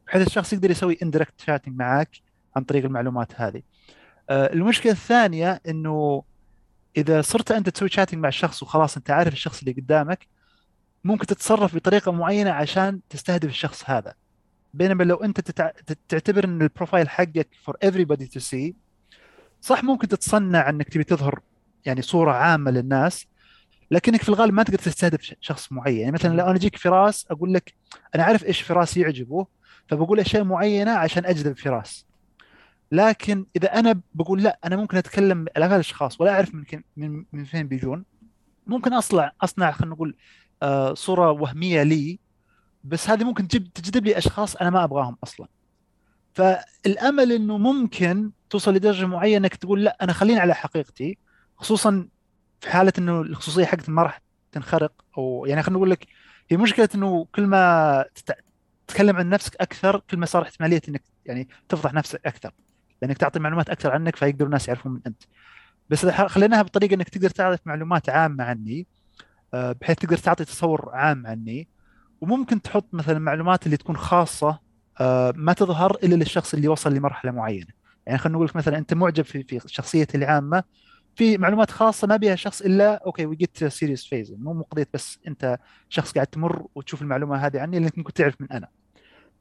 بحيث 0.07 0.27
الشخص 0.27 0.53
يقدر 0.53 0.71
يسوي 0.71 0.99
indirect 1.03 1.41
chatting 1.41 1.77
معك 1.79 2.11
عن 2.57 2.65
طريق 2.65 2.85
المعلومات 2.85 3.41
هذه. 3.41 3.63
المشكلة 4.31 4.93
الثانية 4.93 5.61
إنه 5.69 6.23
إذا 6.97 7.23
صرت 7.23 7.53
أنت 7.53 7.69
تسوي 7.69 7.89
chatting 7.89 8.21
مع 8.21 8.29
الشخص 8.29 8.63
وخلاص 8.63 8.97
أنت 8.97 9.11
عارف 9.11 9.33
الشخص 9.33 9.59
اللي 9.59 9.73
قدامك 9.73 10.27
ممكن 11.05 11.27
تتصرف 11.27 11.75
بطريقة 11.75 12.13
معينة 12.13 12.51
عشان 12.51 13.01
تستهدف 13.11 13.49
الشخص 13.49 13.91
هذا 13.91 14.15
بينما 14.75 15.05
لو 15.05 15.17
أنت. 15.17 15.41
تعتبر 16.09 16.45
إن 16.45 16.63
ال 16.63 16.69
profile 16.69 17.09
حقك 17.09 17.49
for 17.71 17.89
everybody 17.89 18.27
to 18.39 18.41
see 18.41 18.73
صح 19.61 19.85
ممكن 19.85 20.09
تتصنع 20.09 20.69
إنك 20.69 20.89
تبي 20.89 21.05
تظهر 21.05 21.41
يعني 21.87 22.03
صورة 22.03 22.33
عامة 22.33 22.71
للناس 22.71 23.27
لكنك 23.91 24.23
في 24.23 24.29
الغالب 24.29 24.55
ما 24.55 24.63
تقدر 24.63 24.79
تستهدف 24.79 25.35
شخص 25.41 25.73
معين 25.73 25.99
يعني 25.99 26.13
مثلا 26.13 26.37
لو 26.37 26.45
أنا 26.47 26.57
أجيك 26.57 26.77
فراس 26.77 27.27
أقول 27.31 27.55
لك 27.55 27.75
أنا 28.15 28.25
عارف 28.25 28.45
إيش 28.45 28.61
فراس 28.61 28.97
يعجبه 28.97 29.47
فبقول 29.89 30.21
اشياء 30.21 30.45
معينة 30.45 30.91
عشان 30.91 31.27
أجذب 31.27 31.59
فراس 31.59 32.07
لكن 32.93 33.47
إذا 33.57 33.79
أنا 33.79 34.01
بقول 34.15 34.43
لا 34.43 34.59
أنا 34.65 34.77
ممكن 34.77 34.97
أتكلم 34.97 35.43
الاف 35.43 35.73
الأشخاص 35.73 36.21
ولا 36.21 36.31
أعرف 36.33 36.55
من 36.55 36.65
من 36.97 37.25
من 37.33 37.45
فين 37.45 37.69
بيجون. 37.69 38.05
ممكن 38.67 38.93
اصنع 38.93 39.33
أصنع 39.41 39.71
خلينا 39.71 39.95
نقول 39.95 40.17
آه، 40.63 40.95
صورة 40.95 41.31
وهمية 41.31 41.83
لي 41.83 42.19
بس 42.85 43.11
هذه 43.11 43.25
ممكن 43.25 43.49
تجيب 43.49 43.73
تجذب 43.73 44.07
لي 44.07 44.19
أشخاص 44.19 44.57
أنا 44.57 44.71
ما 44.71 44.85
أبغاهم 44.85 45.17
أصلا. 45.25 45.49
فالأمل 46.35 47.33
إنه 47.33 47.59
ممكن 47.59 48.33
توصل 48.51 48.75
لدرجة 48.75 49.07
معينة 49.07 49.37
إنك 49.37 49.55
تقول 49.57 49.85
لا 49.85 49.97
أنا 50.03 50.13
خليني 50.13 50.41
على 50.41 50.55
حقيقتي 50.55 51.19
خصوصا 51.57 52.09
في 52.61 52.71
حالة 52.71 52.93
إنه 52.99 53.21
الخصوصية 53.21 53.65
حقتي 53.65 53.91
ما 53.91 54.03
راح 54.03 54.23
تنخرق 54.53 54.93
أو 55.19 55.47
يعني 55.47 55.63
خلينا 55.63 55.77
نقول 55.79 55.91
لك 55.91 56.07
هي 56.51 56.57
مشكلة 56.57 56.89
إنه 56.95 57.25
كل 57.35 57.47
ما 57.47 58.05
تت- 58.15 58.37
تتكلم 58.87 59.17
عن 59.17 59.29
نفسك 59.29 59.57
أكثر 59.57 59.99
كل 60.11 60.17
ما 60.17 60.27
صار 60.27 60.43
احتمالية 60.43 60.81
إنك 60.89 61.03
يعني 61.27 61.49
تفضح 61.69 61.93
نفسك 61.95 62.27
أكثر. 62.27 62.53
لأنك 63.03 63.19
تعطي 63.19 63.39
معلومات 63.39 63.71
أكثر 63.71 63.91
عنك 63.93 64.17
فيقدروا 64.17 64.47
الناس 64.47 64.69
يعرفون 64.69 64.93
من 64.93 65.01
أنت. 65.07 65.23
بس 65.91 66.05
إذا 66.05 66.13
ح- 66.13 66.27
خليناها 66.27 66.63
بطريقة 66.63 66.95
إنك 66.95 67.09
تقدر 67.09 67.31
تعرف 67.31 67.61
معلومات 67.67 68.09
عامة 68.09 68.45
عني 68.45 68.87
آه، 69.55 69.73
بحيث 69.73 69.97
تقدر 69.99 70.17
تعطي 70.17 70.45
تصور 70.45 70.91
عام 70.95 71.27
عني. 71.27 71.69
وممكن 72.21 72.63
تحط 72.63 72.87
مثلا 72.95 73.19
معلومات 73.19 73.67
اللي 73.67 73.77
تكون 73.77 73.97
خاصة 73.97 74.59
آه، 75.01 75.33
ما 75.37 75.53
تظهر 75.53 75.91
إلا 76.05 76.15
للشخص 76.15 76.55
اللي 76.55 76.69
وصل 76.69 76.95
لمرحلة 76.95 77.31
معينة. 77.33 77.67
يعني 78.07 78.19
خلينا 78.19 78.37
نقول 78.39 78.51
مثلا 78.55 78.79
أنت 78.79 78.95
معجب 78.95 79.25
في 79.25 79.43
في 79.43 79.61
شخصيتي 79.67 80.17
العامة 80.19 80.63
في 81.17 81.39
معلومات 81.39 81.71
خاصة 81.71 82.07
ما 82.07 82.17
بها 82.17 82.35
شخص 82.35 82.61
إلا 82.63 82.95
okay 83.07 83.27
we 83.27 83.37
get 83.37 83.65
serious 83.65 84.05
phase 84.07 84.33
مو 84.33 84.53
مو 84.55 84.63
قضيه 84.63 84.89
بس 84.95 85.19
أنت 85.29 85.59
شخص 85.89 86.13
قاعد 86.13 86.27
تمر 86.27 86.67
وتشوف 86.75 87.03
المعلومة 87.03 87.37
هذه 87.47 87.61
عني 87.61 87.79
لأنك 87.79 87.99
ممكن 87.99 88.13
تعرف 88.13 88.41
من 88.41 88.53
أنا. 88.53 88.69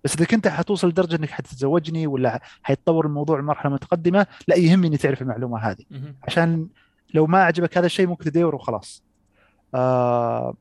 بس 0.06 0.16
إذا 0.16 0.26
كنت 0.26 0.48
حتوصل 0.48 0.88
لدرجه 0.88 1.16
إنك 1.16 1.30
حتتزوجني 1.30 2.08
ولا 2.08 2.40
حيتطور 2.64 3.06
الموضوع 3.06 3.40
لمرحلة 3.40 3.74
متقدمة 3.74 4.28
لا 4.48 4.56
يهمني 4.56 4.88
اني 4.88 4.98
تعرف 4.98 5.22
المعلومة 5.22 5.58
هذه. 5.60 5.84
عشان 6.24 6.68
لو 7.14 7.28
ما 7.28 7.44
عجبك 7.44 7.78
هذا 7.78 7.86
الشيء 7.86 8.08
ممكن 8.08 8.26
تدور 8.26 8.56
وخلاص. 8.56 9.04
آه 9.76 10.56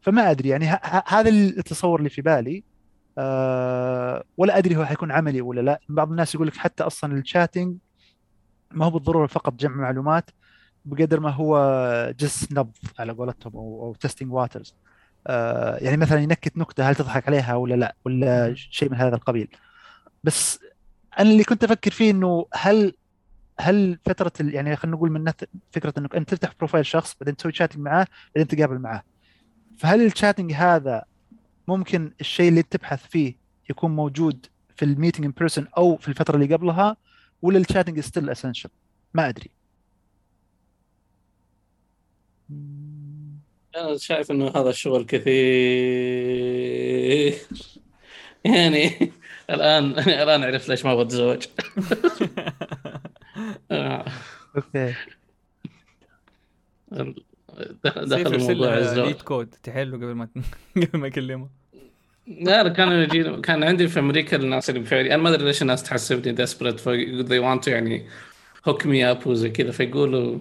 فما 0.00 0.30
أدري 0.30 0.48
يعني 0.48 0.66
هذا 1.06 1.30
التصور 1.30 1.98
اللي 1.98 2.10
في 2.10 2.22
بالي. 2.22 2.64
آه 3.18 4.24
ولا 4.36 4.58
أدري 4.58 4.76
هو 4.76 4.84
حيكون 4.84 5.12
عملي 5.12 5.40
ولا 5.40 5.60
لا. 5.60 5.80
بعض 5.88 6.10
الناس 6.10 6.34
يقول 6.34 6.46
لك 6.46 6.56
حتى 6.56 6.82
أصلا 6.82 7.18
ال 7.18 7.24
chatting 7.24 7.76
ما 8.70 8.84
هو 8.84 8.90
بالضرورة 8.90 9.26
فقط 9.26 9.54
جمع 9.54 9.76
معلومات 9.76 10.30
بقدر 10.84 11.20
ما 11.20 11.30
هو 11.30 12.14
جس 12.18 12.52
نبض 12.52 12.76
على 12.98 13.12
قولتهم 13.12 13.52
أو, 13.54 13.82
أو 13.82 13.94
testing 13.94 14.32
waters 14.32 14.74
يعني 15.80 15.96
مثلا 15.96 16.20
ينكت 16.20 16.56
نكتة 16.56 16.90
هل 16.90 16.94
تضحك 16.94 17.28
عليها 17.28 17.54
ولا 17.54 17.74
لا 17.74 17.96
ولا. 18.04 18.54
شيء 18.54 18.90
من 18.90 18.96
هذا 18.96 19.16
القبيل. 19.16 19.48
بس 20.24 20.60
أنا 21.18 21.30
اللي 21.30 21.44
كنت 21.44 21.64
أفكر 21.64 21.90
فيه 21.90 22.10
إنه 22.10 22.46
هل 22.54 22.94
هل 23.60 23.98
فترة 24.06 24.32
يعني 24.40 24.76
خلينا 24.76 24.96
نقول 24.96 25.10
من 25.10 25.32
فكرة 25.72 25.94
إنك 25.98 26.16
أنت 26.16 26.30
تفتح 26.30 26.52
profile 26.58 26.86
شخص 26.86 27.16
بعدين 27.20 27.36
تسوي 27.36 27.52
chatting 27.52 27.80
معاه 27.82 28.06
بعدين 28.34 28.48
تقابل 28.48 28.78
معاه. 28.78 29.02
فهل 29.78 30.06
ال 30.06 30.11
chatting 30.11 30.52
هذا 30.52 31.04
ممكن 31.68 32.12
الشيء 32.20 32.48
اللي 32.48 32.62
تبحث 32.62 33.06
فيه 33.06 33.34
يكون 33.70 33.96
موجود 33.96 34.46
في 34.76 34.84
ال 34.84 34.89
meeting 34.89 35.24
in 35.24 35.30
person 35.30 35.66
أو 35.76 35.96
في 35.96 36.08
الفترة 36.08 36.36
اللي 36.36 36.54
قبلها 36.54 36.96
ولا 37.42 37.58
ال 37.58 37.63
chatting 37.63 38.00
still 38.00 38.30
essential 38.30 38.70
ما 39.14 39.28
أدري. 39.28 39.50
أنا 43.80 43.96
شايف 43.96 44.30
إنه 44.30 44.48
هذا 44.48 44.70
الشغل 44.70 45.04
كثير. 45.04 45.34
يعني 48.44 49.12
الآن 49.50 49.98
الآن 49.98 50.44
عرفت 50.44 50.68
ليش 50.68 50.84
ما 50.84 51.08
آه، 53.70 54.04
okay. 54.56 54.94
دخل 57.84 58.08
سيف 58.08 58.18
دخل 58.18 58.34
ارسل 58.34 58.54
موضوع 58.54 58.68
لها 58.68 58.78
الزواج. 58.78 59.14
كود 59.14 59.54
تحله 59.62 59.96
قبل 59.96 60.12
ما 60.12 60.28
قبل 60.76 60.98
ما 60.98 61.06
اكلمه 61.06 61.48
لا 62.26 62.62
لا 62.62 62.68
كانوا 62.68 62.94
يجي 62.94 63.40
كان 63.40 63.64
عندي 63.64 63.88
في 63.88 63.98
أمريكا 63.98 64.36
الناس 64.36 64.70
اللي 64.70 64.80
بفعلي 64.80 65.14
أنا 65.14 65.22
ما 65.22 65.28
أدري 65.34 65.44
ليش 65.44 65.62
الناس 65.62 65.82
تحسبني 65.82 66.32
desperate 66.32 66.80
they 67.28 67.42
want 67.42 67.64
to 67.64 67.68
يعني 67.68 68.08
hook 68.68 68.86
me 68.86 69.10
up 69.10 69.26
وزي 69.26 69.50
كذا 69.50 69.70
فيقولوا 69.70 70.38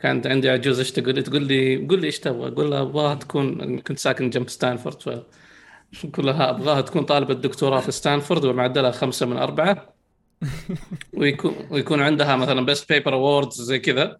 كانت 0.00 0.26
عندي 0.26 0.50
عجوز 0.50 0.78
إيش 0.78 0.92
تقول؟ 0.92 1.14
لي 1.14 1.22
تقول 1.22 1.42
لي 1.42 1.86
قول 1.86 2.00
لي 2.00 2.06
إيش 2.06 2.18
تبغى؟ 2.20 2.48
أقول 2.48 2.70
لها 2.70 2.82
أبغاها 2.82 3.14
تكون 3.14 3.78
كنت 3.80 3.98
ساكن 3.98 4.30
جنب 4.30 4.48
ستانفورد 4.48 5.02
ف 5.02 5.08
أقول 6.04 6.26
لها 6.26 6.50
أبغاها 6.50 6.80
تكون 6.80 7.02
طالبة 7.04 7.34
دكتوراه 7.34 7.80
في 7.80 7.92
ستانفورد 7.92 8.44
ومعدلها 8.44 8.90
خمسة 8.90 9.26
من 9.26 9.36
أربعة. 9.36 9.94
ويكون 11.18 11.54
ويكون 11.70 12.00
عندها 12.02 12.36
مثلا 12.36 12.66
best 12.66 12.92
paper 12.92 13.14
awards 13.14 13.62
زي 13.62 13.78
كذا. 13.78 14.16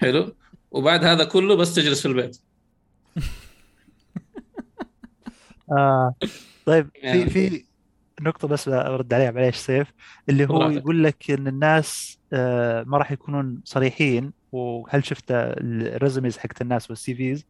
حلو. 0.00 0.34
وبعد 0.70 1.04
هذا 1.04 1.24
كله 1.24 1.56
بس 1.56 1.74
تجلس 1.74 2.00
في 2.02 2.08
البيت. 2.08 2.38
آه. 5.72 6.14
طيب 6.66 6.88
في 6.94 6.98
يعني- 7.06 7.30
في 7.30 7.64
نقطة 8.20 8.48
بس 8.48 8.68
برد 8.68 9.14
عليها 9.14 9.30
معليش 9.30 9.56
سيف 9.56 9.92
اللي 10.28 10.46
هو. 10.48 10.70
يقول 10.70 11.04
لك 11.04 11.30
إن 11.30 11.46
الناس 11.48 12.18
آه، 12.32 12.82
ما 12.82 12.98
راح 12.98 13.12
يكونون 13.12 13.60
صريحين. 13.64 14.41
وهل 14.52 15.04
شفت 15.06 15.24
ال 15.30 15.44
resumes 15.44 16.38
حقت 16.38 16.62
الناس 16.62 16.90
وال 16.90 17.14
CVs؟ 17.14 17.46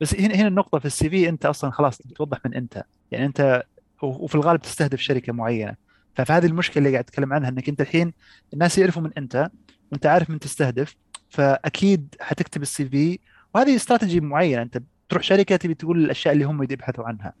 بس 0.00 0.14
هنا 0.14 0.34
هنا 0.34 0.48
النقطة 0.48 0.78
في 0.78 0.84
ال 0.84 1.10
CV 1.10 1.28
أنت 1.28 1.46
أصلا 1.46 1.70
خلاص 1.70 1.98
توضح 1.98 2.38
من 2.46 2.54
أنت. 2.54 2.84
يعني 3.10 3.26
أنت 3.26 3.62
وفي 4.02 4.34
الغالب 4.34 4.60
تستهدف 4.60 5.00
شركة 5.00 5.32
معينة. 5.32 5.74
ف- 6.16 6.20
فهذه 6.20 6.46
المشكلة 6.46 6.78
اللي 6.78 6.90
قاعد 6.92 7.04
أتكلم 7.04 7.32
عنها 7.32 7.48
إنك 7.48 7.68
أنت 7.68 7.80
الحين 7.80 8.12
الناس 8.52 8.78
يعرفوا 8.78 9.02
من 9.02 9.10
أنت 9.18 9.50
وأنت 9.92 10.06
عارف 10.06 10.30
من 10.30 10.38
تستهدف 10.38 10.96
فأكيد 11.30 12.14
حتكتب 12.20 12.62
ال 12.62 12.88
CV. 12.88 13.18
وهذه 13.54 13.76
استراتيجي 13.76 14.20
معينة. 14.20 14.62
أنت 14.62 14.82
تروح 15.08 15.22
شركة 15.22 15.56
تبي 15.56 15.74
تقول 15.74 16.04
الأشياء 16.04 16.34
اللي 16.34 16.44
هم 16.44 16.62
يبحثوا 16.62 17.04
عنها. 17.04 17.32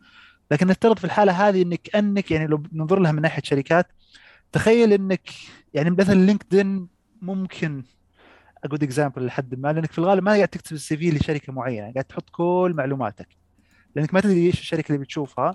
لكن 0.50 0.66
نفترض 0.66 0.98
في 0.98 1.04
الحالة 1.04 1.48
هذه 1.48 1.62
انك 1.62 1.80
كانك 1.82 2.30
يعني 2.30 2.46
لو 2.46 2.62
ننظر 2.72 2.98
لها 2.98 3.12
من 3.12 3.22
ناحية 3.22 3.42
شركات 3.44 3.86
تخيل 4.52 4.92
إنك 4.92 5.28
يعني 5.74 5.90
مثلا 5.90 6.14
LinkedIn 6.26 6.88
ممكن 7.22 7.82
أقول 8.64 8.78
example 8.82 9.26
لحد 9.26 9.54
ما 9.54 9.72
لأنك 9.72 9.92
في 9.92 9.98
الغالب 9.98 10.22
ما 10.22 10.32
قاعد 10.32 10.48
تكتب 10.48 10.72
ال 10.72 10.96
CV 10.96 11.10
لشركة 11.10 11.52
معينة 11.52 11.92
قاعد 11.92 12.04
تحط 12.04 12.30
كل 12.30 12.72
معلوماتك. 12.76 13.28
لأنك 13.96 14.14
ما 14.14 14.20
تدري 14.20 14.46
إيش 14.46 14.60
الشركة 14.60 14.88
اللي 14.92 15.04
بتشوفها 15.04 15.54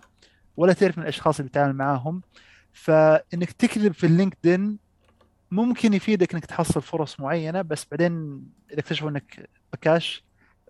ولا 0.58 0.74
تعرف 0.74 0.98
من 0.98 1.04
الأشخاص 1.04 1.40
اللي 1.40 1.50
بتتعامل 1.50 1.74
معاهم. 1.74 2.22
فإنك 2.74 3.52
تكذب 3.52 3.94
في 3.94 4.06
اللينكدين 4.06 4.78
ممكن 5.52 5.94
يفيدك 5.94 6.34
إنك 6.34 6.46
تحصل 6.46 6.82
فرص 6.82 7.20
معينة 7.20 7.62
بس 7.62 7.86
بعدين 7.92 8.44
إذا 8.72 8.80
اكتشفوا 8.80 9.10
إنك 9.10 9.50
بكاش 9.74 10.24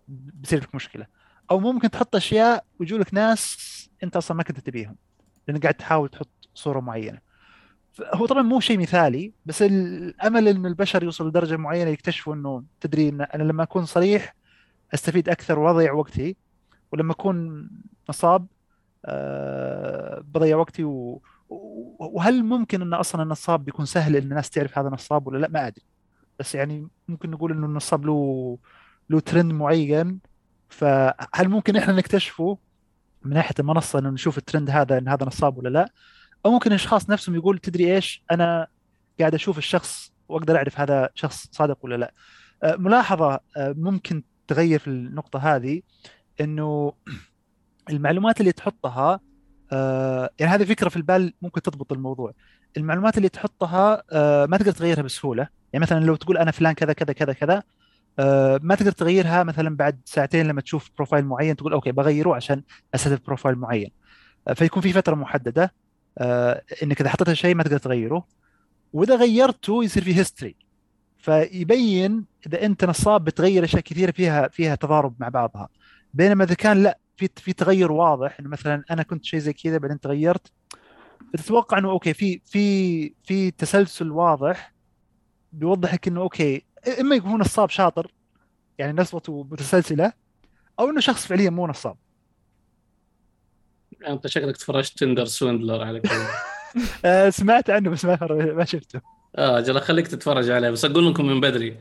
بتصير 0.07 0.59
لك 0.59 0.75
مشكلة. 0.75 1.07
أو 1.51 1.59
ممكن 1.59 1.89
تحط 1.89 2.15
أشياء 2.15 2.65
ويجوا 2.79 2.99
لك 2.99 3.13
ناس 3.13 3.89
أنت 4.03 4.15
أصلا 4.15 4.37
ما 4.37 4.43
كنت 4.43 4.59
تبيهم 4.59 4.95
لأنك 5.47 5.61
قاعد 5.61 5.73
تحاول 5.73 6.09
تحط 6.09 6.29
صورة 6.53 6.79
معينة. 6.79 7.28
هو 8.13 8.25
طبعا 8.25 8.41
مو 8.41 8.59
شيء 8.59 8.79
مثالي 8.79 9.33
بس 9.45 9.61
الأمل 9.61 10.47
ان 10.47 10.65
البشر 10.65 11.03
يوصلوا 11.03 11.29
لدرجة 11.29 11.57
معينة 11.57 11.89
يكتشفوا 11.89 12.33
إنه 12.35 12.63
تدري 12.81 13.09
إن 13.09 13.21
أنا 13.21 13.43
لما 13.43 13.63
أكون 13.63 13.85
صريح 13.85 14.35
أستفيد 14.93 15.29
أكثر 15.29 15.59
وأضيع 15.59 15.93
وقتي 15.93 16.35
ولما 16.91 17.11
أكون 17.11 17.69
نصاب 18.09 18.47
أه 19.05 20.19
بضيع 20.33 20.57
وقتي. 20.57 20.83
و- 20.83 21.21
وهل 21.99 22.43
ممكن 22.43 22.81
إن 22.81 22.93
أصلا 22.93 23.23
النصاب 23.23 23.65
بيكون 23.65 23.85
سهل 23.85 24.15
إن 24.15 24.23
الناس 24.23 24.49
تعرف 24.49 24.77
هذا 24.77 24.89
نصاب 24.89 25.27
ولا 25.27 25.37
لا؟ 25.37 25.47
ما 25.47 25.67
أدري. 25.67 25.85
بس 26.39 26.55
يعني 26.55 26.87
ممكن 27.07 27.31
نقول 27.31 27.51
إنه 27.51 27.65
النصاب 27.65 28.05
له 28.05 28.57
له 29.09 29.19
ترند 29.19 29.53
معين. 29.53 30.19
فهل 30.69 31.49
ممكن 31.49 31.75
إحنا 31.75 31.93
نكتشفه 31.93 32.57
من 33.23 33.33
ناحية 33.33 33.55
المنصة 33.59 33.99
إنه 33.99 34.09
نشوف 34.09 34.37
الترند 34.37 34.69
هذا 34.69 34.97
إن 34.97 35.07
هذا 35.07 35.25
نصاب 35.25 35.57
ولا 35.57 35.69
لا؟ 35.69 35.89
أو 36.45 36.51
ممكن 36.51 36.69
الأشخاص 36.69 37.09
نفسهم 37.09 37.35
يقول 37.35 37.57
تدري 37.57 37.95
إيش؟ 37.95 38.23
أنا 38.31 38.67
قاعد 39.19 39.33
أشوف 39.33 39.57
الشخص 39.57 40.11
وأقدر 40.29 40.55
أعرف 40.55 40.79
هذا 40.79 41.09
شخص 41.15 41.47
صادق 41.51 41.77
ولا 41.81 41.95
لا. 41.95 42.13
آه، 42.63 42.75
ملاحظة 42.75 43.39
آه، 43.57 43.75
ممكن 43.77 44.23
تغير 44.47 44.79
في 44.79 44.87
النقطة 44.87 45.39
هذه 45.39 45.81
إنه 46.41 46.93
المعلومات 47.89 48.39
اللي 48.39 48.51
تحطها 48.51 49.19
آه، 49.71 50.29
يعني 50.39 50.51
هذه 50.55 50.63
فكرة 50.63 50.89
في 50.89 50.97
البال 50.97 51.33
ممكن 51.41 51.61
تضبط 51.61 51.93
الموضوع. 51.93 52.33
المعلومات 52.77 53.17
اللي 53.17 53.29
تحطها 53.29 54.03
ما 54.45 54.57
تقدر 54.57 54.71
تغيرها 54.71 55.01
بسهولة. 55.01 55.47
يعني 55.73 55.83
مثلا 55.83 56.05
لو 56.05 56.15
تقول 56.15 56.37
أنا 56.37 56.51
فلان 56.51 56.73
كذا 56.73 56.93
كذا 56.93 57.13
كذا 57.13 57.33
كذا 57.33 57.63
ما 58.63 58.75
تقدر 58.75 58.91
تغيرها 58.91 59.43
مثلا 59.43 59.75
بعد 59.75 60.01
ساعتين 60.05 60.47
لما 60.47 60.61
تشوف 60.61 60.89
profile 60.95 61.25
معين 61.25 61.55
تقول 61.55 61.73
okay 61.73 61.91
بغيره 61.91 62.35
عشان 62.35 62.63
استهدف 62.95 63.25
profile 63.25 63.55
معين. 63.55 63.91
فيكون 64.55 64.81
في 64.81 64.93
فترة 64.93 65.15
محددة. 65.15 65.73
إنك 66.83 67.01
إذا 67.01 67.09
حطيت 67.09 67.33
شيء 67.33 67.55
ما 67.55 67.63
تقدر 67.63 67.77
تغيره. 67.77 68.27
وإذا 68.93 69.15
غيرته 69.15 69.83
يصير 69.83 70.03
في 70.03 70.15
history 70.15 70.55
فيبين 71.17 72.25
إذا 72.47 72.65
أنت 72.65 72.85
نصاب 72.85 73.23
بتغير 73.23 73.63
أشياء 73.63 73.81
كثيرة 73.81 74.11
فيها 74.11 74.47
فيها 74.47 74.75
تضارب 74.75 75.15
مع 75.19 75.29
بعضها. 75.29 75.69
بينما 76.13 76.43
إذا 76.43 76.53
كان 76.53 76.83
لا 76.83 76.99
في 77.17 77.29
في 77.35 77.53
تغير 77.53 77.91
واضح. 77.91 78.39
إنه 78.39 78.49
مثلا 78.49 78.83
أنا 78.91 79.03
كنت 79.03 79.25
شيء 79.25 79.39
زي 79.39 79.53
كذا 79.53 79.77
بعدين 79.77 79.99
تغيرت. 79.99 80.51
فتتوقع 81.33 81.77
إنه 81.77 81.89
okay 81.89 82.13
في 82.13 82.41
في 82.45 83.13
في 83.23 83.51
تسلسل 83.51 84.11
واضح 84.11 84.73
بيوضح 85.53 85.93
لك 85.93 86.07
إنه 86.07 86.21
okay 86.21 86.63
إما 86.99 87.15
يكون 87.15 87.39
نصاب 87.39 87.69
شاطر 87.69 88.11
يعني 88.77 89.01
نصبته 89.01 89.47
متسلسلة 89.51 90.13
أو 90.79 90.89
إنه 90.89 90.99
شخص 90.99 91.25
فعليا 91.25 91.49
مو 91.49 91.67
نصاب. 91.67 91.97
أنت 94.07 94.27
شكلك 94.27 94.57
تفرجت 94.57 94.97
Tinder 94.99 95.25
Swindler 95.25 95.83
على 95.83 95.99
كذا 95.99 96.27
آه، 97.05 97.29
سمعت 97.29 97.69
عنه 97.69 97.89
بس 97.89 98.05
ما 98.05 98.17
ما 98.31 98.65
شفته. 98.65 99.01
آه 99.35 99.59
جل 99.59 99.81
خليك 99.81 100.07
تتفرج 100.07 100.49
عليه 100.49 100.69
بس 100.69 100.85
أقول 100.85 101.11
لكم 101.11 101.25
من 101.25 101.41
بدري. 101.41 101.77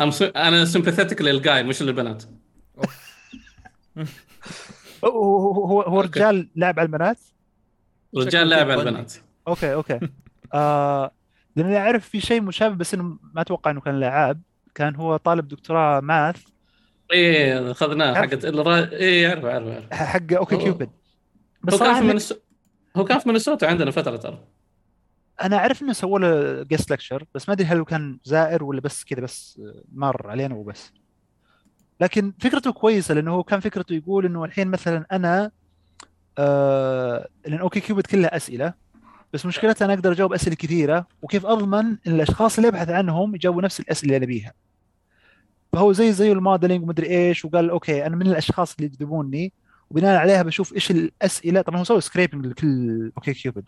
أنا 0.36 0.64
sympathetic 0.64 1.22
لل 1.22 1.38
guy 1.38 1.62
مش 1.62 1.82
للبنات. 1.82 2.24
هو 5.04 5.82
هو. 5.82 6.00
رجال 6.00 6.48
لاعب 6.56 6.78
على 6.78 6.86
البنات؟ 6.86 7.18
رجال 8.16 8.48
لاعب 8.48 8.70
على. 8.70 8.80
البنات. 8.82 9.12
okay 9.48 9.74
okay. 9.74 10.00
آه 10.54 11.10
لأني 11.56 11.76
أعرف 11.76 12.08
في 12.08 12.20
شيء 12.20 12.40
مشابه 12.40 12.74
بس 12.74 12.94
إنه 12.94 13.02
ما 13.34 13.40
أتوقع 13.40 13.70
إنه 13.70 13.80
كان 13.80 14.00
لاعب. 14.00 14.40
كان 14.74 14.94
هو 14.96 15.16
طالب 15.16 15.48
دكتوراه 15.48 16.00
math. 16.00 16.42
إيه 17.12 17.70
اخذناه. 17.70 18.14
حقت 18.14 18.44
الرا... 18.44 18.92
إيه 18.92 19.28
عارف 19.28 19.44
عارف 19.44 19.66
عارف 19.68 19.92
حق 19.92 20.32
OkCupid 20.32 20.90
بس 21.62 21.74
هو 21.74 21.78
كان 21.78 21.94
في 21.94 22.06
منسو... 22.06 22.34
هو 22.96 23.04
كان 23.04 23.18
في 23.18 23.28
مينيسوتا 23.28 23.66
عندنا 23.66 23.90
فترة 23.90 24.16
ترى. 24.16 24.44
أنا 25.42 25.56
أعرف 25.56 25.82
إنه 25.82 25.92
سووا 25.92 26.18
له 26.18 26.62
guest 26.62 26.92
lecture 26.92 27.24
بس 27.34 27.48
ما 27.48 27.54
أدري 27.54 27.66
هل 27.66 27.78
هو 27.78 27.84
كان 27.84 28.18
زائر 28.24 28.64
ولا 28.64 28.80
بس 28.80 29.04
كذا 29.04 29.20
بس 29.20 29.60
مر 29.92 30.30
علينا 30.30 30.54
وبس. 30.54 30.92
لكن 32.00 32.32
فكرته 32.40 32.72
كويسة 32.72 33.14
لأنه 33.14 33.34
هو 33.34 33.42
كان 33.42 33.60
فكرته 33.60 33.94
يقول 33.94 34.26
إنه 34.26 34.44
الحين 34.44 34.68
مثلا 34.68 35.06
أنا 35.12 35.50
آه 36.38 37.28
لأن 37.46 37.58
OkCupid 37.58 38.06
كلها 38.06 38.36
أسئلة 38.36 38.74
بس 39.32 39.46
مشكلتها 39.46 39.84
أنا 39.84 39.94
أقدر 39.94 40.12
أجاوب 40.12 40.32
أسئلة 40.32 40.56
كثيرة 40.56 41.06
وكيف 41.22 41.46
أضمن 41.46 41.86
إن 41.86 41.98
الأشخاص 42.14 42.56
اللي 42.58 42.68
ابحث 42.68 42.88
عنهم 42.88 43.34
يجاوبوا 43.34 43.62
نفس 43.62 43.80
الأسئلة 43.80 44.16
اللي 44.16 44.24
ابيها 44.24 44.52
فهو 45.72 45.92
زي 45.92 46.12
زي 46.12 46.32
ال 46.32 46.38
modeling 46.38 46.82
ومدري 46.82 47.06
إيش 47.06 47.44
وقال 47.44 47.70
okay 47.70 48.06
أنا 48.06 48.16
من 48.16 48.26
الأشخاص 48.26 48.74
اللي 48.74 48.86
يجذبوني 48.86 49.52
وبناء 49.90 50.18
عليها 50.18 50.42
بشوف 50.42 50.74
إيش 50.74 50.90
الأسئلة. 50.90 51.60
طبعا 51.60 51.80
هو 51.80 51.84
سوى 51.84 52.00
scraping 52.00 52.46
لكل 52.46 53.12
OkCupid 53.16 53.64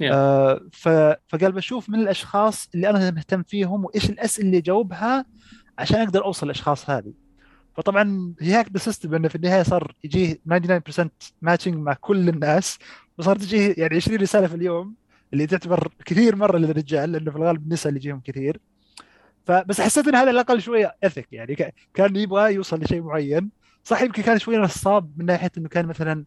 إيه 0.00 0.14
آه 0.14 0.60
ف- 0.72 0.88
فقال 1.28 1.52
بشوف 1.52 1.88
من 1.90 1.98
الأشخاص 2.00 2.68
اللي 2.74 2.90
أنا 2.90 3.10
مهتم 3.10 3.42
فيهم 3.42 3.84
وإيش 3.84 4.10
الاسئله 4.10 4.46
اللي 4.46 4.58
اجاوبها 4.58 5.24
عشان 5.78 6.00
أقدر 6.00 6.24
أوصل 6.24 6.46
للاشخاص 6.46 6.90
هذه. 6.90 7.12
فطبعا 7.76 8.34
he 8.40 8.52
hacked 8.54 8.66
the 8.72 8.78
system 8.78 9.14
انه 9.14 9.28
في 9.28 9.34
النهاية 9.34 9.62
صار 9.62 9.94
يجيه 10.04 10.38
99% 10.48 11.08
matching 11.42 11.74
مع 11.74 11.92
كل 11.92 12.28
الناس. 12.28 12.78
وصار 13.18 13.36
تجيه 13.36 13.74
يعني 13.78 13.96
20 13.96 14.18
رسالة 14.20 14.46
في 14.46 14.54
اليوم 14.54 14.94
اللي 15.32 15.46
تعتبر 15.46 15.88
كثير 16.04 16.36
مرة 16.36 16.58
للرجال 16.58 17.12
لأنه 17.12 17.30
في 17.30 17.36
الغالب 17.36 17.62
النساء 17.62 17.88
اللي 17.88 18.00
يجيهم 18.00 18.20
كثير. 18.24 18.60
فبس 19.46 19.80
حسيت 19.80 20.08
إن 20.08 20.14
هذا 20.14 20.30
الأقل 20.30 20.60
شوية 20.62 20.96
ethic 21.04 21.28
يعني 21.32 21.72
كان 21.94 22.16
يبغى 22.16 22.54
يوصل 22.54 22.80
لشيء 22.82 23.02
معين. 23.02 23.50
صح 23.84 24.02
يمكن 24.02 24.22
كان 24.22 24.38
شوية 24.38 24.58
نصاب 24.58 25.12
من 25.18 25.26
ناحية 25.26 25.50
إنه 25.58 25.68
كان 25.68 25.86
مثلا 25.86 26.24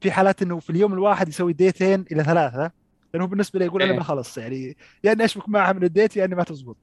في 0.00 0.12
حالات 0.12 0.42
إنه 0.42 0.58
في 0.60 0.70
اليوم 0.70 0.92
الواحد 0.92 1.28
يسوي 1.28 1.52
ديتين 1.52 2.04
إلى 2.12 2.24
ثلاثة 2.24 2.70
لأنه 3.14 3.24
هو 3.24 3.28
بالنسبة 3.28 3.58
لي 3.58 3.64
يقول 3.64 3.82
أنا 3.82 3.90
إيه. 3.92 3.98
ما 3.98 4.04
خلص 4.04 4.38
يعني 4.38 4.76
يا 5.04 5.12
إني 5.12 5.24
أشبك 5.24 5.48
معها 5.48 5.72
من 5.72 5.82
ال 5.84 5.90
date 5.90 6.16
يا 6.16 6.24
إني 6.24 6.34
ما 6.34 6.42
تزبط. 6.44 6.76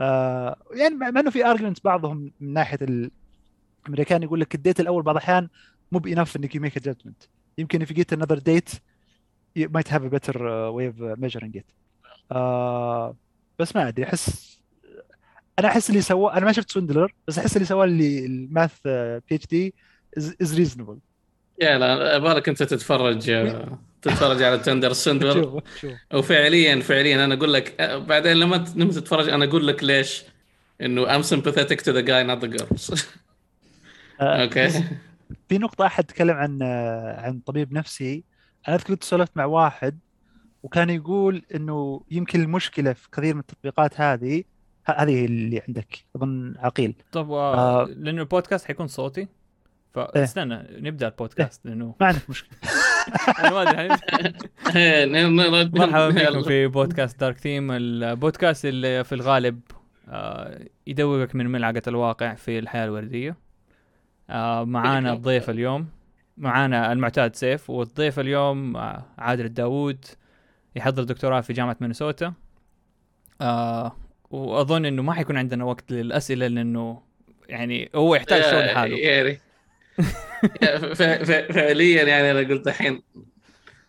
آه 0.00 0.56
يعني 0.74 0.94
مع 0.94 1.08
إنه 1.08 1.30
في 1.30 1.46
argument 1.46 1.84
بعضهم 1.84 2.32
من 2.40 2.52
ناحية 2.52 2.78
الأمريكان 3.86 4.22
يقول 4.22 4.40
لك 4.40 4.54
ال 4.54 4.59
date 4.59 4.80
الأول 4.80 5.02
بعض 5.02 5.16
الأحيان 5.16 5.48
مو 5.92 5.98
بانف 5.98 6.36
إنك 6.36 6.54
you 6.54 6.60
make 6.62 6.76
a 6.76 6.80
judgment 6.80 7.22
يمكن 7.58 7.84
if 7.86 7.88
you 7.88 7.94
get 7.94 8.16
another 8.18 8.36
date 8.40 8.78
you 9.58 9.68
might 9.68 9.88
have 9.88 10.04
a 10.04 10.10
better 10.10 10.36
uh, 10.36 10.70
way 10.72 10.86
of 10.86 11.18
measuring 11.18 11.54
it. 11.60 11.64
آه 12.32 13.16
بس 13.58 13.76
ما 13.76 13.88
أدري 13.88 14.04
أحس 14.06 14.61
أنا 15.58 15.68
أحس 15.68 15.90
اللي 15.90 16.00
سواه 16.00 16.36
أنا 16.36 16.46
ما 16.46 16.52
شفت 16.52 16.70
Swindler 16.70 17.14
بس 17.28 17.38
أحس 17.38 17.56
اللي 17.56 17.66
سواه 17.66 17.84
اللي 17.84 18.26
ال 18.26 18.35
math 18.35 18.72
PhD 18.84 19.74
is 20.18 20.54
reasonable 20.54 20.98
yeah 21.60 21.78
لا 21.78 22.18
بالك 22.18 22.48
أنت 22.48 22.62
تتفرج 22.62 23.32
تتفرج 24.02 24.42
على 24.42 24.58
Tinder 24.58 24.92
Swindler 24.92 25.62
وفعليا 26.14 26.80
فعليا 26.80 27.24
أنا 27.24 27.34
أقول 27.34 27.52
لك 27.52 27.80
أه، 27.80 27.98
بعدين 27.98 28.32
لما 28.32 28.64
لما 28.76 28.92
تتفرج 28.92 29.28
أنا 29.28 29.44
أقول 29.44 29.66
لك 29.66 29.84
ليش. 29.84 30.24
إنه 30.80 31.06
I'm 31.06 31.22
sympathetic 31.22 31.82
the 31.82 32.02
guy 32.02 32.22
not 32.22 32.40
the 32.44 32.58
girls. 32.58 33.04
آه، 34.20 34.42
أوكي. 34.42 34.68
في 35.48 35.58
نقطة 35.58 35.86
أحد 35.86 36.04
تكلم 36.04 36.36
عن 36.36 36.62
آه، 36.62 37.20
عن 37.20 37.40
طبيب 37.46 37.72
نفسي. 37.72 38.24
أنا 38.68 38.76
أذكر 38.76 38.94
كنت 38.94 39.04
سولفت 39.04 39.36
مع 39.36 39.44
واحد 39.44 39.98
وكان 40.62 40.90
يقول 40.90 41.42
إنه 41.54 42.02
يمكن 42.10 42.42
المشكلة 42.42 42.92
في 42.92 43.08
كثير 43.10 43.34
من 43.34 43.40
التطبيقات 43.40 44.00
هذه 44.00 44.44
هذه 44.84 45.24
اللي 45.24 45.62
عندك 45.68 46.04
أظن 46.16 46.54
عقيل 46.58 46.94
طب 47.12 47.32
آه. 47.32 47.82
آه. 47.82 47.84
لأنه 47.84 48.22
البودكاست 48.22 48.66
حيكون 48.66 48.86
صوتي 48.86 49.28
فاستنى 49.94 50.66
نبدأ 50.70 51.08
البودكاست 51.08 51.66
لأنه 51.66 51.94
ما 52.00 52.06
عندك 52.06 52.30
مشكلة 52.30 52.58
أنا 53.38 53.50
ما 53.50 53.62
أدري. 53.62 53.96
إيه، 54.76 55.26
مرحبا 55.26 56.08
بكم. 56.08 56.42
في 56.42 56.66
بودكاست 56.66 57.20
Dark 57.20 57.38
Theme 57.38 57.70
البودكاست 57.72 58.64
اللي 58.66 59.04
في 59.04 59.14
الغالب 59.14 59.60
آه، 60.08 60.60
يدوقك 60.86 61.34
من 61.34 61.46
ملعقة 61.46 61.82
الواقع 61.86 62.34
في 62.34 62.58
الحياة 62.58 62.84
الوردية 62.84 63.36
آه، 64.30 64.64
معانا 64.64 65.12
الضيف 65.12 65.50
اليوم 65.50 65.88
معانا 66.36 66.92
المعتاد 66.92 67.36
سيف 67.36 67.70
والضيف 67.70 68.18
اليوم 68.20 68.76
آه، 68.76 69.04
عادل 69.18 69.44
الداوود 69.44 70.04
يحضر 70.76 71.02
دكتوراه 71.04 71.40
في 71.40 71.52
جامعة 71.52 71.76
مينيسوتا 71.80 72.32
آه، 73.40 73.96
وأظن 74.32 74.84
إنه 74.86 75.02
ما 75.02 75.12
حيكون 75.12 75.36
عندنا 75.36 75.64
وقت 75.64 75.92
للأسئلة 75.92 76.46
لأنه 76.46 77.02
يعني 77.48 77.90
هو 77.94 78.14
يحتاج 78.14 78.42
شغل 78.42 78.66
لحاله. 78.66 78.96
يعني 78.98 79.38
فعليا 81.52 82.02
يعني 82.04 82.30
أنا 82.30 82.38
قلت 82.48 82.66
الحين 82.68 83.02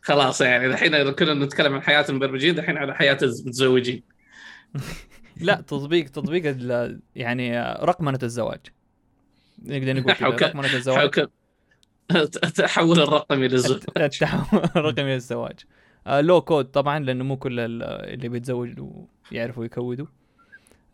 خلاص 0.02 0.42
يعني 0.42 0.66
الحين 0.66 1.12
كنا 1.12 1.34
نتكلم 1.34 1.74
عن 1.74 1.82
حياة 1.82 2.06
المبرمجين 2.10 2.60
الحين 2.60 2.78
على 2.78 2.96
حياة 2.96 3.18
المتزوجين. 3.24 4.04
لا 5.42 5.56
تطبيق 5.62 6.10
تطبيق 6.10 6.56
يعني 7.16 7.60
آه، 7.60 7.86
رقمنة 7.86 8.20
الزواج. 8.24 8.60
نقدر 9.66 9.94
نقول 10.00 10.14
كذا 10.14 10.28
رقمنة 10.48 10.74
الزواج. 10.74 11.00
حوك- 11.20 11.30
تحول 12.56 13.00
الرقمي 13.00 13.48
للزوج 13.48 13.82
التحول 13.98 14.64
الرقمي 14.76 15.14
للزواج 15.14 15.60
آه 16.08 16.22
low 16.22 16.42
code 16.42 16.66
طبعا 16.66 17.00
لأنه 17.00 17.24
مو 17.24 17.38
كل 17.38 17.60
ال- 17.60 17.84
اللي 17.84 18.30
بيتزوجوا 18.30 19.06
يعرفوا 19.32 19.66
يكودوا. 19.66 20.06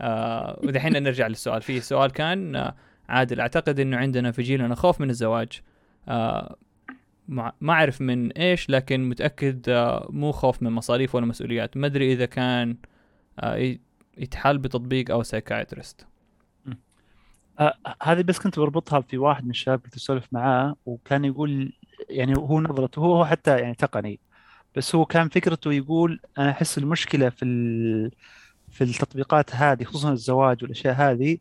آه 0.02 0.60
ودحين 0.64 1.04
نرجع 1.04 1.28
للسؤال. 1.28 1.62
فيه 1.62 1.80
سؤال 1.80 2.12
كان 2.12 2.56
آه 2.56 2.76
عادل 3.10 3.40
أعتقد 3.40 3.80
إنه 3.80 3.98
عندنا 3.98 4.32
في 4.32 4.42
جيلنا 4.42 4.76
خوف 4.76 5.02
من 5.02 5.10
الزواج. 5.10 5.62
آه 6.08 6.56
ما 7.28 7.54
أعرف 7.70 8.02
من 8.02 8.32
إيش 8.32 8.70
لكن 8.70 9.10
متأكد 9.10 9.70
آه 9.70 10.08
مو 10.10 10.32
خوف 10.32 10.64
من 10.64 10.72
مصاريف 10.72 11.16
ولا 11.16 11.26
مسؤوليات. 11.26 11.78
ما 11.78 11.88
أدري 11.88 12.14
إذا 12.14 12.26
كان 12.26 12.78
آه 13.40 13.78
يتحل 14.18 14.58
بتطبيق 14.58 15.12
أو 15.12 15.24
psychiatrist 15.24 16.08
آه، 17.60 17.74
هذه 18.04 18.22
بس 18.22 18.40
كنت 18.40 18.60
بربطها 18.60 19.02
في 19.02 19.18
واحد 19.18 19.44
من 19.44 19.50
الشباب 19.50 19.80
كنت 19.80 19.96
أسولف 19.96 20.28
معاه 20.32 20.76
وكان 20.86 21.26
يقول 21.26 21.74
يعني 22.10 22.34
هو 22.38 22.62
نظرته 22.62 23.00
هو 23.00 23.26
حتى 23.26 23.60
يعني 23.60 23.76
تقني 23.76 24.20
بس 24.76 24.96
هو 24.96 25.06
كان 25.06 25.30
فكرته 25.30 25.74
يقول 25.74 26.20
أنا 26.38 26.50
أحس 26.52 26.78
المشكلة 26.78 27.30
في 27.30 27.46
ال- 27.46 28.12
في 28.72 28.84
التطبيقات 28.84 29.56
هذه 29.56 29.84
خصوصا 29.84 30.12
الزواج 30.12 30.64
والأشياء 30.64 30.94
هذه 30.94 31.38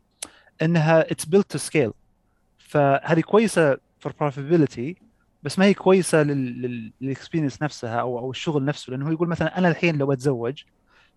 إنها 0.61 1.11
it's 1.11 1.25
built 1.25 1.57
to 1.57 1.59
scale. 1.59 1.91
فهذه 2.57 3.21
كويسة 3.21 3.75
for 3.75 4.09
profitability 4.09 4.93
بس 5.43 5.59
ما 5.59 5.65
هي 5.65 5.73
كويسة 5.73 6.23
لل 6.23 6.46
experience 6.46 7.61
نفسها 7.61 7.99
أو 7.99 8.19
أو 8.19 8.31
الشغل 8.31 8.65
نفسه. 8.65 8.91
لأنه 8.91 9.07
هو 9.07 9.11
يقول 9.11 9.27
مثلا 9.27 9.57
أنا 9.57 9.67
الحين 9.69 9.97
لو 9.97 10.13
أتزوج 10.13 10.63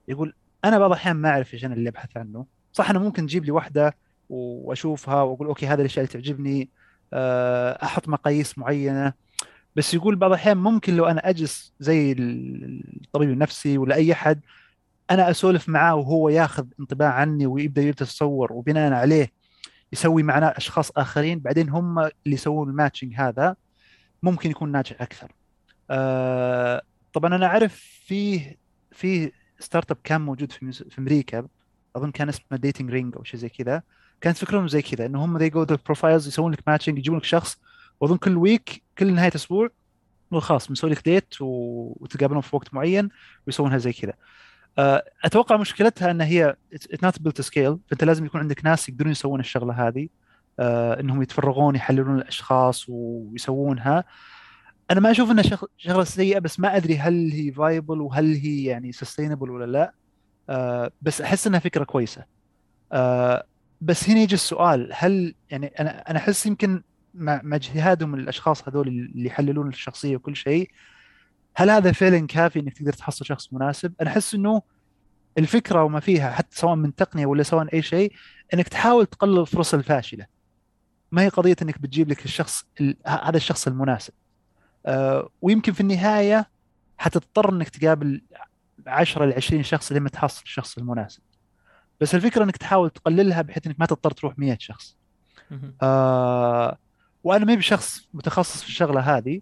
يقول 0.08 0.34
أنا 0.64 0.78
بعض 0.78 0.90
الأحيان 0.90 1.16
ما 1.16 1.28
أعرف 1.28 1.54
إيش 1.54 1.64
أنا 1.64 1.74
اللي 1.74 1.88
أبحث 1.88 2.16
عنه. 2.16 2.46
صح 2.72 2.90
أنا 2.90 2.98
ممكن 2.98 3.26
تجيب 3.26 3.44
لي 3.44 3.50
واحدة 3.50 3.96
وأشوفها 4.30 5.22
وأقول 5.22 5.48
أوكي 5.48 5.66
هذه 5.66 5.80
الأشياء 5.80 6.04
اللي 6.04 6.12
تعجبني 6.12 6.68
آه، 7.12 7.84
أحط 7.84 8.08
مقاييس 8.08 8.58
معينة. 8.58 9.12
بس 9.76 9.94
يقول 9.94 10.16
بعض 10.16 10.30
الأحيان 10.30 10.56
ممكن 10.56 10.96
لو 10.96 11.06
أنا 11.06 11.28
أجلس 11.28 11.72
زي 11.80 12.12
الطبيب 12.12 13.30
النفسي 13.30 13.78
ولا 13.78 13.94
أي 13.94 14.12
أحد 14.12 14.40
أنا 15.10 15.30
أسولف 15.30 15.68
معاه 15.68 15.94
وهو 15.94 16.28
ياخذ 16.28 16.66
انطباع 16.80 17.12
عني 17.12 17.46
ويبدأ 17.46 17.82
يتصور 17.82 18.52
وبناء 18.52 18.92
عليه 18.92 19.32
يسوي 19.92 20.22
معنا 20.22 20.56
أشخاص 20.58 20.90
آخرين. 20.96 21.38
بعدين 21.38 21.68
هم 21.68 21.98
اللي 21.98 22.12
يسوون 22.26 22.68
ال 22.70 22.75
matching 22.75 23.14
هذا 23.16 23.56
ممكن 24.22 24.50
يكون 24.50 24.72
ناجح 24.72 25.02
أكثر. 25.02 25.32
آه 25.90 26.82
طبعا 27.12 27.34
أنا 27.36 27.46
أعرف 27.46 27.74
فيه 28.06 28.56
في 28.92 29.32
startup 29.58 29.96
كان 30.04 30.20
موجود 30.20 30.52
في 30.52 30.72
في 30.72 30.98
أمريكا. 30.98 31.46
أظن 31.96 32.10
كان 32.10 32.28
اسمه 32.28 32.58
Dating 32.58 32.90
Ring 32.90 33.16
أو 33.16 33.24
شيء 33.24 33.40
زي 33.40 33.48
كذا. 33.48 33.82
كانت 34.20 34.36
فكرتهم 34.36 34.68
زي 34.68 34.82
كذا 34.82 35.06
إنه 35.06 35.24
هم 35.24 35.38
they 35.38 35.50
go 35.52 35.66
to 35.72 35.76
profiles 35.76 36.04
يسوون 36.26 36.52
لك 36.52 36.58
matching 36.66 36.98
يجيبون 36.98 37.18
لك 37.18 37.24
شخص. 37.24 37.56
وأظن 38.00 38.16
كل 38.16 38.36
week 38.36 38.82
كل 38.98 39.14
نهاية 39.14 39.32
أسبوع 39.34 39.68
خلاص 40.32 40.68
بنسوي 40.68 40.90
لك 40.90 41.04
date 41.04 41.34
و- 41.40 41.96
وتقابلون 42.00 42.40
في 42.40 42.56
وقت 42.56 42.74
معين 42.74 43.08
ويسوونها 43.46 43.78
زي 43.78 43.92
كذا. 43.92 44.12
أتوقع 44.78 45.56
مشكلتها 45.56 46.10
إن 46.10 46.20
هي 46.20 46.56
not 47.02 47.18
built 47.22 47.40
scale 47.40 47.78
فأنت 47.88 48.04
لازم 48.04 48.24
يكون 48.24 48.40
عندك 48.40 48.64
ناس 48.64 48.88
يقدرون 48.88 49.12
يسوون 49.12 49.40
الشغلة 49.40 49.88
هذه 49.88 50.08
آه، 50.60 51.00
إنهم 51.00 51.22
يتفرغون 51.22 51.74
يحللون 51.76 52.18
الأشخاص 52.18 52.84
ويسوونها. 52.88 54.04
أنا 54.90 55.00
ما 55.00 55.10
أشوف 55.10 55.30
إنها 55.30 55.42
شغ- 55.42 55.66
شغلة 55.76 56.04
سيئة 56.04 56.38
بس 56.38 56.60
ما 56.60 56.76
أدري 56.76 56.98
هل 56.98 57.30
هي 57.32 57.52
viable 57.52 58.00
وهل 58.00 58.34
هي 58.34 58.64
يعني 58.64 58.92
sustainable 58.92 59.50
ولا 59.50 59.64
لا. 59.72 59.94
آه، 60.50 60.90
بس 61.02 61.20
أحس 61.20 61.46
إنها 61.46 61.60
فكرة 61.60 61.84
كويسة. 61.84 62.24
آه، 62.92 63.44
بس 63.80 64.08
هنا 64.10 64.20
يجي 64.20 64.34
السؤال 64.34 64.90
هل 64.94 65.34
يعني 65.50 65.66
أنا 65.66 66.10
أنا 66.10 66.18
أحس 66.18 66.46
يمكن 66.46 66.82
مع 67.14 67.40
اجتهادهم 67.44 68.14
الأشخاص 68.14 68.68
هذول 68.68 68.88
اللي 68.88 69.26
يحللون 69.26 69.68
الشخصية 69.68 70.16
وكل 70.16 70.36
شيء 70.36 70.70
هل 71.54 71.70
هذا 71.70 71.92
فعلا 71.92 72.26
كافي 72.26 72.60
إنك 72.60 72.72
تقدر 72.72 72.92
تحصل 72.92 73.26
شخص 73.26 73.52
مناسب؟ 73.52 73.92
أنا 74.00 74.10
أحس 74.10 74.34
إنه 74.34 74.62
الفكرة 75.38 75.84
وما 75.84 76.00
فيها 76.00 76.30
حتى 76.30 76.56
سواء 76.56 76.74
من 76.74 76.94
تقنية 76.94 77.26
ولا 77.26 77.42
سواء 77.42 77.74
أي 77.74 77.82
شيء 77.82 78.12
إنك 78.54 78.68
تحاول 78.68 79.06
تقلل 79.06 79.40
الفرص 79.40 79.74
الفاشلة. 79.74 80.26
ما 81.12 81.22
هي 81.22 81.28
قضية 81.28 81.56
إنك 81.62 81.78
بتجيب 81.78 82.08
لك 82.08 82.24
الشخص 82.24 82.64
هذا 83.06 83.36
الشخص 83.36 83.66
المناسب. 83.66 84.12
آه، 84.86 85.28
ويمكن 85.42 85.72
في 85.72 85.80
النهاية 85.80 86.50
حتضطر 86.98 87.52
إنك 87.52 87.68
تقابل 87.68 88.22
10 88.86 89.24
ل 89.24 89.32
20 89.32 89.62
شخص 89.62 89.92
لما 89.92 90.08
تحصل 90.08 90.42
الشخص 90.44 90.78
المناسب. 90.78 91.22
بس 92.00 92.14
الفكرة 92.14 92.44
إنك 92.44 92.56
تحاول 92.56 92.90
تقللها 92.90 93.42
بحيث 93.42 93.66
إنك 93.66 93.80
ما 93.80 93.86
تضطر 93.86 94.10
تروح 94.10 94.38
100 94.38 94.56
شخص. 94.60 94.96
آه 95.82 96.78
وأنا 97.24 97.44
ما 97.44 97.54
بشخص 97.54 98.08
متخصص 98.14 98.62
في 98.62 98.68
الشغلة 98.68 99.00
هذه 99.00 99.40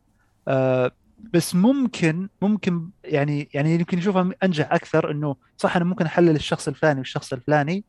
آه 0.48 0.92
بس 1.32 1.54
ممكن 1.54 2.28
ممكن 2.42 2.90
يعني 3.04 3.48
يعني 3.54 3.74
يمكن 3.74 3.98
نشوفها 3.98 4.30
أنجح 4.42 4.72
أكثر 4.72 5.10
إنه 5.10 5.36
صح 5.56 5.76
أنا 5.76 5.84
ممكن 5.84 6.06
أحلل 6.06 6.36
الشخص 6.36 6.68
الفلاني 6.68 6.98
والشخص 6.98 7.32
الفلاني 7.32 7.84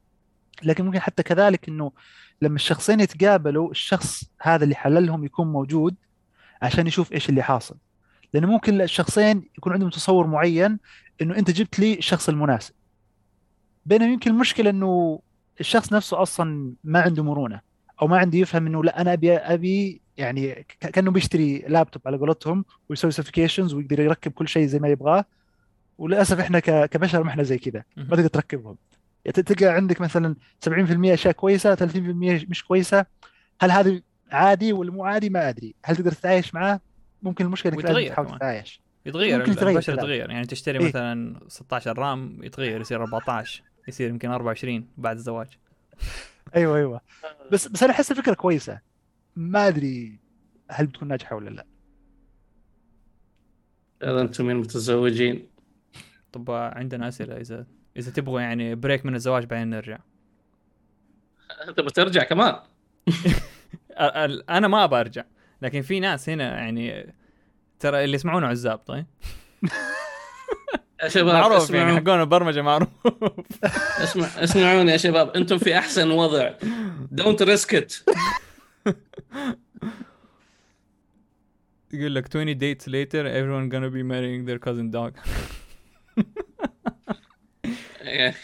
لكن 0.63 0.85
ممكن 0.85 0.99
حتى 0.99 1.23
كذلك 1.23 1.69
إنه 1.69 1.91
لما 2.41 2.55
الشخصين 2.55 2.99
يتقابلوا 2.99 3.71
الشخص 3.71 4.23
هذا 4.41 4.63
اللي 4.63 4.75
حللهم 4.75 5.25
يكون 5.25 5.47
موجود 5.47 5.95
عشان 6.61 6.87
يشوف 6.87 7.13
إيش 7.13 7.29
اللي 7.29 7.43
حاصل. 7.43 7.75
لأنه 8.33 8.47
ممكن 8.47 8.81
الشخصين 8.81 9.49
يكون 9.57 9.73
عندهم 9.73 9.89
تصور 9.89 10.27
معين 10.27 10.79
إنه 11.21 11.37
أنت 11.37 11.51
جبت 11.51 11.79
لي 11.79 11.93
الشخص 11.97 12.29
المناسب. 12.29 12.73
بينما 13.85 14.11
يمكن 14.11 14.31
المشكلة 14.31 14.69
إنه 14.69 15.19
الشخص 15.59 15.93
نفسه 15.93 16.21
أصلا 16.21 16.73
ما 16.83 17.01
عنده 17.01 17.23
مرونة 17.23 17.61
أو 18.01 18.07
ما 18.07 18.17
عنده 18.17 18.37
يفهم 18.37 18.67
إنه 18.67 18.83
لا 18.83 19.01
أنا 19.01 19.13
أبي 19.13 19.37
أبي 19.37 20.01
يعني 20.21 20.65
كأنه 20.79 21.11
بيشتري 21.11 21.59
لابتوب 21.67 22.01
على 22.05 22.17
قولتهم 22.17 22.65
ويسوي 22.89 23.11
سيرتيفيكيشنز 23.11 23.73
ويقدر 23.73 23.99
يركب 23.99 24.31
كل 24.31 24.47
شيء 24.47 24.67
زي 24.67 24.79
ما 24.79 24.87
يبغاه. 24.87 25.25
وللأسف 25.97 26.39
إحنا 26.39 26.59
كبشر 26.85 27.23
ما 27.23 27.29
إحنا 27.29 27.43
زي 27.43 27.57
كذا 27.57 27.83
ما. 27.97 28.15
تقدر 28.15 28.27
تركبهم. 28.27 28.77
يعني 29.25 29.43
تلقى 29.43 29.65
عندك 29.65 30.01
مثلا 30.01 30.35
70% 30.65 30.69
أشياء 31.13 31.33
كويسة 31.33 31.75
30% 31.75 31.79
مش 32.49 32.63
كويسة. 32.63 33.05
هل 33.61 33.71
هذا 33.71 34.01
عادي 34.31 34.73
ولا 34.73 34.91
مو 34.91 35.05
عادي؟ 35.05 35.29
ما 35.29 35.49
أدري. 35.49 35.75
هل 35.85 35.95
تقدر 35.95 36.11
تتعايش 36.11 36.53
معاه؟ 36.53 36.79
ممكن 37.21 37.45
المشكلة 37.45 37.73
إنك 37.73 38.09
تحاول. 38.09 38.37
تتعايش. 38.37 38.81
يتغير 39.05 39.45
البشر. 39.45 39.93
يتغير 39.93 40.29
يعني 40.29 40.45
تشتري 40.45 40.79
إيه. 40.79 40.87
مثلا 40.87 41.39
16 41.47 41.97
رام 41.97 42.43
يتغير 42.43 42.81
يصير 42.81 43.01
14 43.01 43.63
يصير 43.87 44.09
يمكن 44.09 44.29
24 44.29 44.87
بعد 44.97 45.15
الزواج. 45.15 45.47
أيوه 46.55 46.77
أيوه. 46.77 47.01
بس 47.51 47.67
بس 47.67 47.83
أنا 47.83 47.91
أحس 47.91 48.11
الفكرة 48.11 48.33
كويسة. 48.33 48.79
ما 49.35 49.67
أدري 49.67 50.19
هل 50.69 50.85
بتكون 50.87 51.07
ناجحة 51.07 51.35
ولا 51.35 51.49
لا. 51.49 51.65
اذا 54.03 54.21
أنتم 54.21 54.45
من 54.45 54.55
متزوجين؟ 54.55 55.47
طب 56.31 56.51
عندنا 56.51 57.07
أسئلة 57.07 57.37
إذا 57.37 57.65
إذا 57.97 58.11
تبغوا 58.11 58.41
يعني 58.41 58.75
break 58.75 59.05
من 59.05 59.15
الزواج 59.15 59.45
بعدين 59.45 59.69
نرجع. 59.69 59.99
أنت 61.67 61.79
بترجع 61.79 62.23
كمان. 62.23 62.55
أنا 64.49 64.67
ما 64.67 64.83
ابى 64.83 64.95
أرجع 64.95 65.23
لكن 65.61 65.81
في 65.81 65.99
ناس 65.99 66.29
هنا 66.29 66.57
يعني 66.57 67.13
ترى 67.79 68.03
اللي 68.03 68.15
يسمعونه 68.15 68.47
عزاب 68.47 68.77
طيب؟ 68.77 69.05
يا 71.03 71.07
شباب 71.07 71.33
معروف 71.33 71.69
يعني 71.69 71.83
اسمعوا 71.89 71.99
حقون 71.99 72.21
البرمجة 72.21 72.61
معروف. 72.61 72.89
اسمع 74.03 74.25
اسمعوني 74.25 74.91
يا 74.91 74.97
شباب 74.97 75.29
أنتم 75.29 75.57
في 75.57 75.77
أحسن 75.77 76.11
وضع. 76.11 76.51
don't 77.11 77.41
risk 77.41 77.75
it 77.75 77.93
يقول 81.93 82.15
لك 82.15 82.27
20 82.35 82.53
dates 82.59 82.85
later 82.87 83.25
everyone 83.25 83.69
gonna 83.73 83.89
be 83.93 84.03
marrying 84.03 84.45
their 84.45 84.59
cousin 84.59 84.91
dog. 84.91 85.13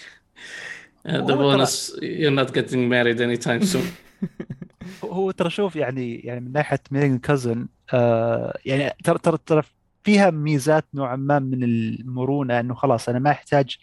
The 1.28 1.36
bonus 1.44 1.76
you're 2.02 2.32
not 2.42 2.50
getting 2.54 2.90
married 2.90 3.22
anytime 3.22 3.62
soon. 3.66 3.88
هو- 5.04 5.32
ترى 5.32 5.50
شوف 5.50 5.76
يعني 5.76 6.16
يعني 6.16 6.40
من 6.40 6.52
ناحية 6.52 6.80
ميلين 6.92 7.18
كازن 7.20 7.68
آه 7.94 8.58
يعني 8.66 8.94
ترى 9.04 9.18
ترى 9.18 9.38
ترى 9.46 9.62
فيها 10.04 10.30
ميزات 10.30 10.86
نوعا 10.94 11.16
ما 11.16 11.40
من 11.40 11.64
المرونة 11.64 12.60
إنه 12.60 12.74
خلاص 12.74 13.10
أنا 13.10 13.20
ما 13.20 13.32
أحتاج 13.32 13.78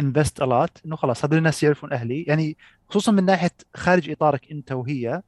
انفست 0.00 0.42
الات 0.42 0.78
إنه 0.86 0.96
خلاص 0.96 1.24
هذول 1.24 1.38
الناس 1.38 1.62
يعرفون 1.62 1.92
أهلي. 1.92 2.22
يعني 2.22 2.56
خصوصا 2.88 3.12
من 3.12 3.24
ناحية 3.24 3.50
خارج 3.76 4.10
إطارك 4.10 4.50
أنت 4.50 4.72
وهي 4.72 5.22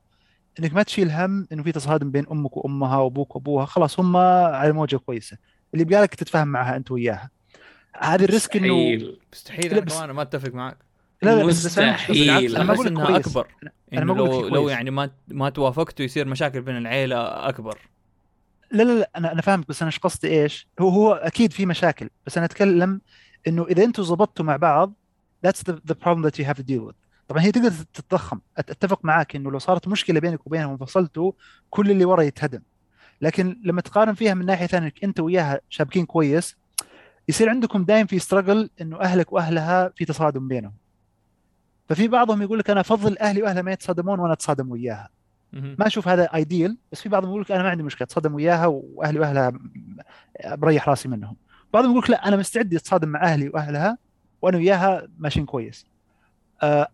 إنك 0.61 0.74
ما 0.74 0.82
تشيل 0.82 1.11
هم 1.11 1.46
إنه 1.52 1.62
في 1.62 1.72
تصادم 1.72 2.11
بين 2.11 2.26
أمك 2.30 2.57
وأمها 2.57 2.96
وأبوك 2.96 3.36
وأبوها. 3.36 3.66
خلاص 3.66 4.00
هم 4.00 4.16
على 4.16 4.72
موجة 4.72 4.96
كويسة. 4.96 5.36
اللي 5.74 5.84
بقالك 5.84 6.14
تتفاهم 6.14 6.48
معها 6.48 6.76
أنت 6.76 6.90
وياها. 6.90 7.30
هذا 8.00 8.24
الريسك 8.24 8.57
إنه 8.57 8.74
مستحيل. 9.32 9.84
مستحيل 9.84 10.02
أنا 10.02 10.12
ما 10.12 10.22
أتفق 10.22 10.54
معك. 10.54 10.76
لا 11.22 11.30
لا 11.30 11.34
أنا 11.34 11.44
مستحيل. 11.44 12.57
أنا 12.57 12.64
ما 12.64 12.74
أقول 12.74 12.86
إنها 12.86 13.07
كويس. 13.07 13.26
أكبر. 13.26 13.48
انه 13.92 14.14
ما 14.14 14.20
أقول 14.20 14.46
لك 14.46 14.52
لو 14.52 14.62
لو. 14.62 14.68
يعني 14.68 14.90
ما 14.90 15.11
ما 15.28 15.50
توافقتوا 15.50 16.04
يصير 16.04 16.28
مشاكل 16.28 16.62
بين 16.62 16.76
العيلة 16.76 17.48
أكبر. 17.48 17.78
لا 18.70 18.82
لا 18.82 18.98
لا 18.98 19.11
أنا 19.16 19.32
أنا 19.32 19.42
فاهمك 19.42 19.68
بس 19.68 19.82
أنا 19.82 19.88
إيش 19.88 19.98
قصدي 19.98 20.28
إيش؟ 20.28 20.68
هو 20.80 20.88
هو 20.88 21.12
أكيد 21.12 21.52
في 21.52 21.66
مشاكل 21.66 22.11
بس 22.26 22.36
أنا 22.36 22.46
أتكلم 22.46 23.00
إنه 23.46 23.66
إذا 23.66 23.84
أنتم 23.84 24.02
زبطتوا 24.02 24.44
مع 24.44 24.57
بعض 24.57 24.92
that's 25.46 25.61
the, 25.70 25.72
the 25.72 25.94
problem 25.94 26.22
that 26.22 26.38
you 26.38 26.44
have 26.44 26.57
to 26.57 26.62
deal 26.62 26.84
with. 26.88 27.05
طبعا 27.28 27.42
هي 27.42 27.52
تقدر 27.52 27.70
تتضخم. 27.94 28.40
أتفق 28.58 29.04
معاك 29.04 29.36
إنه 29.36 29.50
لو 29.50 29.58
صارت 29.58 29.88
مشكلة 29.88 30.20
بينك 30.20 30.46
وبينهم 30.46 30.70
وانفصلتوا 30.70 31.32
كل 31.70 31.90
اللي 31.90 32.04
ورا 32.04 32.22
يتهدم. 32.22 32.60
لكن 33.20 33.60
لما 33.64 33.80
تقارن 33.80 34.14
فيها 34.14 34.34
من 34.34 34.46
ناحية 34.46 34.66
ثانية 34.66 34.86
إنك 34.86 35.04
أنت 35.04 35.20
وياها 35.20 35.60
شابكين 35.68 36.06
كويس 36.06 36.56
يصير 37.28 37.50
عندكم 37.50 37.84
دايم 37.84 38.06
في 38.06 38.18
ستراجل 38.18 38.70
إنه 38.80 39.00
أهلك 39.00 39.32
وأهلها 39.32 39.88
في 39.88 40.04
تصادم 40.04 40.48
بينهم. 40.48 40.72
ففي 41.88 42.08
بعضهم 42.08 42.42
يقول 42.42 42.58
لك 42.58 42.70
أنا 42.70 42.80
أفضل 42.80 43.18
أهلي 43.18 43.42
وأهلها 43.42 43.62
ما 43.62 43.72
يتصادمون 43.72 44.20
وأنا 44.20 44.32
أتصادم 44.32 44.70
وياها. 44.70 45.08
ما 45.52 45.86
أشوف 45.86 46.08
هذا 46.08 46.24
ايديل 46.34 46.78
بس 46.92 47.00
في 47.00 47.08
بعضهم 47.08 47.30
يقول 47.30 47.42
لك 47.42 47.52
أنا 47.52 47.62
ما 47.62 47.70
عندي 47.70 47.82
مشكلة 47.82 48.04
أتصادم 48.04 48.34
وياها 48.34 48.66
وأهلي 48.66 49.18
وأهلها 49.20 49.52
بريح 50.46 50.88
راسي 50.88 51.08
منهم. 51.08 51.36
بعضهم 51.72 51.90
يقول 51.90 52.02
لك 52.02 52.10
لا 52.10 52.28
أنا 52.28 52.36
مستعد 52.36 52.74
أتصادم 52.74 53.08
مع 53.08 53.22
أهلي 53.22 53.48
وأهلها 53.48 53.98
وأنا 54.42 54.56
وياها 54.56 55.08
ماشيين 55.18 55.46
كويس. 55.46 55.86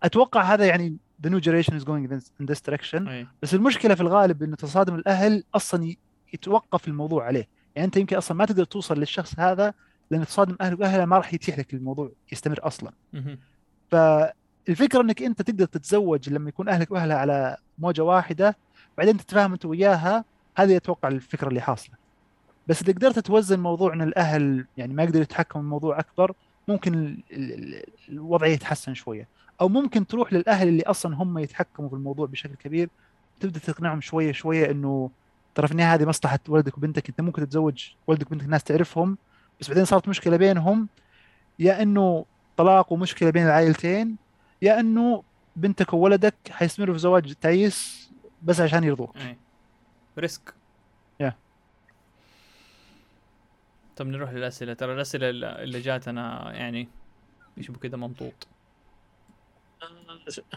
أتوقع 0.03 0.43
هذا 0.43 0.67
يعني 0.67 0.97
the 1.27 1.31
new 1.31 1.41
generation 1.41 1.73
is 1.81 1.85
going 1.85 2.07
in 2.07 2.11
this- 2.11 2.31
in 2.43 2.47
this 2.55 2.61
direction. 2.71 3.09
أي. 3.09 3.27
بس 3.43 3.55
المشكلة 3.55 3.95
في 3.95 4.01
الغالب 4.01 4.43
انه 4.43 4.57
تصادم 4.57 4.95
الأهل 4.95 5.45
أصلا 5.55 5.95
يتوقف 6.35 6.89
الموضوع 6.89 7.25
عليه. 7.25 7.49
يعني 7.77 7.87
أنت 7.87 7.97
يمكن 7.97 8.17
أصلا 8.17 8.37
ما 8.37 8.45
تقدر 8.45 8.65
توصل 8.65 8.99
للشخص 8.99 9.35
هذا 9.39 9.75
لأن 10.11 10.27
تصادم 10.27 10.57
أهلك 10.61 10.81
وأهلها 10.81 11.05
ما 11.05 11.17
راح 11.17 11.35
يتيح 11.35 11.59
لك 11.59 11.75
الموضوع 11.75 12.11
يستمر 12.33 12.59
أصلا. 12.63 12.93
فالفكرة 13.91 15.01
إنك 15.01 15.23
أنت 15.23 15.43
تقدر 15.43 15.65
تتزوج 15.65 16.31
لما 16.31 16.49
يكون 16.49 16.69
أهلك 16.69 16.91
وأهلها 16.91 17.17
على 17.17 17.57
موجة 17.79 18.03
واحدة 18.05 18.57
بعدين 18.99 19.17
تتفاهم 19.17 19.53
أنت 19.53 19.65
وياها 19.65 20.25
هذه 20.57 20.77
أتوقع 20.77 21.09
الفكرة 21.09 21.49
اللي 21.49 21.61
حاصلة. 21.61 21.95
بس 22.67 22.83
إذا 22.83 22.93
قدرت 22.93 23.19
توزن 23.19 23.61
موضوع 23.61 23.93
إن 23.95 24.03
الأهل 24.03 24.67
يعني 24.77 24.95
ما 24.95 25.03
يقدروا 25.03 25.23
يتحكموا 25.23 25.65
الموضوع 25.65 25.99
أكبر 25.99 26.33
ممكن 26.69 26.95
ال- 26.95 27.23
ال- 27.33 27.75
ال- 27.75 27.85
الوضع 28.09 28.47
يتحسن 28.47 28.95
شوية. 28.95 29.29
أو 29.63 29.69
ممكن 29.69 30.07
تروح 30.07 30.33
للأهل 30.33 30.69
اللي 30.69 30.83
أصلا 30.83 31.17
هم 31.17 31.39
يتحكموا 31.39 31.89
في 31.89 31.95
الموضوع 31.95 32.27
بشكل 32.27 32.55
كبير 32.55 32.89
تبدأ 33.41 33.59
تقنعهم 33.59 34.01
شوية 34.01 34.33
شوية 34.33 34.71
إنه 34.71 35.11
ترى 35.55 35.67
في 35.67 35.73
النهاية 35.73 35.95
هذه 35.95 36.05
مصلحة 36.05 36.39
ولدك 36.49 36.79
وبنتك 36.79 37.09
أنت 37.09 37.21
ممكن 37.21 37.43
تتزوج 37.43 37.91
ولدك 38.07 38.27
وبنتك 38.27 38.47
ناس 38.47 38.65
تعرفهم 38.65 39.19
بس 39.61 39.69
بعدين 39.69 39.85
صارت 39.85 40.09
مشكلة 40.09 40.37
بينهم 40.37 40.89
يا 41.59 41.83
إنه 41.83 42.25
طلاق 42.57 42.93
ومشكلة 42.93 43.31
بين 43.31 43.47
العائلتين 43.47 44.17
يا 44.63 44.81
إنه 44.81 45.23
بنتك 45.57 45.93
وولدك 45.93 46.35
حيستمروا 46.51 46.95
في 46.95 47.01
زواج 47.01 47.35
تعيس 47.35 48.11
بس 48.43 48.61
عشان 48.61 48.85
يرضوك. 48.85 49.17
اي 49.17 49.37
ريسك. 50.19 50.55
يا. 51.21 51.35
طب 53.97 54.07
نروح 54.07 54.31
للأسئلة. 54.31 54.75
ترى 54.75 54.95
الأسئلة 54.95 55.31
اللي 55.31 55.63
اللي 55.63 55.81
جات 55.81 56.09
أنا 56.09 56.53
يعني 56.55 56.89
يشبه 57.57 57.79
كذا 57.79 57.97
ممطوط 57.97 58.52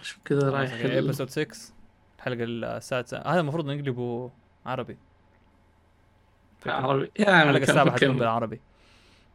شوف 0.01 0.19
كذا 0.25 0.49
رايح 0.49 0.73
ابيسود 0.73 1.29
6 1.29 1.47
الحلقة 2.17 2.43
السادسة. 2.43 3.17
هذا 3.17 3.39
المفروض 3.39 3.65
نقلبه 3.65 4.31
عربي. 4.65 4.97
عربي. 6.65 7.11
عم 7.19 7.49
الحلقة 7.49 7.63
السابعة 7.63 7.91
حتكون 7.93 8.17
بالعربي. 8.17 8.61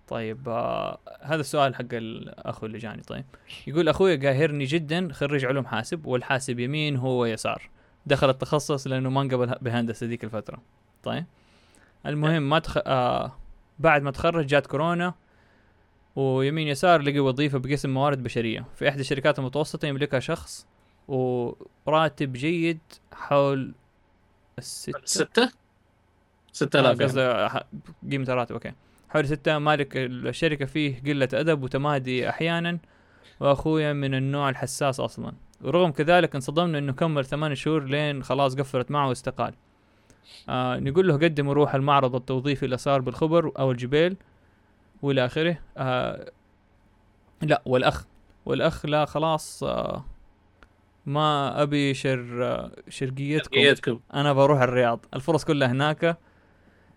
طيب 0.08 0.48
آه 0.48 0.98
هذا 1.22 1.40
السؤال 1.40 1.74
حق 1.74 1.84
الاخو 1.92 2.66
اللي 2.66 2.78
جاني. 2.78 3.02
طيب 3.02 3.24
يقول 3.66 3.88
أخوي 3.88 4.16
قاهرني 4.16 4.64
جدا 4.64 5.12
خريج 5.12 5.44
علوم 5.44 5.66
حاسب 5.66 6.06
والحاسب 6.06 6.58
يمين 6.58 6.96
هو 6.96 7.24
يسار. 7.24 7.70
دخل 8.06 8.30
التخصص 8.30 8.86
لأنه 8.86 9.10
ما 9.10 9.22
انقبل 9.22 9.54
بهندسة 9.60 10.06
ذيك 10.06 10.24
الفترة. 10.24 10.62
طيب 11.02 11.24
المهم 12.06 12.48
ما 12.48 12.58
تخ... 12.58 12.78
آه 12.86 13.32
بعد 13.78 14.02
ما 14.02 14.10
تخرج 14.10 14.46
جات 14.46 14.66
كورونا 14.66 15.14
ويمين 16.16 16.68
يسار 16.68 17.02
لقي 17.02 17.18
وظيفة 17.18 17.58
بقسم 17.58 17.90
موارد 17.94 18.22
بشرية. 18.22 18.64
في 18.76 18.88
إحدى 18.88 19.00
الشركات 19.00 19.38
المتوسطة 19.38 19.86
يملكها 19.86 20.20
شخص 20.20 20.66
وراتب 21.08 22.32
جيد 22.32 22.78
حول 23.12 23.74
الستة. 24.58 25.00
ستة؟ 25.04 25.50
ستة 26.52 26.76
آه، 26.78 26.80
آلاف 26.80 27.00
يعني. 27.00 27.04
قصدي 27.12 27.48
ح- 27.48 27.64
قيمة 28.10 28.24
الراتب 28.28 28.52
أوكي. 28.52 28.72
حوالي 29.08 29.28
ستة 29.28 29.58
مالك 29.58 29.96
الشركة 29.96 30.64
فيه 30.64 31.02
قلة 31.06 31.28
أدب 31.34 31.62
وتمادي 31.62 32.28
أحيانا 32.28 32.78
وأخويا 33.40 33.92
من 33.92 34.14
النوع 34.14 34.48
الحساس 34.48 35.00
أصلا. 35.00 35.32
ورغم 35.64 35.90
كذلك 35.90 36.34
انصدمنا 36.34 36.78
إنه 36.78 36.92
كمل 36.92 37.24
ثمان 37.24 37.54
شهور 37.54 37.84
لين 37.84 38.22
خلاص 38.22 38.54
قفلت 38.56 38.90
معه 38.90 39.08
واستقال. 39.08 39.54
آه 40.48 40.78
نقول 40.78 41.08
له 41.08 41.14
قدم 41.14 41.48
وروح 41.48 41.74
المعرض 41.74 42.14
التوظيفي 42.14 42.64
اللي 42.64 42.76
صار 42.76 43.00
بالخبر 43.00 43.52
أو 43.58 43.70
الجبيل 43.70 44.16
وإلى 45.02 45.24
آخره. 45.24 45.58
آه 45.76 46.30
لا 47.42 47.62
والأخ. 47.66 48.04
والأخ 48.46 48.86
لا 48.86 49.04
خلاص 49.04 49.62
آه 49.64 50.04
ما 51.06 51.62
أبي 51.62 51.94
شر 51.94 52.44
آه، 52.44 52.70
شرقيتكم. 52.88 53.50
ترقيتكم 53.50 54.00
أنا 54.14 54.32
بروح 54.32 54.60
الرياض. 54.62 55.06
الفرص 55.14 55.44
كلها 55.44 55.68
هناك. 55.68 56.18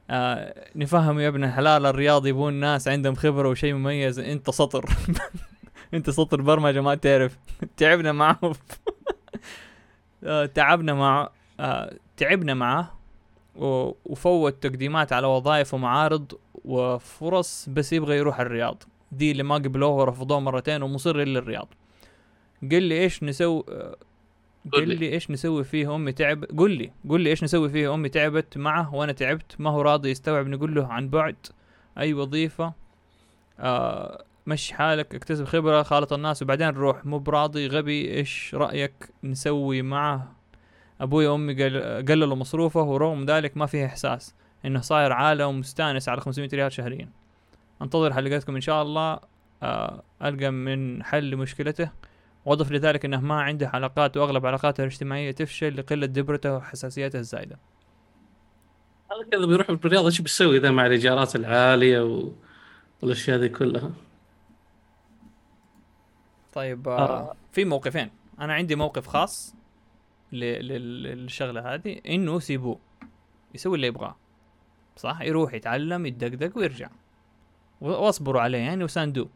آه 0.09 0.65
نفهم 0.75 1.19
يا 1.19 1.27
ابن 1.27 1.43
الحلال 1.43 1.85
الرياض 1.85 2.27
يبون 2.27 2.53
ناس 2.53 2.87
عندهم 2.87 3.15
خبرة 3.15 3.49
وشيء 3.49 3.73
مميز. 3.73 4.19
أنت 4.19 4.49
سطر. 4.49 4.85
أنت 5.93 6.09
سطر 6.09 6.41
برمجة 6.41 6.81
ما 6.81 6.95
تعرف. 6.95 7.37
تعبنا 7.77 8.11
معه. 8.11 8.39
آه 10.23 10.45
تعبنا 10.45 10.93
معه. 10.93 11.29
آه 11.59 11.93
تعبنا 12.17 12.53
معه. 12.53 12.99
وفوت 14.05 14.63
تقديمات 14.63 15.13
على 15.13 15.27
وظائف 15.27 15.73
ومعارض. 15.73 16.33
وفرص 16.65 17.69
بس 17.69 17.93
يبغى 17.93 18.17
يروح 18.17 18.39
الرياض. 18.39 18.83
دي 19.11 19.31
اللي 19.31 19.43
ما 19.43 19.55
قبلوه 19.55 19.89
ورفضوه 19.89 20.39
مرتين 20.39 20.83
ومصر 20.83 21.15
الا 21.15 21.39
الرياض. 21.39 21.67
قل 22.71 22.83
لي 22.83 23.01
إيش 23.01 23.23
نسوي 23.23 23.63
قل 24.73 24.87
لي. 24.99 25.13
إيش 25.13 25.31
نسوي 25.31 25.63
فيه 25.63 25.95
أمي 25.95 26.11
تعب 26.11 26.43
قل 26.43 26.71
لي 26.71 26.91
قل 27.09 27.21
لي 27.21 27.29
إيش 27.29 27.43
نسوي 27.43 27.69
فيه 27.69 27.93
أمي 27.93 28.09
تعبت 28.09 28.57
معه 28.57 28.95
وأنا 28.95 29.11
تعبت 29.11 29.55
ما 29.59 29.69
هو 29.69 29.81
راضي 29.81 30.09
يستوعب 30.09 30.47
نقول 30.47 30.75
له 30.75 30.87
عن 30.87 31.09
بعد. 31.09 31.35
أي 31.97 32.13
وظيفة؟ 32.13 32.73
آه 33.59 34.23
مشي 34.47 34.73
حالك 34.75 35.15
اكتسب 35.15 35.45
خبرة 35.45 35.83
خالط 35.83 36.13
الناس 36.13 36.41
وبعدين 36.41 36.69
روح. 36.69 37.05
مو 37.05 37.19
براضي 37.19 37.67
غبي 37.67 38.13
إيش 38.13 38.55
رأيك 38.55 39.09
نسوي 39.23 39.81
معه؟ 39.81 40.35
أبوي 41.01 41.27
وأمي 41.27 41.63
قل- 41.63 42.05
قللوا 42.07 42.35
مصروفه 42.35 42.81
ورغم 42.81 43.25
ذلك 43.25 43.57
ما 43.57 43.65
فيه 43.65 43.85
إحساس. 43.85 44.35
إنه 44.65 44.81
صاير 44.81 45.11
عالة 45.11 45.47
ومستانس 45.47 46.09
على 46.09 46.21
500 46.21 46.49
ريال 46.53 46.71
شهريا. 46.71 47.09
أنتظر 47.81 48.13
حلقاتكم 48.13 48.55
إن 48.55 48.61
شاء 48.61 48.81
الله 48.81 49.19
آه 49.63 50.03
ألقى 50.21 50.51
من 50.51 51.03
حل 51.03 51.29
لمشكلته 51.29 51.89
وأضف 52.45 52.71
لذلك 52.71 53.05
إنه 53.05 53.21
ما 53.21 53.41
عنده 53.41 53.67
علاقات 53.67 54.17
وأغلب 54.17 54.45
علاقاته 54.45 54.81
الاجتماعية 54.81 55.31
تفشل 55.31 55.77
لقلة 55.77 56.05
دبرته 56.05 56.55
وحساسيته 56.55 57.19
الزايدة. 57.19 57.59
هذا 59.11 59.29
كذا 59.31 59.45
بيروح 59.45 59.71
بالرياض 59.71 60.05
إيش 60.05 60.21
بيسوي 60.21 60.59
ذا 60.59 60.71
مع 60.71 60.85
الإيجارات 60.85 61.35
العالية. 61.35 62.31
والأشياء 63.01 63.37
ذي 63.37 63.49
كلها؟ 63.49 63.91
طيب 66.53 66.87
آه 66.87 66.99
آه. 66.99 67.35
في 67.51 67.65
موقفين. 67.65 68.09
أنا 68.39 68.53
عندي 68.53 68.75
موقف 68.75 69.07
خاص 69.07 69.55
للشغلة 70.31 71.73
هذه. 71.73 72.01
إنه 72.07 72.39
سيبوه. 72.39 72.79
يسوي 73.55 73.75
اللي 73.75 73.87
يبغاه. 73.87 74.15
صح؟ 74.95 75.21
يروح 75.21 75.53
يتعلم 75.53 76.05
يتدقدق 76.05 76.57
ويرجع. 76.57 76.89
واصبروا 77.81 78.41
عليه 78.41 78.57
يعني 78.57 78.83
وساندوه. 78.83 79.29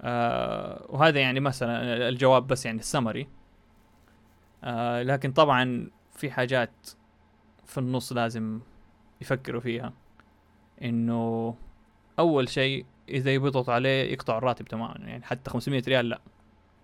آه 0.00 0.86
وهذا 0.88 1.20
يعني 1.20 1.40
مثلا 1.40 2.08
الجواب 2.08 2.46
بس 2.46 2.66
يعني 2.66 2.78
السمري. 2.78 3.28
آه 4.64 5.02
لكن 5.02 5.32
طبعا 5.32 5.90
في 6.14 6.30
حاجات 6.30 6.70
في 7.66 7.78
النص 7.78 8.12
لازم 8.12 8.60
يفكروا 9.20 9.60
فيها. 9.60 9.92
إنه 10.82 11.54
أول 12.18 12.48
شيء 12.48 12.86
إذا 13.08 13.34
يبضغط 13.34 13.70
عليه 13.70 14.12
يقطع 14.12 14.38
الراتب 14.38 14.64
تماما. 14.64 14.94
يعني 14.98 15.24
حتى 15.24 15.50
500 15.50 15.82
ريال 15.88 16.08
لا. 16.08 16.20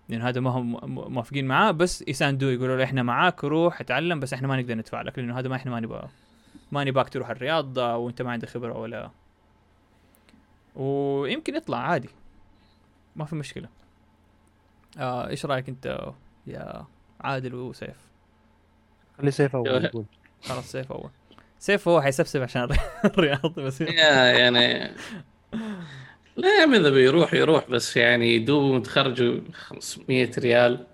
لأن 0.09 0.21
هذا 0.21 0.41
ما 0.41 0.49
هم 0.49 0.79
موافقين 1.13 1.47
معاه 1.47 1.71
بس 1.71 2.03
يساندوه 2.07 2.51
يقولوا 2.51 2.77
له 2.77 2.83
إحنا 2.83 3.03
معاك 3.03 3.43
روح 3.43 3.81
اتعلم 3.81 4.19
بس 4.19 4.33
إحنا 4.33 4.47
ما 4.47 4.61
نقدر 4.61 4.75
ندفع 4.75 5.01
لك 5.01 5.19
لأنه 5.19 5.39
هذا 5.39 5.49
ما 5.49 5.55
إحنا 5.55 5.71
ما 5.71 5.79
نبغى 5.79 6.07
ما 6.71 6.83
نباك 6.83 7.09
تروح 7.09 7.29
الرياض 7.29 7.79
آه، 7.79 7.97
وانت 7.97 8.21
ما 8.21 8.31
عندك 8.31 8.49
خبرة 8.49 8.77
ولا. 8.77 9.11
ويمكن 10.75 11.55
يطلع 11.55 11.77
عادي. 11.77 12.09
ما 13.15 13.25
في 13.25 13.35
مشكلة. 13.35 13.69
آه 14.97 15.27
إيش 15.27 15.45
رأيك 15.45 15.69
أنت 15.69 16.11
يا 16.47 16.85
عادل 17.21 17.55
وسيف؟ 17.55 17.97
خلي 19.17 19.31
سيف 19.31 19.55
أول 19.55 20.05
خلاص 20.43 20.71
سيف 20.71 20.91
أول. 20.91 21.09
سيف 21.59 21.87
هو 21.87 22.01
حيسبسب 22.01 22.41
عشان 22.41 22.61
الرياض 23.05 23.59
بس. 23.59 23.81
يا 23.81 24.31
يعني. 24.31 24.91
لا 26.35 26.57
يا 26.57 26.63
عمي 26.63 26.77
اذا 26.77 26.89
بيروح 26.89 27.33
يروح 27.33 27.69
بس 27.69 27.97
يعني 27.97 28.35
يدوب 28.35 28.73
متخرج 28.75 29.51
500 29.51 30.31
ريال. 30.37 30.87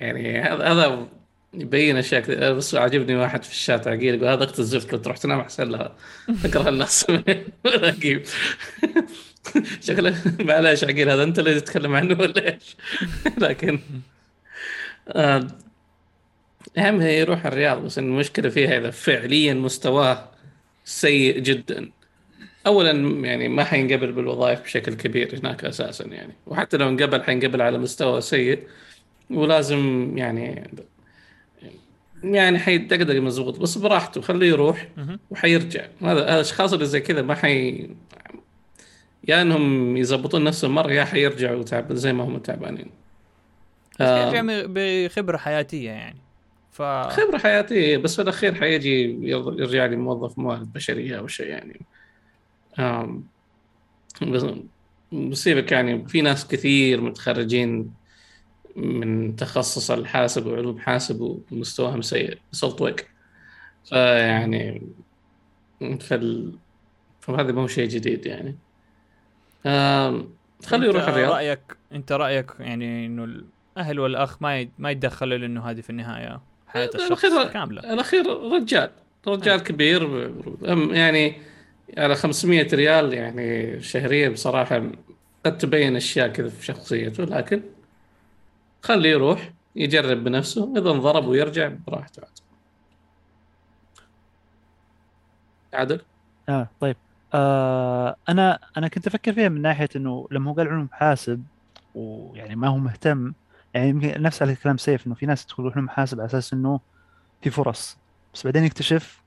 يعني 0.00 0.40
هذا 0.40 0.72
هذا 0.72 1.08
يبين 1.54 1.96
أشياء 1.96 2.20
كثير 2.20 2.54
بس 2.54 2.74
عاجبني 2.74 3.16
واحد 3.16 3.42
في 3.42 3.50
الشات 3.50 3.88
عقيل 3.88 4.14
يقول 4.14 4.28
هذا 4.28 4.44
اخت 4.44 4.58
الزفت 4.58 4.92
لو 4.92 4.98
تروح 4.98 5.16
تنام 5.16 5.40
أحسن 5.40 5.70
لها. 5.70 5.96
اكره 6.44 6.68
الناس. 6.68 7.06
شكله 9.86 10.16
معلش 10.40 10.84
عقيل 10.84 11.10
هذا 11.10 11.22
أنت 11.22 11.38
اللي 11.38 11.60
تتكلم 11.60 11.94
عنه 11.94 12.20
ولا 12.20 12.52
إيش؟ 12.52 12.76
لكن 13.44 13.80
آه، 15.08 15.46
أهم 16.78 17.00
هي 17.00 17.20
يروح 17.20 17.46
الرياض 17.46 17.84
بس 17.84 17.98
المشكلة 17.98 18.48
فيها 18.48 18.78
إذا 18.78 18.90
فعليا 18.90 19.54
مستواه 19.54 20.28
سيء 20.84 21.38
جدا. 21.38 21.90
اولا 22.66 22.90
يعني 23.26 23.48
ما 23.48 23.64
حينقبل 23.64 24.12
بالوظائف 24.12 24.62
بشكل 24.62 24.94
كبير 24.94 25.38
هناك 25.38 25.64
أساسا 25.64 26.04
يعني. 26.04 26.34
وحتى 26.46 26.76
لو 26.76 26.88
انقبل 26.88 27.22
حينقبل 27.22 27.62
على 27.62 27.78
مستوى 27.78 28.20
سيء. 28.20 28.66
ولازم 29.30 30.12
يعني 30.18 30.70
يعني 32.24 32.58
حيدقدق 32.58 33.14
مزبوط 33.14 33.58
بس 33.58 33.78
براحته 33.78 34.20
خليه 34.20 34.48
يروح. 34.48 34.88
وحيرجع 35.30 35.86
هذا 36.02 36.34
الأشخاص 36.34 36.72
اللي 36.72 36.86
زي 36.86 37.00
كذا 37.00 37.22
ما 37.22 37.34
حي 37.34 37.88
يا 39.28 39.42
إنهم 39.42 39.96
يزبطون 39.96 40.44
نفسهم 40.44 40.74
مرة 40.74 40.92
يا 40.92 41.04
حيرجعوا 41.04 41.62
تعب 41.62 41.92
زي 41.92 42.12
ما 42.12 42.24
هم 42.24 42.38
تعبانين 42.38 42.90
بس 43.94 44.00
آه. 44.00 44.26
يرجع 44.26 44.64
بخبرة 44.66 45.36
حياتية 45.36 45.90
يعني 45.90 46.18
ف 46.72 46.82
خبرة 46.82 47.38
حياتية 47.38 47.96
بس 47.96 48.16
في 48.16 48.22
الأخير 48.22 48.54
حيجي 48.54 49.28
يرجع 49.30 49.86
لي 49.86 49.96
موظف 49.96 50.38
موارد 50.38 50.72
بشرية 50.72 51.18
أو 51.18 51.26
شيء 51.26 51.46
يعني 51.46 51.80
بس 54.22 54.44
بسيبك 55.12 55.72
يعني 55.72 56.08
في 56.08 56.20
ناس 56.20 56.46
كثير 56.46 57.00
متخرجين 57.00 57.92
من 58.76 59.36
تخصص 59.36 59.90
الحاسب 59.90 60.46
وعلوم 60.46 60.78
حاسب 60.78 61.20
ومستواهم 61.52 62.02
سيء 62.02 62.38
سولت 62.52 63.06
فيعني 63.84 64.82
فال... 66.00 66.52
فهذا 67.20 67.52
ما 67.52 67.62
هو 67.62 67.66
شيء 67.66 67.88
جديد 67.88 68.26
يعني. 68.26 68.56
خليه 70.66 70.88
يروح 70.88 71.08
الرياض. 71.08 71.32
رايك 71.32 71.60
أنت 71.92 72.12
رأيك 72.12 72.46
يعني 72.60 73.06
إنه 73.06 73.24
الأهل 73.76 74.00
والأخ 74.00 74.42
ما. 74.42 74.68
ما 74.78 74.90
يتدخلوا 74.90 75.38
لأنه 75.38 75.70
هذه 75.70 75.80
في 75.80 75.90
النهاية 75.90 76.40
حياة 76.68 76.90
الشخص 76.94 77.52
كاملة. 77.52 77.92
الأخير 77.92 78.26
رجال. 78.52 78.90
رجال 79.26 79.60
كبير. 79.62 80.30
أم- 80.62 80.68
يعني 80.92 81.34
على 81.98 82.14
500 82.14 82.68
ريال 82.72 83.12
يعني 83.12 83.80
شهريا 83.80 84.28
بصراحة 84.28 84.82
قد 85.46 85.58
تبين 85.58 85.96
أشياء 85.96 86.28
كذا 86.28 86.48
في 86.48 86.64
شخصيته 86.64 87.24
لكن 87.24 87.62
خليه 88.82 89.10
يروح 89.10 89.52
يجرب 89.76 90.24
بنفسه 90.24 90.72
إذا 90.76 90.90
انضرب 90.90 91.26
ويرجع 91.26 91.72
براحته 91.86 92.22
عاد. 92.22 92.30
عادل؟ 95.74 96.00
آه 96.48 96.68
طيب. 96.80 96.96
آه 97.34 98.16
أنا 98.28 98.58
أنا 98.76 98.88
كنت 98.88 99.06
أفكر 99.06 99.32
فيها 99.32 99.48
من 99.48 99.62
ناحية 99.62 99.88
إنه 99.96 100.28
لما 100.30 100.50
هو 100.50 100.54
قال 100.54 100.68
علوم 100.68 100.88
حاسب 100.92 101.44
ويعني 101.94 102.56
ما 102.56 102.68
هو 102.68 102.78
مهتم 102.78 103.32
يعني 103.74 103.88
يمكن 103.88 104.22
نفس 104.22 104.42
على 104.42 104.54
كلام 104.54 104.76
سيف 104.76 105.06
إنه 105.06 105.14
في 105.14 105.26
ناس 105.26 105.46
تدخل 105.46 105.62
يروحون 105.62 105.82
محاسب 105.82 106.20
على 106.20 106.26
أساس 106.26 106.52
إنه 106.52 106.80
في 107.42 107.50
فرص. 107.50 107.98
بس 108.34 108.44
بعدين 108.44 108.64
يكتشف 108.64 109.22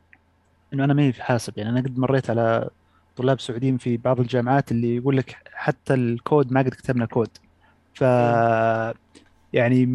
إنه 0.73 0.83
أنا 0.83 0.93
ماني 0.93 1.11
في 1.13 1.23
حاسب. 1.23 1.57
يعني 1.57 1.69
أنا 1.69 1.79
قد 1.79 1.99
مريت 1.99 2.29
على 2.29 2.69
طلاب 3.15 3.39
سعوديين 3.39 3.77
في 3.77 3.97
بعض 3.97 4.19
الجامعات 4.19 4.71
اللي 4.71 4.95
يقول 4.95 5.17
لك 5.17 5.37
حتى 5.53 5.93
الكود 5.93 6.51
ما 6.51 6.59
قد 6.59 6.69
كتبنا 6.69 7.05
كود. 7.05 7.29
ف 7.93 8.03
يعني 9.53 9.85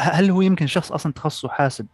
هل 0.00 0.30
هو 0.30 0.40
يمكن 0.42 0.66
شخص 0.66 0.92
أصلا 0.92 1.12
تخصصه 1.12 1.48
حاسب؟ 1.48 1.86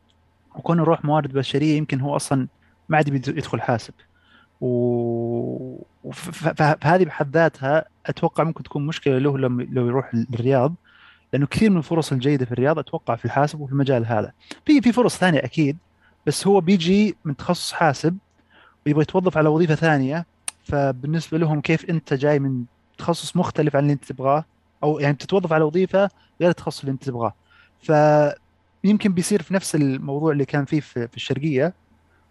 وكونه 0.55 0.83
يروح 0.83 1.05
موارد 1.05 1.33
بشرية 1.33 1.77
يمكن 1.77 2.01
هو 2.01 2.17
أصلا 2.17 2.47
ما 2.89 2.97
عاد 2.97 3.29
يدخل 3.29 3.61
حاسب. 3.61 3.95
و- 4.61 5.83
فهذه 6.11 7.05
بحد 7.05 7.37
ذاتها 7.37 7.85
أتوقع 8.07 8.45
ممكن 8.45 8.63
تكون 8.63 8.87
مشكلة 8.87 9.19
له 9.19 9.39
لما 9.39 9.63
لو 9.63 9.87
يروح 9.87 10.15
الرياض 10.35 10.75
لأنه 11.33 11.47
كثير 11.47 11.71
من 11.71 11.77
الفرص 11.77 12.13
الجيدة 12.13 12.45
في 12.47 12.53
الرياض 12.53 12.79
أتوقع 12.79 13.17
في 13.17 13.25
الحاسب 13.25 13.61
وفي 13.61 13.73
المجال 13.73 14.07
هذا. 14.07 14.33
في 14.67 14.81
في 14.81 14.93
فرص 14.93 15.17
ثانية 15.19 15.39
أكيد 15.45 15.79
بس 16.27 16.47
هو 16.47 16.61
بيجي 16.61 17.17
من 17.25 17.37
تخصص 17.37 17.73
حاسب 17.73 18.19
ويبغى 18.87 19.03
يتوظف 19.03 19.37
على 19.39 19.49
وظيفة 19.49 19.75
ثانية 19.75 20.27
فبالنسبة 20.65 21.39
لهم 21.39 21.61
كيف 21.61 21.91
أنت 21.91 22.15
جاي 22.15 22.39
من 22.39 22.65
تخصص 22.99 23.37
مختلف 23.37 23.77
عن 23.77 23.83
اللي 23.83 23.93
أنت 23.93 24.05
تبغاه؟ 24.05 24.45
أو 24.83 24.99
يعني 24.99 25.15
بتتوظف 25.15 25.53
على 25.53 25.65
وظيفة 25.65 26.11
غير 26.41 26.51
التخصص 26.51 26.81
اللي 26.81 26.93
أنت 26.93 27.05
تبغاه. 27.05 27.35
فيمكن 27.81 29.13
بيصير 29.13 29.43
في 29.43 29.55
نفس 29.55 29.75
الموضوع 29.75 30.33
اللي 30.33 30.45
كان 30.45 30.65
فيه 30.65 30.81
في 30.81 31.09
في 31.09 31.17
الشرقية 31.17 31.75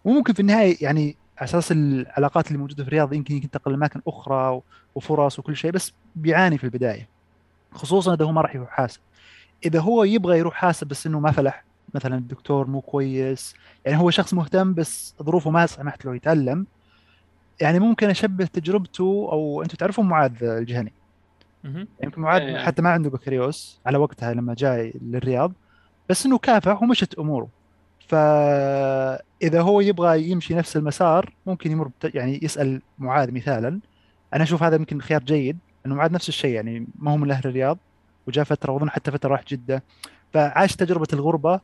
وممكن 0.05 0.33
في 0.33 0.39
النهاية 0.39 0.77
يعني 0.81 1.17
على 1.37 1.45
أساس 1.45 1.71
العلاقات 1.71 2.47
اللي 2.47 2.57
موجودة 2.57 2.83
في 2.83 2.87
الرياض 2.87 3.13
يمكن 3.13 3.35
ينتقل 3.35 3.71
لاماكن 3.71 4.01
أخرى 4.07 4.61
وفرص 4.95 5.39
وكل 5.39 5.55
شيء 5.55 5.71
بس 5.71 5.93
بيعاني 6.15 6.57
في 6.57 6.63
البداية. 6.63 7.09
خصوصا 7.71 8.13
إذا 8.13 8.25
هو 8.25 8.31
ما 8.31 8.41
راح 8.41 8.55
يروح 8.55 8.69
حاسب. 8.69 8.99
إذا 9.65 9.79
هو 9.79 10.03
يبغى 10.03 10.39
يروح 10.39 10.53
حاسب 10.55 10.87
بس 10.87 11.07
إنه 11.07 11.19
ما 11.19 11.31
فلح 11.31 11.65
مثلا 11.93 12.17
الدكتور 12.17 12.67
مو 12.67 12.81
كويس 12.81 13.55
يعني 13.85 13.97
هو 13.99 14.09
شخص 14.09 14.33
مهتم 14.33 14.73
بس 14.73 15.15
ظروفه 15.23 15.51
ما 15.51 15.65
سمحت 15.65 16.05
له 16.05 16.15
يتعلم 16.15 16.67
يعني 17.61 17.79
ممكن 17.79 18.09
أشبه 18.09 18.45
تجربته 18.45 19.29
أو 19.31 19.61
أنتم 19.63 19.75
تعرفون 19.77 20.05
معاذ 20.05 20.43
الجهني؟ 20.43 20.93
يمكن 22.03 22.21
معاذ 22.21 22.41
إيه. 22.41 22.57
حتى 22.57 22.81
ما 22.81 22.89
عنده 22.89 23.09
بكالوريوس 23.09 23.81
على 23.85 23.97
وقتها 23.97 24.33
لما 24.33 24.53
جاي 24.53 24.93
للرياض 25.01 25.53
بس 26.09 26.25
إنه 26.25 26.37
كافح 26.37 26.83
ومشت 26.83 27.19
أموره. 27.19 27.47
فإذا 28.07 29.61
هو 29.61 29.81
يبغى 29.81 30.29
يمشي 30.29 30.53
نفس 30.53 30.77
المسار 30.77 31.33
ممكن 31.45 31.71
يمر. 31.71 31.89
يعني 32.03 32.39
يسأل 32.43 32.81
معاذ 32.99 33.31
مثالا. 33.31 33.79
أنا 34.33 34.43
أشوف 34.43 34.63
هذا 34.63 34.75
يمكن 34.75 35.01
خيار 35.01 35.23
جيد 35.23 35.57
إنه 35.85 35.95
معاذ 35.95 36.11
نفس 36.11 36.29
الشيء 36.29 36.51
يعني 36.51 36.87
ما 36.99 37.11
هو 37.11 37.17
من 37.17 37.31
أهل 37.31 37.49
الرياض 37.49 37.77
وجاء 38.27 38.45
فترة 38.45 38.71
واظن 38.71 38.89
حتى 38.89 39.11
فترة 39.11 39.29
راح 39.29 39.43
جدة. 39.47 39.83
فعاش 40.33 40.75
تجربة 40.75 41.07
الغربة 41.13 41.59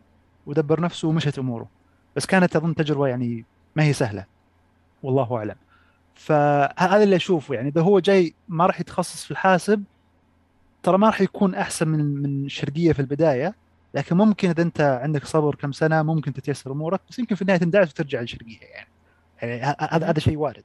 ودبر 0.45 0.81
نفسه 0.81 1.07
ومشت 1.07 1.39
أموره. 1.39 1.67
بس 2.15 2.25
كانت 2.25 2.55
أظن 2.55 2.75
تجربة 2.75 3.07
يعني 3.07 3.45
ما 3.75 3.83
هي 3.83 3.93
سهلة. 3.93 4.25
والله 5.03 5.37
أعلم. 5.37 5.55
فهذا 6.15 7.03
اللي 7.03 7.15
أشوفه. 7.15 7.55
يعني 7.55 7.69
إذا 7.69 7.81
هو 7.81 7.99
جاي 7.99 8.33
ما 8.47 8.65
راح 8.65 8.79
يتخصص 8.79 9.25
في 9.25 9.31
الحاسب 9.31 9.83
ترى 10.83 10.97
ما 10.97 11.07
راح 11.07 11.21
يكون 11.21 11.55
أحسن 11.55 11.87
من 11.87 12.21
من 12.21 12.45
الشرقيه 12.45 12.93
في 12.93 12.99
البداية. 12.99 13.55
لكن 13.93 14.17
ممكن 14.17 14.49
إذا 14.49 14.61
أنت 14.61 14.81
عندك 14.81 15.25
صبر 15.25 15.55
كم 15.55 15.71
سنة 15.71 16.03
ممكن 16.03 16.33
تتيسر 16.33 16.71
أمورك 16.71 17.01
بس 17.09 17.19
يمكن 17.19 17.35
في 17.35 17.41
النهاية 17.41 17.59
تندعس 17.59 17.89
وترجع 17.89 18.21
للشرقية 18.21 18.59
يعني. 18.61 18.87
يعني 19.41 19.77
هذا 19.79 20.09
هذا 20.09 20.19
شيء 20.19 20.37
وارد. 20.37 20.63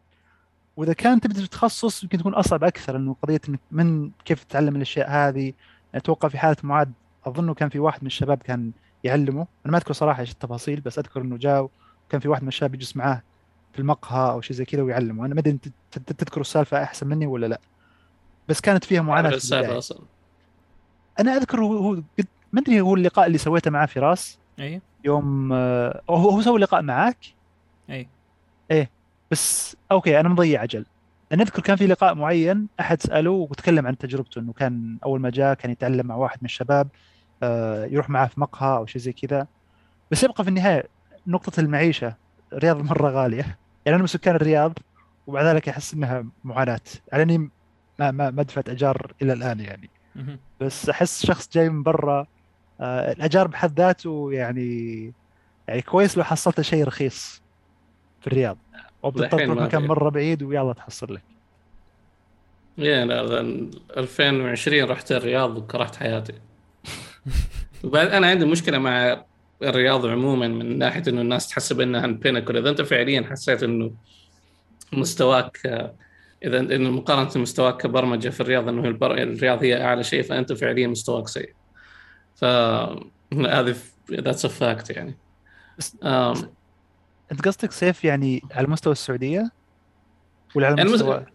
وإذا 0.76 0.92
كان 0.92 1.20
تبي 1.20 1.34
تتخصص 1.34 2.03
يمكن 2.03 2.18
تكون 2.18 2.34
أصعب 2.34 2.64
أكثر 2.64 2.96
انه 2.96 3.16
قضية 3.22 3.40
إنك 3.49 3.61
من 3.70 4.11
كيف 4.24 4.44
تتعلم 4.44 4.76
الأشياء 4.76 5.11
هذه. 5.11 5.53
أتوقع 5.94 6.28
في 6.28 6.38
حالة 6.38 6.57
معاذ 6.62 6.88
اظنه 7.26 7.55
كان 7.55 7.68
في 7.68 7.78
واحد 7.78 7.99
من 8.03 8.07
الشباب 8.07 8.38
كان 8.38 8.70
يعلمه. 9.05 9.46
أنا 9.64 9.72
ما 9.72 9.78
أذكر 9.78 9.92
صراحة 9.92 10.20
إيش 10.20 10.32
التفاصيل 10.32 10.80
بس 10.80 10.99
أذكر 10.99 11.20
إنه 11.20 11.36
جاء 11.36 11.70
وكان 12.09 12.20
في 12.20 12.28
واحد 12.28 12.42
من 12.42 12.49
الشباب 12.49 12.74
يجلس 12.74 12.96
معاه 12.96 13.22
في 13.72 13.78
المقهى 13.78 14.30
أو 14.30 14.40
شيء 14.40 14.56
زي 14.56 14.64
كذا 14.64 14.82
ويعلمه 14.82 15.26
أنا 15.26 15.34
ما 15.34 15.40
أدري 15.40 15.50
أنت 15.50 15.68
تذكر 16.10 16.40
السالفة 16.40 16.82
أحسن 16.82 17.06
مني 17.06 17.26
ولا 17.26 17.46
لا. 17.46 17.60
بس 18.48 18.60
كانت 18.60 18.84
فيها 18.84 19.02
معاناة 19.02 19.30
في 19.30 19.36
السالفة 19.36 19.78
أصلا. 19.78 20.00
أنا 21.20 21.36
أذكر 21.36 21.60
هو 21.60 21.76
هو 21.76 21.94
قد 21.94 22.26
ما 22.52 22.60
أدري 22.60 22.80
هو 22.80 22.94
اللقاء 22.94 23.26
اللي 23.26 23.38
سويته 23.38 23.70
معاه 23.70 23.86
فراس. 23.86 24.38
اي 24.60 24.80
يوم 25.04 25.52
آه، 25.52 26.02
هو 26.10 26.30
هو 26.30 26.42
سوى 26.42 26.58
لقاء 26.60 26.82
معاك؟ 26.82 27.18
اي 28.70 28.88
بس 29.30 29.76
أوكي 29.92 30.20
أنا 30.20 30.28
مضيع 30.28 30.64
أجل. 30.64 30.86
أنا 31.32 31.42
أذكر 31.42 31.62
كان 31.62 31.76
في 31.76 31.86
لقاء 31.86 32.14
معين 32.14 32.68
أحد 32.80 33.02
سأله 33.02 33.30
وتكلم 33.30 33.86
عن 33.86 33.98
تجربته 33.98 34.38
إنه 34.38 34.52
كان 34.52 34.98
أول 35.04 35.20
ما 35.20 35.30
جاء 35.30 35.54
كان 35.54 35.70
يتعلم 35.70 36.06
مع 36.06 36.14
واحد 36.14 36.38
من 36.42 36.46
الشباب 36.46 36.88
آه، 37.42 37.84
يروح 37.84 38.10
معاه 38.10 38.26
في 38.26 38.40
مقهى 38.40 38.76
أو 38.76 38.86
شيء 38.86 39.02
زي 39.02 39.12
كذا. 39.12 39.46
بس 40.10 40.22
يبقى 40.22 40.44
في 40.44 40.50
النهاية 40.50 40.84
نقطة 41.26 41.60
المعيشة. 41.60 42.14
الرياض 42.53 42.82
مرة 42.82 43.11
غالية. 43.11 43.36
يعني 43.38 43.57
أنا 43.86 43.99
من 43.99 44.07
سكان 44.07 44.34
الرياض 44.34 44.78
ومع 45.26 45.42
ذلك 45.42 45.68
أحس 45.68 45.94
إنها 45.94 46.24
معاناة. 46.44 46.80
على 47.12 47.22
إني 47.22 47.38
ما 47.99 48.11
ما 48.11 48.30
ما 48.30 48.42
دفعت 48.42 48.68
أجار 48.68 49.12
إلى 49.22 49.32
الآن 49.32 49.61
يعني. 49.61 49.90
بس 50.61 50.88
أحس 50.88 51.26
شخص 51.26 51.49
جاي 51.53 51.68
من 51.68 51.82
برا 51.82 52.26
آه، 52.80 53.12
الأجار 53.12 53.46
بحد 53.46 53.80
ذاته 53.80 54.28
يعني 54.32 55.12
يعني 55.68 55.82
كويس 55.82 56.18
لو 56.18 56.24
حصلت 56.24 56.61
شيء 56.61 56.84
رخيص 56.84 57.42
في 58.20 58.26
الرياض. 58.26 58.59
أو 59.05 59.11
بتضطر 59.11 59.46
تروح 59.46 59.62
مكان. 59.62 59.86
مرة 59.86 60.11
بعيد 60.11 60.42
ويلا 60.42 60.72
تحصل 60.72 61.14
لك. 61.14 61.22
yeah 62.78 63.04
لا، 63.05 63.20
2020 63.96 64.84
رحت 64.84 65.12
الرياض 65.12 65.57
وكرهت 65.59 65.96
حياتي. 65.96 66.32
وبعد 67.84 68.07
أنا 68.09 68.26
عندي 68.26 68.44
مشكلة 68.44 68.78
مع 68.78 69.24
الرياض 69.62 70.06
عموما 70.06 70.48
من 70.48 70.78
ناحية 70.78 71.02
إنه 71.09 71.20
الناس 71.20 71.48
تحسب 71.48 71.80
إنها 71.80 72.04
ال 72.04 72.10
pinnacle 72.10 72.56
إذا 72.56 72.70
أنت 72.70 72.82
فعليا 72.82 73.26
حسيت 73.30 73.62
إنه 73.62 73.92
مستواك 74.92 75.59
إذا 76.44 76.61
إنه 76.61 76.90
مقارنة 76.90 77.30
مستواك 77.36 77.76
كبرمجة 77.76 78.28
في 78.28 78.40
الرياض 78.40 78.68
إنه 78.68 78.88
البر... 78.88 79.22
الرياض 79.22 79.62
هي 79.62 79.84
أعلى 79.84 80.04
شيء 80.04 80.22
فأنت 80.22 80.52
فعليا 80.52 80.86
مستواك 80.86 81.28
سيء. 81.28 81.52
ف 82.34 82.44
هذه 83.34 83.74
that's 84.12 84.44
a 84.44 84.48
fact 84.48 84.90
يعني. 84.90 85.18
آم، 86.04 86.34
أنت 87.32 87.48
قصدك 87.48 87.72
سيف 87.72 88.04
يعني 88.04 88.42
على 88.52 88.66
مستوى 88.66 88.92
السعودية؟ 88.92 89.50
ولا 90.54 90.66
على 90.66 90.76
يعني 90.76 90.90
مستوى 90.90 91.26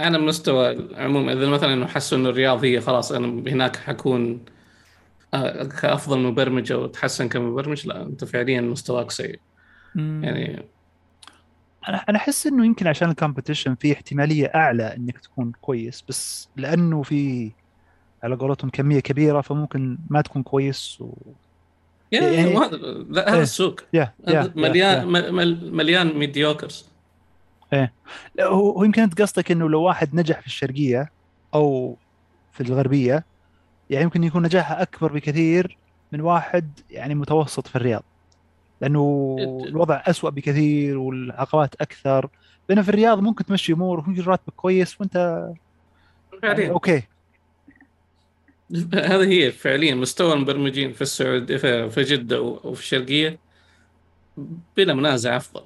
أنا 0.00 0.18
مستوى 0.18 0.88
عموما. 0.94 1.32
إذا 1.32 1.48
مثلا 1.48 1.74
إنه 1.74 1.86
حسوا 1.86 2.18
إنه 2.18 2.28
الرياض 2.28 2.64
هي 2.64 2.80
خلاص 2.80 3.12
أنا 3.12 3.26
هناك 3.26 3.76
حكون 3.76 4.44
كافضل 5.80 6.18
مبرمج 6.18 6.72
أو 6.72 6.84
أتحسن 6.84 7.28
كمبرمج؟ 7.28 7.86
لا 7.86 8.02
أنت 8.02 8.24
فعليا 8.24 8.60
مستواك 8.60 9.10
سيء. 9.10 9.40
يعني 9.96 10.62
أنا 11.88 11.96
أنا 12.08 12.18
أحس 12.18 12.46
إنه 12.46 12.66
يمكن 12.66 12.86
عشان 12.86 13.10
ال 13.14 13.19
competition 13.19 13.70
في 13.80 13.92
احتمالية 13.92 14.46
أعلى 14.54 14.96
إنك 14.96 15.18
تكون 15.18 15.52
كويس 15.60 16.04
بس 16.08 16.48
لأنه 16.56 17.02
في 17.02 17.50
على 18.22 18.34
قولتهم 18.36 18.70
كمية 18.70 19.00
كبيرة 19.00 19.40
فممكن 19.40 19.98
ما 20.10 20.20
تكون 20.20 20.42
كويس 20.42 21.00
و... 21.00 21.12
يعني- 22.12 22.34
يعني 22.34 22.56
هذا 22.56 22.76
لا 23.10 23.28
هذا 23.28 23.36
إيه. 23.36 23.42
السوق. 23.42 23.80
هذا 23.94 24.12
يا- 24.28 24.52
مليان 24.56 25.06
مل- 25.08 25.72
مليان 25.72 26.18
mediocres 26.18 26.88
لا، 27.72 27.90
هو 28.40 28.70
هو 28.70 28.84
يمكن 28.84 29.02
أنت 29.02 29.22
قصدك 29.22 29.50
إنه 29.50 29.68
لو 29.68 29.82
واحد 29.82 30.14
نجح 30.14 30.40
في 30.40 30.46
الشرقية 30.46 31.10
أو 31.54 31.96
في 32.52 32.60
الغربية 32.60 33.24
يعني 33.92 34.04
يمكن 34.04 34.24
يكون 34.24 34.42
نجاحه 34.42 34.82
أكبر 34.82 35.12
بكثير 35.12 35.78
من 36.12 36.20
واحد 36.20 36.80
يعني 36.90 37.14
متوسط 37.14 37.66
في 37.66 37.76
الرياض. 37.76 38.02
لأنه 38.80 39.36
الوضع 39.68 40.02
أسوأ 40.06 40.30
بكثير 40.30 40.98
والعقبات 40.98 41.74
أكثر. 41.80 42.28
بينما 42.68 42.82
في 42.82 42.88
الرياض 42.88 43.18
ممكن 43.18 43.44
تمشي 43.44 43.72
امورك 43.72 44.08
ممكن 44.08 44.22
راتبك 44.22 44.54
كويس 44.54 45.00
وأنت 45.00 45.48
يعني 46.42 46.70
أوكي. 46.70 47.02
هذه 48.94 49.28
هي 49.28 49.52
فعليا 49.52 49.94
مستوى 49.94 50.32
المبرمجين 50.32 50.92
في 50.92 51.02
السعودية 51.02 51.56
في 51.88 52.02
جدة 52.02 52.40
وفي 52.40 52.80
الشرقية 52.80 53.38
بلا 54.76 54.94
منازع 54.94 55.36
أفضل. 55.36 55.62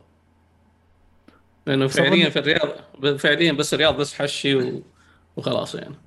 لأنه 1.67 1.87
فعليا 1.87 2.29
في 2.29 2.39
الرياض 2.39 3.17
فعليا 3.17 3.53
بس 3.53 3.75
الرياض 3.75 3.97
بس 3.97 4.15
حشي 4.15 4.83
وخلاص 5.37 5.75
يعني. 5.75 6.06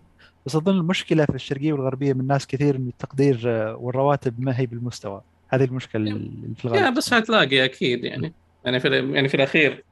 بس 0.50 0.56
أظن 0.56 0.78
المشكلة 0.78 1.26
في 1.26 1.36
الشرقية 1.36 1.74
والغربية 1.74 2.14
من 2.14 2.28
ناس 2.28 2.47
كثير 2.47 2.76
انه 2.76 2.89
التقدير 2.89 3.41
آه، 3.45 3.76
والرواتب 3.76 4.41
ما 4.41 4.60
هي 4.60 4.66
بالمستوى. 4.66 5.22
هذه 5.50 5.64
المشكلة 5.64 6.02
اللي 6.02 6.56
في 6.56 6.68
يا 6.68 6.74
الغالب 6.74 6.97
بس 6.97 7.14
حتلاقي 7.14 7.66
أكيد 7.66 8.04
يعني. 8.04 8.34
يعني 8.66 8.80
في 8.80 8.88
يعني 9.14 9.30
في 9.30 9.36
الأخير 9.36 9.84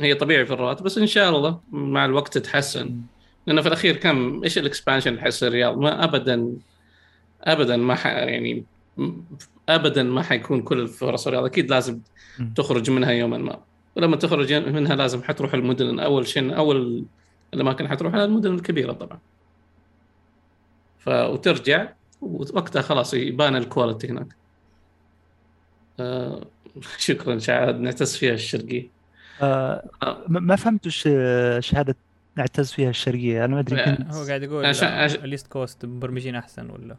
هي 0.00 0.14
طبيعي 0.14 0.46
في 0.46 0.52
الرواتب 0.52 0.84
بس 0.84 0.98
إن 0.98 1.06
شاء 1.06 1.36
الله 1.36 1.60
مع 1.72 2.04
الوقت 2.04 2.38
تتحسن 2.38 3.00
لأنه 3.46 3.62
في 3.62 3.68
الأخير 3.68 3.96
كم 3.96 4.44
إيش 4.44 4.58
الإكسبانشن 4.58 5.10
اللي 5.10 5.22
حيصير؟ 5.22 5.48
الرياض 5.48 5.78
ما 5.78 6.04
ابدا 6.04 6.52
ابدا 7.42 7.76
ما 7.76 7.94
ح 7.94 8.06
يعني 8.06 8.64
ابدا 9.68 10.02
ما 10.02 10.22
حيكون 10.22 10.62
كل 10.62 10.80
الفرص 10.80 11.26
الرياض 11.26 11.44
أكيد 11.44 11.70
لازم. 11.70 12.00
تخرج 12.56 12.90
منها 12.90 13.10
يوما 13.10 13.38
ما. 13.38 13.60
ولما 13.96 14.16
تخرج 14.16 14.52
منها 14.52 14.96
لازم 14.96 15.22
حتروح 15.22 15.54
المدن. 15.54 16.00
أول 16.00 16.26
شيء 16.26 16.56
أول 16.56 17.04
الأماكن 17.54 17.88
حتروح 17.88 18.14
المدن 18.14 18.54
الكبيرة 18.54 18.92
طبعا. 18.92 19.18
ف 20.98 21.08
وترجع 21.08 21.88
ووقتها 22.20 22.82
خلاص 22.82 23.14
يبان 23.14 23.56
ال 23.56 23.62
quality 23.62 24.08
هناك. 24.08 24.26
آه 26.00 26.46
شكرا 26.98 27.38
شهادة 27.38 27.78
نعتز 27.78 28.16
فيها 28.16 28.34
الشرقية. 28.34 28.88
آه 29.42 29.90
آه. 30.02 30.24
ما 30.28 30.56
وش 30.86 31.08
شهادة 31.66 31.96
نعتز 32.36 32.72
فيها 32.72 32.90
الشرقية؟ 32.90 33.44
أنا 33.44 33.54
ما 33.54 33.60
أدري 33.60 33.76
لا، 33.76 33.88
يمكن 33.88 34.04
هو 34.10 34.24
قاعد 34.24 34.42
يقول 34.42 34.66
عشان- 34.66 34.88
عشان- 34.88 35.24
ال 35.24 35.28
East 35.28 35.46
Coast 35.46 35.84
مبرمجين 35.84 36.34
أحسن 36.36 36.70
ولا؟ 36.70 36.96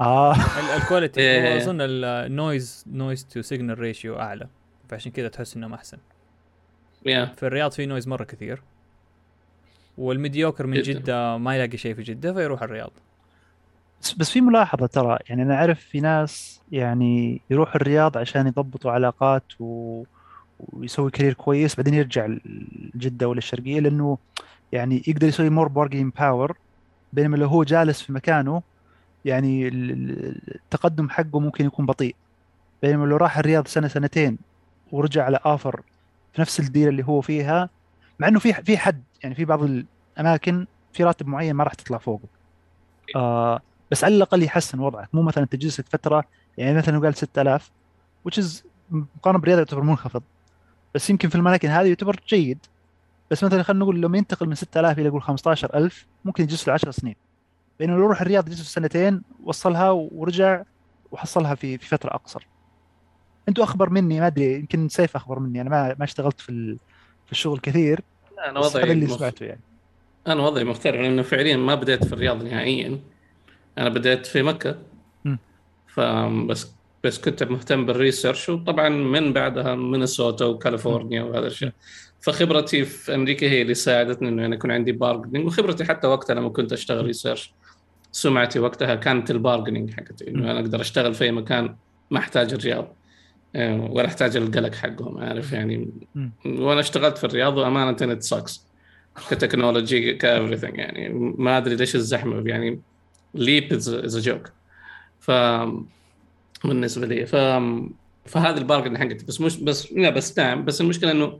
آه. 0.00 0.34
ال- 0.34 0.82
ال 0.82 0.87
quality 0.87 1.20
إيه. 1.20 1.56
أظن 1.56 1.76
ال 1.80 1.97
noise 1.97 2.84
noise 2.86 3.24
to 3.26 3.42
signal 3.42 3.78
ratio 3.78 4.18
أعلى 4.20 4.46
فعشان 4.88 5.12
كذا 5.12 5.28
تحس 5.28 5.56
إنهم 5.56 5.74
أحسن. 5.74 5.98
yeah 7.06 7.24
في 7.24 7.46
الرياض 7.46 7.72
في 7.72 7.86
noise 7.86 8.08
مرة 8.08 8.24
كثير 8.24 8.62
وال 9.98 10.12
mediocre 10.12 10.66
من 10.66 10.82
جداً. 10.82 10.98
جدة 10.98 11.36
ما 11.38 11.56
يلاقي 11.56 11.76
شيء 11.76 11.94
في 11.94 12.02
جدة 12.02 12.32
فيروح 12.34 12.62
الرياض. 12.62 12.90
بس 14.12 14.30
في 14.30 14.40
ملاحظة 14.40 14.86
ترى 14.86 15.18
يعني 15.28 15.42
أنا 15.42 15.54
أعرف 15.54 15.80
في 15.80 16.00
ناس 16.00 16.60
يعني 16.72 17.40
يروح 17.50 17.74
الرياض 17.74 18.18
عشان 18.18 18.46
يضبطوا 18.46 18.90
علاقات 18.92 19.42
و... 19.60 20.02
ويسوي 20.72 21.10
career 21.10 21.32
كويس 21.32 21.76
بعدين 21.76 21.94
يرجع 21.94 22.26
لجده 22.94 23.28
ولا 23.28 23.38
الشرقية 23.38 23.80
لأنه 23.80 24.18
يعني 24.72 25.02
يقدر 25.06 25.26
يسوي 25.28 25.50
more 25.50 25.68
bargain 25.68 26.10
power 26.10 26.56
بينما 27.12 27.36
لو 27.36 27.46
هو 27.48 27.64
جالس 27.64 28.02
في 28.02 28.12
مكانه 28.12 28.62
يعني 29.24 29.68
ال- 29.68 29.90
ال- 29.90 30.54
التقدم 30.54 31.08
حقه 31.10 31.40
ممكن 31.40 31.66
يكون 31.66 31.86
بطيء. 31.86 32.14
بينما 32.82 33.06
لو 33.06 33.16
راح 33.16 33.38
الرياض 33.38 33.66
سنة 33.66 33.88
سنتين 33.88 34.38
ورجع 34.92 35.24
على 35.24 35.38
offer 35.46 35.80
في 36.32 36.40
نفس 36.40 36.60
الديره 36.60 36.90
اللي 36.90 37.04
هو 37.04 37.20
فيها 37.20 37.68
مع 38.18 38.28
إنه 38.28 38.38
في 38.38 38.52
في 38.52 38.78
حد 38.78 39.02
يعني 39.22 39.34
في 39.34 39.44
بعض 39.44 39.62
الأماكن 39.62 40.66
في 40.92 41.04
راتب 41.04 41.26
معين 41.26 41.54
ما 41.54 41.64
راح 41.64 41.74
تطلع 41.74 41.98
فوقه. 41.98 42.28
آه 43.16 43.60
بس 43.90 44.04
على 44.04 44.16
الأقل 44.16 44.42
يحسن 44.42 44.78
وضعك. 44.80 45.08
مو 45.12 45.22
مثلا 45.22 45.44
تجلس 45.44 45.80
لك 45.80 45.86
فترة 45.88 46.24
يعني 46.58 46.76
مثلا 46.76 46.98
قال 46.98 47.14
6000 47.14 47.70
which 48.28 48.40
is 48.42 48.64
مقارنة 48.90 49.38
بالرياض 49.40 49.58
يعتبر 49.58 49.82
منخفض. 49.82 50.22
بس 50.94 51.10
يمكن 51.10 51.28
في 51.28 51.34
الاماكن 51.34 51.68
هذه 51.68 51.86
يعتبر 51.88 52.20
جيد. 52.28 52.58
بس 53.30 53.44
مثلا 53.44 53.62
خلينا 53.62 53.82
نقول 53.84 54.00
لما 54.02 54.18
ينتقل 54.18 54.48
من 54.48 54.54
6000 54.54 54.98
إلى 54.98 55.08
قول 55.08 55.22
15000 55.22 56.06
ممكن 56.24 56.42
يجلس 56.44 56.68
له 56.68 56.74
10 56.74 56.90
سنين. 56.90 57.16
بينما 57.78 57.96
لو 57.96 58.04
يروح 58.04 58.20
الرياض 58.20 58.46
يجلس 58.48 58.58
له 58.60 58.64
سنتين 58.66 59.22
وصلها 59.44 59.90
ورجع 59.90 60.62
وحصلها 61.12 61.54
في 61.54 61.78
في 61.78 61.86
فترة 61.88 62.10
أقصر. 62.14 62.46
أنتوا 63.48 63.64
أخبر 63.64 63.90
مني 63.90 64.20
ما 64.20 64.26
أدري 64.26 64.54
يمكن 64.54 64.88
سيف 64.88 65.16
أخبر 65.16 65.38
مني. 65.38 65.60
أنا 65.60 65.70
ما 65.70 65.94
ما 65.98 66.04
اشتغلت 66.04 66.40
في 66.40 66.76
في 67.26 67.32
الشغل 67.32 67.58
كثير. 67.58 68.00
لا 68.36 68.50
أنا 68.50 68.60
وضعي 68.60 68.92
اللي 68.92 69.06
مخ- 69.06 69.18
سمعته 69.18 69.44
يعني. 69.46 69.60
أنا 70.26 70.42
وضعي 70.42 70.64
مختلف 70.64 70.94
لأنه 70.96 71.22
فعليا 71.22 71.56
ما 71.56 71.74
بديت 71.74 72.04
في 72.04 72.12
الرياض 72.12 72.42
نهائيا. 72.42 73.00
أنا 73.78 73.88
بديت 73.88 74.26
في 74.26 74.42
مكة. 74.42 74.78
فبس 75.86 76.74
بس 77.04 77.18
كنت 77.18 77.42
مهتم 77.42 77.86
بال 77.86 77.98
research 77.98 78.48
وطبعا 78.48 78.88
من 78.88 79.32
بعدها 79.32 79.74
مينيسوتا 79.74 80.44
وكاليفورنيا 80.44 81.22
وهذا 81.22 81.46
الشيء. 81.46 81.72
فخبرتي 82.20 82.84
في 82.84 83.14
أمريكا 83.14 83.46
هي 83.46 83.62
اللي 83.62 83.74
ساعدتني 83.74 84.28
إنه 84.28 84.46
أنا 84.46 84.54
يكون 84.54 84.70
عندي 84.70 84.92
bargaining 84.92 85.46
وخبرتي 85.46 85.84
حتى 85.84 86.06
وقتها 86.06 86.34
لما 86.34 86.48
كنت 86.48 86.72
أشتغل 86.72 87.04
research 87.04 87.52
سمعتي 88.12 88.58
وقتها 88.58 88.94
كانت 88.94 89.30
ال 89.30 89.36
bargaining 89.36 89.94
حقتي 89.94 90.28
إنه 90.28 90.50
أنا 90.50 90.60
أقدر 90.60 90.80
أشتغل 90.80 91.14
في 91.14 91.24
أي 91.24 91.32
مكان 91.32 91.76
ما 92.10 92.18
أحتاج 92.18 92.52
الرياض. 92.52 92.96
آه، 93.56 93.88
ولا 93.90 94.06
أحتاج 94.06 94.36
القلق 94.36 94.74
حقهم 94.74 95.18
عارف 95.18 95.52
يعني. 95.52 95.90
وأنا 96.46 96.80
اشتغلت 96.80 97.18
في 97.18 97.24
الرياض 97.24 97.56
وأمانة 97.58 98.12
it 98.12 98.22
sucks 98.22 98.66
ك 99.30 99.38
technology 99.38 100.14
ك 100.14 100.20
everything 100.20 100.78
يعني. 100.78 101.08
ما 101.38 101.58
أدري 101.58 101.76
ليش 101.76 101.94
الزحمة 101.94 102.42
يعني 102.46 102.80
it 103.34 103.72
is 103.72 104.18
a 104.18 104.24
joke 104.24 104.50
ف 105.20 105.30
بالنسبة 106.64 107.06
لي 107.06 107.26
ف 107.26 107.36
فهذا 108.26 108.58
ال 108.58 108.63
bargain 108.63 108.98
حقتي. 108.98 109.24
بس 109.24 109.40
مش 109.40 109.56
بس 109.56 109.92
لا 109.92 110.10
بس 110.10 110.38
نعم. 110.38 110.64
بس 110.64 110.80
المشكلة 110.80 111.10
إنه 111.10 111.38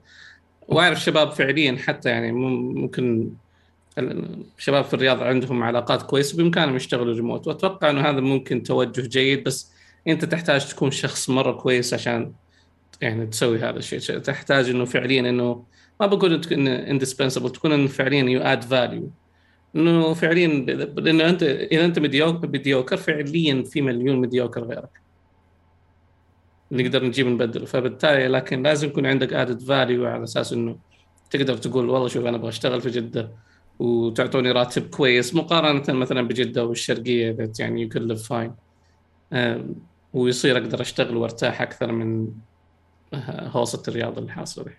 واعرف 0.69 1.01
شباب 1.01 1.31
فعليا 1.31 1.77
حتى 1.79 2.09
يعني 2.09 2.33
مم- 2.33 2.75
ممكن 2.81 3.31
الشباب 3.99 4.85
في 4.85 4.95
الرياض 4.95 5.23
عندهم 5.23 5.63
علاقات 5.63 6.03
كويسة 6.03 6.37
بإمكانهم 6.37 6.77
يشتغلوا 6.77 7.15
ريموت 7.15 7.47
وأتوقع 7.47 7.91
إنه 7.91 8.01
هذا 8.01 8.21
ممكن 8.21 8.63
توجه 8.63 9.01
جيد. 9.09 9.45
بس 9.45 9.73
أنت 10.09 10.25
تحتاج 10.25 10.69
تكون 10.69 10.91
شخص 10.91 11.31
مرة 11.31 11.53
كويس 11.53 11.95
عشان 11.95 12.33
يعني 13.01 13.27
تسوي 13.27 13.59
هذا 13.59 13.79
الشيء. 13.79 14.19
تحتاج 14.19 14.69
إنه 14.71 14.85
فعليا 14.85 15.21
إنه 15.21 15.65
ما 16.01 16.07
بقول 16.07 16.41
تكون 16.41 16.69
indispensable 16.69 17.51
تكون 17.51 17.73
إنه 17.73 17.87
فعليا 17.87 18.23
you 18.23 18.41
add 18.41 18.63
value 18.65 19.11
انه 19.77 20.15
فعليا 20.15 20.49
لأنه 20.97 21.29
انت 21.29 21.43
إذا 21.43 21.85
أنت 21.85 21.99
mediocre 21.99 22.49
mediocre 22.49 22.97
فعليا 22.97 23.63
في 23.63 23.83
مليون 23.83 24.17
mediocre 24.17 24.65
غيرك. 24.65 25.01
نقدر 26.73 27.05
نجيب 27.05 27.27
نبدله. 27.27 27.67
فبالتالي 27.67 28.29
لكن 28.29 28.63
لازم 28.63 28.89
يكون 28.89 29.07
عندك 29.07 29.33
added 29.33 29.61
value 29.63 30.07
على 30.07 30.25
أساس 30.25 30.53
إنه 30.53 30.77
تقدر 31.31 31.57
تقول 31.57 31.89
والله 31.91 32.09
شوف 32.09 32.27
أنا 32.27 32.37
أبغى 32.37 32.49
أشتغل 32.49 32.81
في 32.81 32.91
جدة 32.91 33.31
وتعطوني 33.79 34.53
راتب 34.53 34.91
كويس 34.91 35.35
مقارنة 35.35 35.83
مثلا 35.89 36.23
بجدة 36.23 36.65
والشرقية 36.65 37.37
that 37.37 37.61
يعني 37.61 37.83
you 37.83 37.89
can 37.89 38.55
آم، 39.33 39.75
ويصير 40.13 40.59
أقدر 40.59 40.81
أشتغل 40.81 41.17
وأرتاح 41.17 41.63
أكثر 41.63 41.93
من 41.93 42.29
آه، 43.15 43.49
هوصة 43.49 43.83
الرياض 43.89 44.19
اللي 44.19 44.33
حاصلة. 44.33 44.73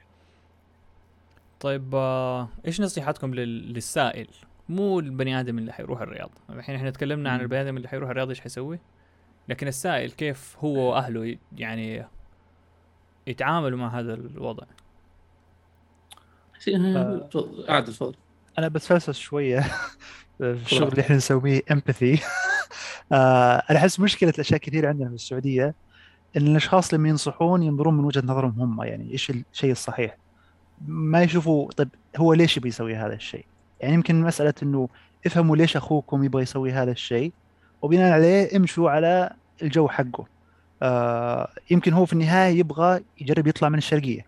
طيب 1.60 1.96
آه، 1.96 2.50
إيش 2.68 2.82
نصيحتكم 2.82 3.34
لل- 3.34 3.74
للسائل؟ 3.74 4.28
مو 4.70 5.00
البني 5.00 5.40
آدم 5.40 5.58
اللي 5.58 5.74
حيروح 5.74 6.02
الرياض. 6.02 6.30
الحين 6.50 6.76
إحنا 6.76 6.90
تكلمنا 6.90 7.30
عن. 7.30 7.42
البني 7.42 7.62
آدم 7.62 7.78
اللي 7.78 7.88
حيروح 7.88 8.10
الرياض 8.10 8.30
إيش 8.30 8.42
حيسوي؟ 8.42 8.80
لكن 9.50 9.68
السائل 9.68 10.12
كيف 10.12 10.56
هو 10.60 10.92
وأهله 10.92 11.38
يعني 11.58 12.06
يتعاملوا 13.28 13.80
مع 13.80 14.00
هذا 14.00 14.14
الوضع؟ 14.14 14.64
آه. 16.68 17.28
تفضل، 17.32 17.66
عادل 17.70 17.94
تفضل. 17.94 18.16
أنا 18.58 18.68
بتفلسف 18.68 19.16
شوية. 19.16 19.60
في 20.38 20.44
الشغل 20.66 20.88
اللي 20.88 21.02
إحنا 21.02 21.16
نسويه 21.16 21.62
امباثي 21.72 22.20
أنا 23.12 23.78
أحس 23.78 24.00
مشكلة 24.00 24.34
أشياء 24.40 24.60
كثيره 24.60 24.90
عندنا 24.90 25.10
في 25.10 25.16
السعودية 25.16 25.76
إن 26.38 26.48
الأشخاص 26.48 26.94
لما 26.94 27.10
ينصحون 27.10 27.64
ينظرون 27.64 27.98
من 27.98 28.04
وجهة 28.04 28.22
نظرهم 28.26 28.62
هم 28.62 28.84
يعني 28.84 29.12
إيش 29.12 29.30
الشيء 29.30 29.72
الصحيح. 29.72 30.18
ما 30.88 31.24
يشوفوا 31.24 31.72
طيب 31.72 31.90
هو 32.18 32.34
ليش 32.34 32.58
يبي 32.58 32.68
يسوي 32.68 32.96
هذا 32.96 33.14
الشيء؟ 33.14 33.46
يعني 33.80 33.94
يمكن 33.94 34.22
مسألة 34.22 34.54
إنه 34.64 34.90
افهموا 35.26 35.56
ليش 35.56 35.78
أخوكم 35.78 36.24
يبغى 36.24 36.44
يسوي 36.44 36.72
هذا 36.72 36.92
الشيء 36.92 37.32
وبناء 37.82 38.12
عليه 38.12 38.58
امشوا 38.58 38.90
على 38.90 39.32
الجو 39.62 39.88
حقه. 39.88 40.26
آه 40.82 41.50
يمكن 41.72 41.94
هو 41.94 42.06
في 42.06 42.14
النهاية 42.14 42.60
يبغى 42.60 43.04
يجرب 43.22 43.48
يطلع 43.48 43.70
من 43.70 43.78
الشرقية. 43.78 44.26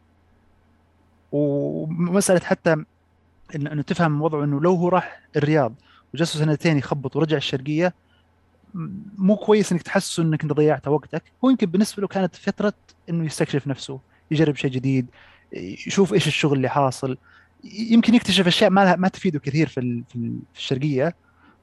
ومسألة 1.32 2.40
حتى 2.40 2.76
إنه 3.56 3.82
تفهم 3.82 4.22
وضعه 4.22 4.44
إنه 4.44 4.62
لو 4.62 4.76
هو 4.76 4.90
راح 4.90 5.22
الرياض 5.36 5.74
وجلسه 6.14 6.40
سنتين 6.40 6.78
يخبط 6.78 7.16
ورجع 7.16 7.38
الشرقية 7.38 7.94
مو 9.18 9.36
كويس 9.36 9.72
إنك 9.72 9.82
تحسه 9.82 10.24
إنك 10.24 10.44
أنت 10.44 10.54
ضيعت 10.54 10.88
وقتك. 10.88 11.24
هو 11.46 11.50
يمكن 11.50 11.68
بالنسبة 11.68 12.02
له 12.02 12.08
كانت 12.08 12.36
فترة 12.36 12.74
إنه 13.10 13.26
يستكشف 13.26 13.68
نفسه 13.68 14.00
يجرب 14.32 14.56
شيء 14.56 14.72
جديد 14.72 15.08
يشوف 15.54 16.14
إيش 16.14 16.28
الشغل 16.28 16.58
اللي 16.58 16.70
حاصل. 16.70 17.18
يمكن 17.64 18.16
يكتشف 18.16 18.48
أشياء 18.48 18.70
ما 18.70 18.82
لها 18.86 18.96
ما 18.96 19.08
تفيده 19.08 19.40
كثير 19.40 19.68
في 19.68 20.04
في 20.10 20.16
ال- 20.16 20.40
في 20.54 20.60
الشرقية 20.60 21.16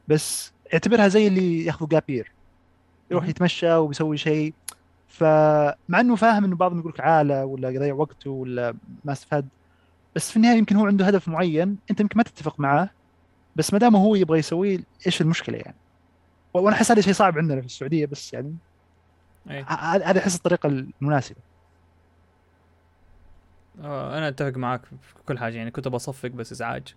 بس 0.08 0.52
اعتبرها 0.72 1.08
زي 1.08 1.26
اللي 1.26 1.64
ياخذوا 1.64 1.88
جابير 1.88 2.32
يروح. 3.10 3.28
يتمشى 3.28 3.74
ويسوي 3.74 4.16
شيء. 4.16 4.54
فمع 5.08 6.00
إنه 6.00 6.16
فاهم 6.16 6.44
إنه 6.44 6.56
بعضهم 6.56 6.78
يقول 6.78 6.92
لك 6.92 7.00
عالة 7.00 7.44
ولا 7.44 7.70
يضيع 7.70 7.94
وقته 7.94 8.30
ولا 8.30 8.74
ما 9.04 9.12
استفاد 9.12 9.48
بس 10.16 10.30
في 10.30 10.36
النهاية 10.36 10.58
يمكن 10.58 10.76
هو 10.76 10.86
عنده 10.86 11.06
هدف 11.06 11.28
معين 11.28 11.76
أنت 11.90 12.00
يمكن 12.00 12.16
ما 12.18 12.22
تتفق 12.22 12.60
معاه 12.60 12.90
بس 13.56 13.72
ما 13.72 13.78
دام 13.78 13.96
هو 13.96 14.14
يبغى 14.14 14.38
يسويه 14.38 14.80
إيش 15.06 15.20
المشكلة 15.20 15.56
يعني؟ 15.58 15.74
وأنا 16.54 16.76
احس 16.76 16.90
هذا 16.90 17.00
شيء 17.00 17.12
صعب 17.12 17.38
عندنا 17.38 17.60
في 17.60 17.66
السعودية 17.66 18.06
بس 18.06 18.32
يعني 18.34 18.54
هذا 19.66 20.18
احس 20.18 20.36
الطريقة 20.36 20.66
المناسبة. 21.02 21.36
أنا 23.80 24.28
أتفق 24.28 24.56
معك 24.56 24.84
في 24.86 25.14
كل 25.26 25.38
حاجة 25.38 25.56
يعني 25.56 25.70
كنت 25.70 25.88
بصفق 25.88 26.28
بس 26.28 26.52
إزعاج 26.52 26.94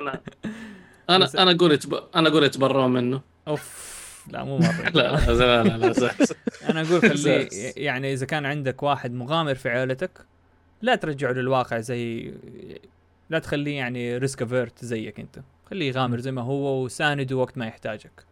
أنا 0.00 0.20
أنا 1.10 1.28
أنا 1.38 1.50
أقول. 1.50 1.78
أنا 2.16 2.28
أقول 2.28 2.44
يتبروا 2.44 2.86
منه 2.88 3.20
أوف 3.48 3.96
لا 4.30 4.44
مو 4.44 4.58
مرة 4.58 4.90
لا 4.94 5.16
لا 5.32 5.62
لا 5.64 5.76
لا. 5.76 6.10
أنا 6.70 6.82
أقول 6.82 7.00
خليه. 7.00 7.48
يعني 7.76 8.12
إذا 8.12 8.26
كان 8.26 8.46
عندك 8.46 8.82
واحد 8.82 9.12
مغامر 9.12 9.54
في 9.54 9.68
عائلتك 9.68 10.26
لا 10.82 10.94
ترجعه 10.94 11.32
للواقع 11.32 11.78
زي 11.80 12.34
لا 13.30 13.38
تخليه 13.38 13.76
يعني 13.76 14.16
risk 14.18 14.42
averse 14.42 14.84
زيك 14.84 15.20
أنت 15.20 15.40
خليه 15.70 15.88
يغامر 15.88 16.20
زي 16.20 16.32
ما 16.32 16.42
هو 16.42 16.84
وسانده 16.84 17.36
وقت 17.36 17.58
ما 17.58 17.66
يحتاجك 17.66 18.24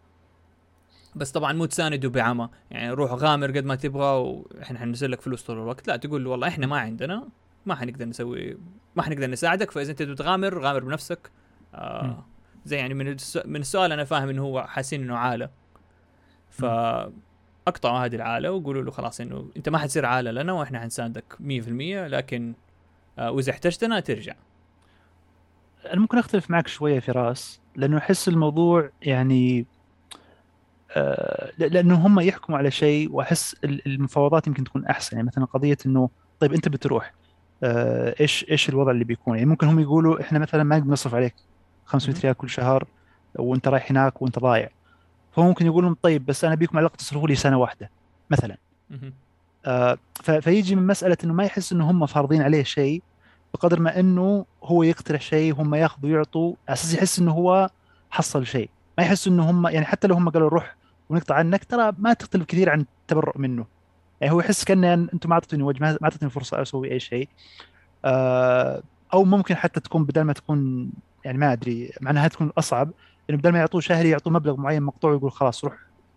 بس 1.17 1.31
طبعا 1.31 1.53
مو 1.53 1.65
تسانده 1.65 2.09
بعمى 2.09 2.49
يعني 2.71 2.91
روح 2.91 3.13
غامر 3.13 3.51
قد 3.51 3.65
ما 3.65 3.75
تبغى 3.75 4.17
وإحنا 4.17 4.79
حننزل 4.79 5.11
لك 5.11 5.21
فلوس 5.21 5.43
طول 5.43 5.57
الوقت. 5.57 5.89
لا 5.89 5.97
تقول 5.97 6.25
له 6.25 6.31
والله 6.31 6.49
إحنا 6.49 6.67
ما 6.67 6.79
عندنا 6.79 7.29
ما 7.67 7.75
حنقدر 7.75 8.05
نسوي 8.05 8.59
ما 8.97 9.03
حنقدر 9.03 9.31
نساعدك. 9.31 9.71
فإذا 9.71 9.91
أنت 9.91 10.03
تغامر 10.03 10.59
غامر 10.59 10.85
بنفسك. 10.85 11.31
آه 11.75 12.25
زي 12.65 12.77
يعني 12.77 12.95
من. 12.95 13.17
من 13.45 13.61
السؤال 13.61 13.93
أنا 13.93 14.05
فاهم 14.05 14.29
إنه 14.29 14.43
هو 14.43 14.63
حاسين 14.63 15.03
إنه 15.03 15.17
عالة. 15.17 15.51
فاقطعوا 16.51 17.99
هذه 17.99 18.15
العالة 18.15 18.53
وقولوا 18.53 18.83
له 18.83 18.91
خلاص 18.91 19.21
إنه 19.21 19.49
أنت 19.57 19.69
ما 19.69 19.79
حتصير 19.79 20.07
عالة 20.07 20.31
لنا 20.31 20.53
وإحنا 20.53 20.81
حنساندك 20.81 21.25
100% 21.41 21.41
لكن 22.07 22.55
آه، 23.19 23.31
وإذا 23.31 23.51
احتجتنا 23.53 24.01
ترجع. 24.01 24.35
أنا 25.87 26.01
ممكن 26.01 26.19
أختلف 26.19 26.51
معك 26.51 26.69
شوية 26.69 27.01
فراس 27.01 27.61
لأنه 27.77 27.99
أحس 27.99 28.29
الموضوع 28.29 28.91
يعني 29.03 29.67
لأنه 31.59 32.07
هم 32.07 32.21
يحكموا 32.21 32.59
على 32.59 32.71
شيء 32.71 33.13
وأحس 33.13 33.57
ال- 33.65 33.87
المفاوضات 33.87 34.47
يمكن 34.47 34.65
تكون 34.65 34.85
أحسن. 34.87 35.17
يعني 35.17 35.29
مثلا 35.29 35.45
قضية 35.45 35.77
إنه 35.87 36.11
طيب 36.41 36.53
أنت 36.53 36.69
بتروح 36.69 37.13
آه، 37.63 38.15
إيش 38.21 38.47
إيش 38.51 38.69
الوضع 38.69 38.91
اللي 38.91 39.05
بيكون؟ 39.05 39.35
يعني 39.39 39.49
ممكن 39.51 39.67
هم 39.67 39.81
يقولوا 39.81 40.21
إحنا 40.21 40.39
مثلا 40.39 40.63
ما 40.63 40.79
نقدر 40.79 40.91
نصرف 40.93 41.15
عليك 41.15 41.35
500 41.85 42.15
مهم. 42.15 42.23
ريال 42.25 42.35
كل 42.37 42.51
شهر 42.51 42.85
وأنت 43.39 43.69
رايح 43.69 43.91
هناك 43.91 44.23
وأنت 44.23 44.39
ضايع. 44.39 44.69
فهو 45.33 45.45
ممكن 45.47 45.67
يقول 45.67 45.85
لهم 45.85 45.97
طيب 46.03 46.27
بس 46.27 46.45
أنا 46.45 46.55
بيكم 46.55 46.77
على 46.79 46.85
الأقل 46.87 46.97
تصرفوا 46.99 47.29
لي 47.29 47.35
سنة 47.35 47.59
واحدة 47.59 47.91
مثلا. 48.31 48.57
آه، 49.67 49.99
فيجي 50.41 50.77
من 50.77 50.87
مسألة 50.87 51.17
إنه 51.25 51.33
ما 51.35 51.45
يحس 51.45 51.73
إنه 51.73 51.91
هم 51.91 52.07
فارضين 52.07 52.43
عليه 52.43 52.63
شيء 52.63 53.03
بقدر 53.55 53.81
ما 53.81 54.01
إنه 54.01 54.47
هو 54.65 54.83
يقترح 54.83 55.21
شيء 55.21 55.55
هم 55.55 55.75
يأخذوا 55.75 56.11
يعطوا 56.11 56.55
على 56.69 56.75
أساس 56.75 56.95
يحس 56.95 57.19
إنه 57.19 57.33
هو 57.33 57.71
حصل 58.11 58.47
شيء. 58.47 58.71
ما 58.99 59.05
يحس 59.05 59.29
إنه 59.29 59.51
هم 59.51 59.67
يعني 59.67 59.87
حتى 59.87 60.09
لو 60.09 60.15
هم 60.15 60.29
قالوا 60.29 60.49
روح 60.49 60.77
ونقطع 61.09 61.35
عنك 61.35 61.65
ترى 61.65 61.93
ما 61.99 62.13
تختلف 62.13 62.45
كثير 62.45 62.71
عن 62.71 62.81
التبرؤ 62.81 63.39
منه 63.39 63.67
يعني 64.21 64.35
هو 64.35 64.41
يحس 64.41 64.65
كان 64.65 64.85
أنتم 64.85 65.29
ما 65.29 65.35
اعطيتوني 65.35 65.63
وجه 65.63 65.81
ما 65.81 65.99
اعطيتوني 66.05 66.31
فرصة 66.31 66.63
أسوي 66.63 66.93
أي 66.93 67.01
شيء 67.01 67.29
آه، 68.05 68.83
أو 69.15 69.25
ممكن 69.25 69.55
حتى 69.57 69.81
تكون 69.81 70.05
بدل 70.05 70.23
ما 70.23 70.33
تكون 70.33 70.91
يعني 71.25 71.39
ما 71.39 71.53
أدري 71.53 71.93
معناها 72.01 72.29
تكون 72.29 72.53
أصعب 72.59 72.91
إنه 73.31 73.39
بدل 73.39 73.53
ما 73.53 73.59
يعطوه 73.59 73.81
شهري 73.81 74.11
يعطوه 74.11 74.33
مبلغ 74.33 74.57
معين 74.57 74.83
مقطوع 74.83 75.11
ويقول 75.11 75.33
خلاص 75.33 75.65
روح 75.65 75.75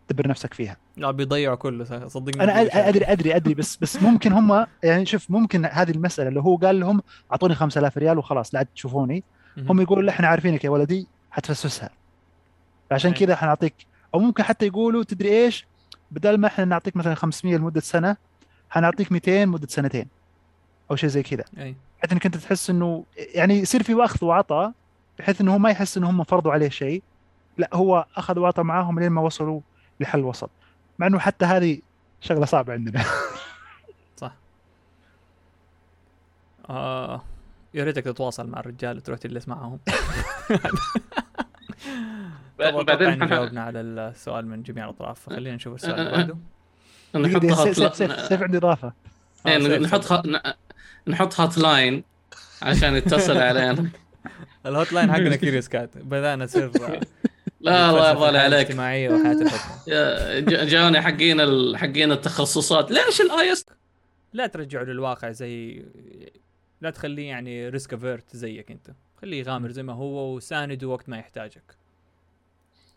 دبر 0.10 0.28
نفسك 0.28 0.54
فيها 0.54 0.78
لا 0.98 1.12
بيضيعوا 1.12 1.56
كله 1.56 2.08
صدقني 2.08 2.44
أنا. 2.44 2.62
أدري 2.90 3.06
أدري 3.06 3.36
أدري 3.36 3.54
بس 3.54 3.78
بس 3.78 4.04
ممكن 4.04 4.34
هم 4.34 4.66
يعني 4.84 5.06
شوف 5.06 5.32
ممكن 5.32 5.66
هذه 5.66 5.92
المسألة 5.92 6.30
اللي 6.30 6.42
هو 6.42 6.56
قال 6.56 6.80
لهم 6.80 7.02
أعطوني 7.32 7.56
5000 7.56 7.98
ريال 7.98 8.18
وخلاص 8.18 8.54
لا 8.54 8.60
عاد 8.60 8.68
تشوفوني. 8.76 9.24
هم 9.58 9.82
يقولوا 9.82 10.10
إحنا 10.10 10.28
عارفينك 10.28 10.64
يا 10.64 10.70
ولدي 10.70 11.08
حتفسفسها 11.32 11.90
عشان 12.92 13.12
أي. 13.12 13.18
كذا 13.18 13.36
حنعطيك 13.36 13.74
أو 14.14 14.20
ممكن 14.20 14.44
حتى 14.44 14.68
يقولوا 14.68 15.04
تدري 15.04 15.30
إيش؟ 15.30 15.66
بدل 16.12 16.38
ما 16.38 16.48
إحنا 16.48 16.66
نعطيك 16.66 16.96
مثلا 16.96 17.16
500 17.16 17.58
لمدة 17.58 17.82
سنة 17.82 18.18
حنعطيك 18.70 19.12
200 19.12 19.46
مده 19.46 19.68
سنتين. 19.68 20.08
أو 20.92 20.96
شيء 20.96 21.10
زي 21.10 21.24
كذا. 21.24 21.44
بحيث 21.54 22.12
إنك 22.12 22.26
أنت 22.26 22.38
تحس 22.38 22.70
إنه 22.70 23.06
يعني 23.18 23.54
يصير 23.60 23.84
في 23.84 24.04
اخذ 24.04 24.26
وعطاء 24.26 24.74
بحيث 25.20 25.42
إنه 25.42 25.54
هو 25.54 25.58
ما 25.58 25.70
يحس 25.70 25.98
انه 25.98 26.10
هم 26.10 26.24
فرضوا 26.24 26.52
عليه 26.52 26.70
شيء. 26.70 27.04
لا 27.58 27.70
هو 27.74 28.06
أخذ 28.16 28.40
وعطى 28.40 28.64
معاهم 28.64 29.00
لين 29.00 29.10
ما 29.10 29.22
وصلوا 29.22 29.62
لحل 30.00 30.24
وسط. 30.24 30.50
مع 31.00 31.08
إنه 31.08 31.20
حتى 31.20 31.46
هذه 31.46 31.80
شغلة 32.22 32.46
صعبة 32.46 32.74
عندنا. 32.74 33.04
صح. 34.22 34.34
آه 36.70 37.22
يا 37.74 37.84
ريتك 37.84 38.04
تتواصل 38.04 38.48
مع 38.48 38.60
الرجال 38.60 38.98
وتروح 38.98 39.20
تجلس 39.20 39.48
معاهم 39.48 39.80
طب 40.50 40.60
بعدين 42.58 43.12
حن- 43.24 43.28
جاوبنا 43.30 43.62
على 43.64 43.82
السؤال 43.82 44.48
من 44.48 44.64
جميع 44.64 44.84
الأطراف. 44.86 45.20
فخلينا 45.20 45.56
نشوف 45.56 45.76
السؤال 45.76 46.00
اللي 46.00 46.12
بعده. 46.12 46.38
دقيقة، 47.14 47.48
نحطها 47.48 47.74
سيف, 47.94 47.96
سيف, 48.28 48.42
عندي 48.44 48.58
إضافة. 48.58 48.94
آه، 49.46 49.50
إيه، 49.50 49.60
سيف، 49.60 49.82
نحط 49.82 50.04
تفضل. 50.04 50.36
ه- 50.36 50.40
ن- 50.40 51.12
نحط 51.12 51.40
هات 51.40 51.58
لاين 51.58 52.04
عشان 52.62 52.96
يتصل 52.96 53.38
علينا. 53.38 53.90
الهوت 54.66 54.94
لاين 54.94 55.12
حقنا 55.12 55.36
كيريوس 55.46 55.68
كات. 55.68 55.98
بدأنا 55.98 56.44
نصير 56.44 56.72
لا 57.62 57.90
الله 57.90 58.10
يرضى 58.10 58.32
لي 58.32 58.38
عليك. 58.38 58.54
الاجتماعية 58.54 59.10
وحياة 59.10 59.34
الحكومة 59.42 59.80
يا- 59.88 60.40
ج- 60.40 60.68
جاني 60.68 61.02
حقين 61.02 61.42
ال- 61.42 61.78
حقين 61.78 62.12
التخصصات. 62.12 62.92
ليش 62.92 63.22
الاي 63.22 63.52
اس 63.52 63.66
لا 64.34 64.48
ترجعه 64.48 64.84
للواقع 64.84 65.32
زي 65.32 65.86
لا 66.82 66.90
تخليه 66.90 67.28
يعني 67.30 67.70
risk 67.70 67.94
averse 67.94 68.36
زيك 68.36 68.72
أنت. 68.72 68.88
خليه 69.22 69.40
يغامر 69.40 69.72
زي 69.72 69.84
ما 69.84 69.94
هو 69.94 70.36
وسانده 70.36 70.88
وقت 70.88 71.10
ما 71.10 71.18
يحتاجك. 71.18 71.64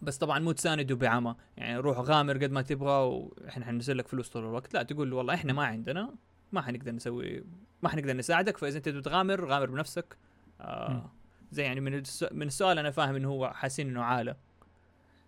بس 0.02 0.18
طبعا 0.18 0.38
مو 0.38 0.52
تسانده 0.52 0.94
بعمى. 0.94 1.34
يعني 1.56 1.78
روح 1.78 1.98
غامر 1.98 2.34
قد 2.36 2.50
ما 2.50 2.62
تبغى 2.62 3.02
وإحنا 3.02 3.64
حننزل 3.64 3.98
لك 3.98 4.08
فلوس 4.08 4.28
طول 4.28 4.42
الوقت. 4.44 4.74
لا 4.74 4.82
تقول 4.82 5.10
له 5.10 5.16
والله 5.16 5.34
إحنا 5.34 5.52
ما 5.52 5.64
عندنا 5.64 6.14
ما 6.52 6.62
حنقدر 6.62 6.92
نسوي 6.92 7.44
ما 7.82 7.88
حنقدر 7.88 8.16
نساعدك. 8.16 8.56
فإذا 8.56 8.78
أنت 8.78 8.88
بتغامر 8.88 9.44
غامر 9.44 9.66
بنفسك. 9.66 10.16
آه 10.60 11.10
زي 11.52 11.62
يعني 11.62 11.80
من. 11.80 12.02
من 12.32 12.46
السؤال 12.46 12.78
أنا 12.78 12.90
فاهم 12.90 13.16
إنه 13.16 13.28
هو 13.28 13.52
حاسين 13.52 13.88
إنه 13.88 14.02
عالة. 14.02 14.36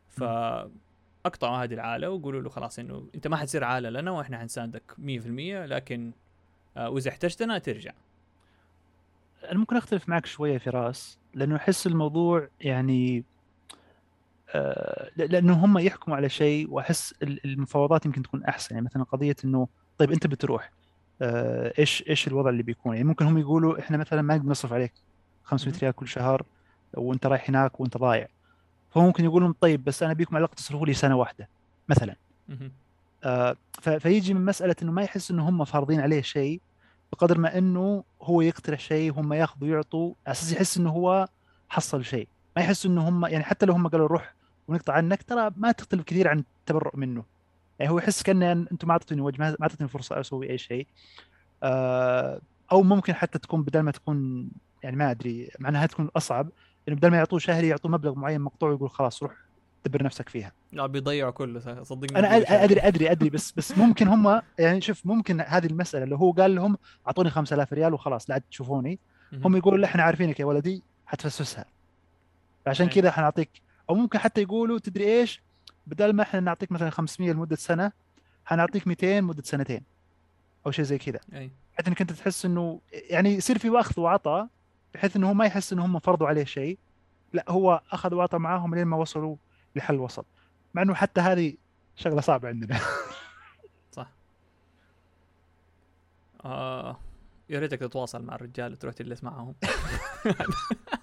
فاقطعوا 0.08 1.56
هذه 1.56 1.74
العالة 1.74 2.10
وقولوا 2.10 2.40
له 2.40 2.48
خلاص 2.48 2.78
إنه 2.78 3.08
أنت 3.14 3.26
ما 3.26 3.36
حتصير 3.36 3.64
عالة 3.64 3.90
لنا 3.90 4.10
وإحنا 4.10 4.38
حنساندك 4.38 4.82
100% 4.98 5.00
لكن 5.66 6.12
آه 6.76 6.90
وإذا 6.90 7.10
احتجتنا 7.10 7.58
ترجع. 7.58 7.92
أنا 9.50 9.58
ممكن 9.58 9.76
أختلف 9.76 10.08
معك 10.08 10.26
شوية 10.26 10.58
فراس 10.58 11.18
لأنه 11.34 11.56
أحس 11.56 11.86
الموضوع 11.86 12.48
يعني 12.60 13.24
لأنه 15.16 15.64
هم 15.64 15.78
يحكموا 15.78 16.16
على 16.16 16.28
شيء 16.28 16.70
وأحس 16.70 17.14
ال- 17.22 17.44
المفاوضات 17.44 18.07
يمكن 18.07 18.22
تكون 18.22 18.44
أحسن. 18.44 18.74
يعني 18.74 18.86
مثلا 18.86 19.03
قضية 19.03 19.36
إنه 19.44 19.68
طيب 19.98 20.12
أنت 20.12 20.26
بتروح 20.26 20.70
آه، 21.22 21.72
إيش 21.78 22.05
إيش 22.09 22.28
الوضع 22.28 22.50
اللي 22.50 22.62
بيكون؟ 22.62 22.94
يعني 22.96 23.09
ممكن 23.09 23.24
هم 23.26 23.38
يقولوا 23.38 23.78
إحنا 23.78 23.96
مثلا 23.96 24.22
ما 24.22 24.36
نقدر 24.36 24.48
نصرف 24.50 24.72
عليك 24.72 24.92
500 25.44 25.72
مهم. 25.74 25.80
ريال 25.82 25.92
كل 25.94 26.09
شهر 26.09 26.42
وأنت 26.94 27.26
رايح 27.26 27.48
هناك 27.50 27.80
وأنت 27.80 27.96
ضايع. 27.96 28.28
فهو 28.90 29.03
ممكن 29.07 29.24
يقول 29.24 29.42
لهم 29.42 29.55
طيب 29.61 29.84
بس 29.84 30.03
أنا 30.03 30.12
بيكم 30.12 30.36
على 30.36 30.44
الأقل 30.44 30.57
تصرفوا 30.57 30.86
لي 30.86 30.94
سنة 30.94 31.16
واحدة 31.16 31.48
مثلا. 31.88 32.16
آه، 33.24 33.57
فيجي 33.98 34.34
من 34.34 34.44
مسألة 34.44 34.76
إنه 34.82 34.92
ما 34.92 35.03
يحس 35.03 35.30
إنه 35.30 35.48
هم 35.48 35.64
فارضين 35.64 36.00
عليه 36.00 36.22
شيء 36.22 36.61
بقدر 37.12 37.38
ما 37.38 37.59
إنه 37.59 38.05
هو 38.22 38.40
يقترح 38.40 38.80
شيء 38.80 39.12
هم 39.12 39.32
يأخذوا 39.32 39.68
يعطوا 39.68 40.14
على 40.26 40.32
أساس 40.32 40.53
يحس 40.53 40.76
إنه 40.78 40.90
هو 40.90 41.28
حصل 41.68 42.05
شيء. 42.05 42.28
ما 42.57 42.62
يحس 42.62 42.86
إنه 42.86 43.09
هم 43.09 43.26
يعني 43.26 43.44
حتى 43.44 43.66
لو 43.66 43.74
هم 43.74 43.88
قالوا 43.88 44.07
روح 44.09 44.34
ونقطع 44.72 44.92
عنك 44.92 45.22
ترى 45.22 45.50
ما 45.56 45.72
تختلف 45.72 46.02
كثير 46.02 46.28
عن 46.28 46.38
التبرؤ 46.60 46.96
منه 46.96 47.24
يعني 47.78 47.92
هو 47.92 47.98
يحس 47.98 48.22
كان 48.22 48.42
أنتم 48.42 48.88
ما 48.88 48.92
اعطيتوني 48.92 49.20
وجه 49.20 49.38
ما 49.38 49.56
اعطيتوني 49.62 49.88
فرصة 49.88 50.20
أسوي 50.20 50.50
أي 50.50 50.58
شيء 50.58 50.86
آه، 51.62 52.40
أو 52.72 52.82
ممكن 52.82 53.14
حتى 53.14 53.38
تكون 53.38 53.62
بدل 53.62 53.80
ما 53.80 53.90
تكون 53.90 54.48
يعني 54.82 54.96
ما 54.96 55.10
أدري 55.10 55.50
معناها 55.58 55.86
تكون 55.86 56.10
أصعب 56.16 56.48
إنه 56.88 56.96
بدل 56.96 57.10
ما 57.10 57.16
يعطوه 57.16 57.38
شهري 57.38 57.68
يعطوه 57.68 57.90
مبلغ 57.90 58.14
معين 58.14 58.40
مقطوع 58.40 58.70
ويقول 58.70 58.90
خلاص 58.90 59.22
روح 59.22 59.32
دبر 59.86 60.02
نفسك 60.02 60.28
فيها 60.28 60.52
لا 60.72 60.86
بيضيعوا 60.86 61.30
كله 61.30 61.82
صدقني 61.82 62.18
أنا. 62.18 62.36
أدري 62.64 62.80
أدري 62.80 63.10
أدري 63.10 63.30
بس 63.30 63.52
بس 63.52 63.78
ممكن 63.78 64.08
هم 64.08 64.42
يعني 64.58 64.80
شوف 64.80 65.06
ممكن 65.06 65.40
هذه 65.40 65.66
المسألة 65.66 66.04
اللي 66.04 66.16
هو 66.16 66.32
قال 66.32 66.54
لهم 66.54 66.76
أعطوني 67.06 67.30
5000 67.30 67.72
ريال 67.72 67.94
وخلاص 67.94 68.30
لا 68.30 68.34
عاد 68.34 68.42
تشوفوني. 68.50 68.98
هم 69.32 69.56
يقولوا 69.56 69.84
إحنا 69.84 70.02
عارفينك 70.02 70.40
يا 70.40 70.44
ولدي 70.44 70.82
حتفسفسها 71.06 71.64
عشان 72.66 72.86
أي. 72.86 72.92
كذا 72.92 73.10
حنعطيك 73.10 73.50
أو 73.90 73.94
ممكن 73.94 74.18
حتى 74.18 74.42
يقولوا 74.42 74.78
تدري 74.78 75.04
إيش؟ 75.04 75.42
بدل 75.86 76.12
ما 76.12 76.22
إحنا 76.22 76.40
نعطيك 76.40 76.72
مثلا 76.72 76.90
500 76.90 77.32
لمدة 77.32 77.56
سنة 77.56 77.92
حنعطيك 78.44 78.86
200 78.86 79.20
مده 79.20 79.42
سنتين 79.42 79.82
أو 80.66 80.70
شيء 80.70 80.84
زي 80.84 80.98
كذا. 80.98 81.20
بحيث 81.28 81.88
إنك 81.88 82.00
أنت 82.00 82.12
تحس 82.12 82.44
إنه 82.44 82.80
يعني 82.92 83.34
يصير 83.34 83.58
في 83.58 83.80
اخذ 83.80 84.00
وعطاء 84.00 84.48
بحيث 84.94 85.16
إنه 85.16 85.28
هو 85.28 85.34
ما 85.34 85.46
يحس 85.46 85.72
انه 85.72 85.86
هم 85.86 85.98
فرضوا 85.98 86.28
عليه 86.28 86.44
شيء. 86.44 86.78
لا 87.32 87.44
هو 87.48 87.80
أخذ 87.92 88.14
وعطى 88.14 88.38
معاهم 88.38 88.74
لين 88.74 88.84
ما 88.84 88.96
وصلوا 88.96 89.36
لحل 89.76 90.00
وسط. 90.00 90.26
مع 90.74 90.82
إنه 90.82 90.94
حتى 90.94 91.20
هذه 91.20 91.54
شغلة 91.96 92.20
صعبة 92.20 92.48
عندنا. 92.48 92.80
صح. 93.96 94.08
آه 96.44 96.96
يا 97.48 97.60
ريتك 97.60 97.78
تتواصل 97.78 98.22
مع 98.22 98.34
الرجال 98.34 98.72
وتروح 98.72 98.94
تجلس 98.94 99.24
أتوقع 99.24 99.54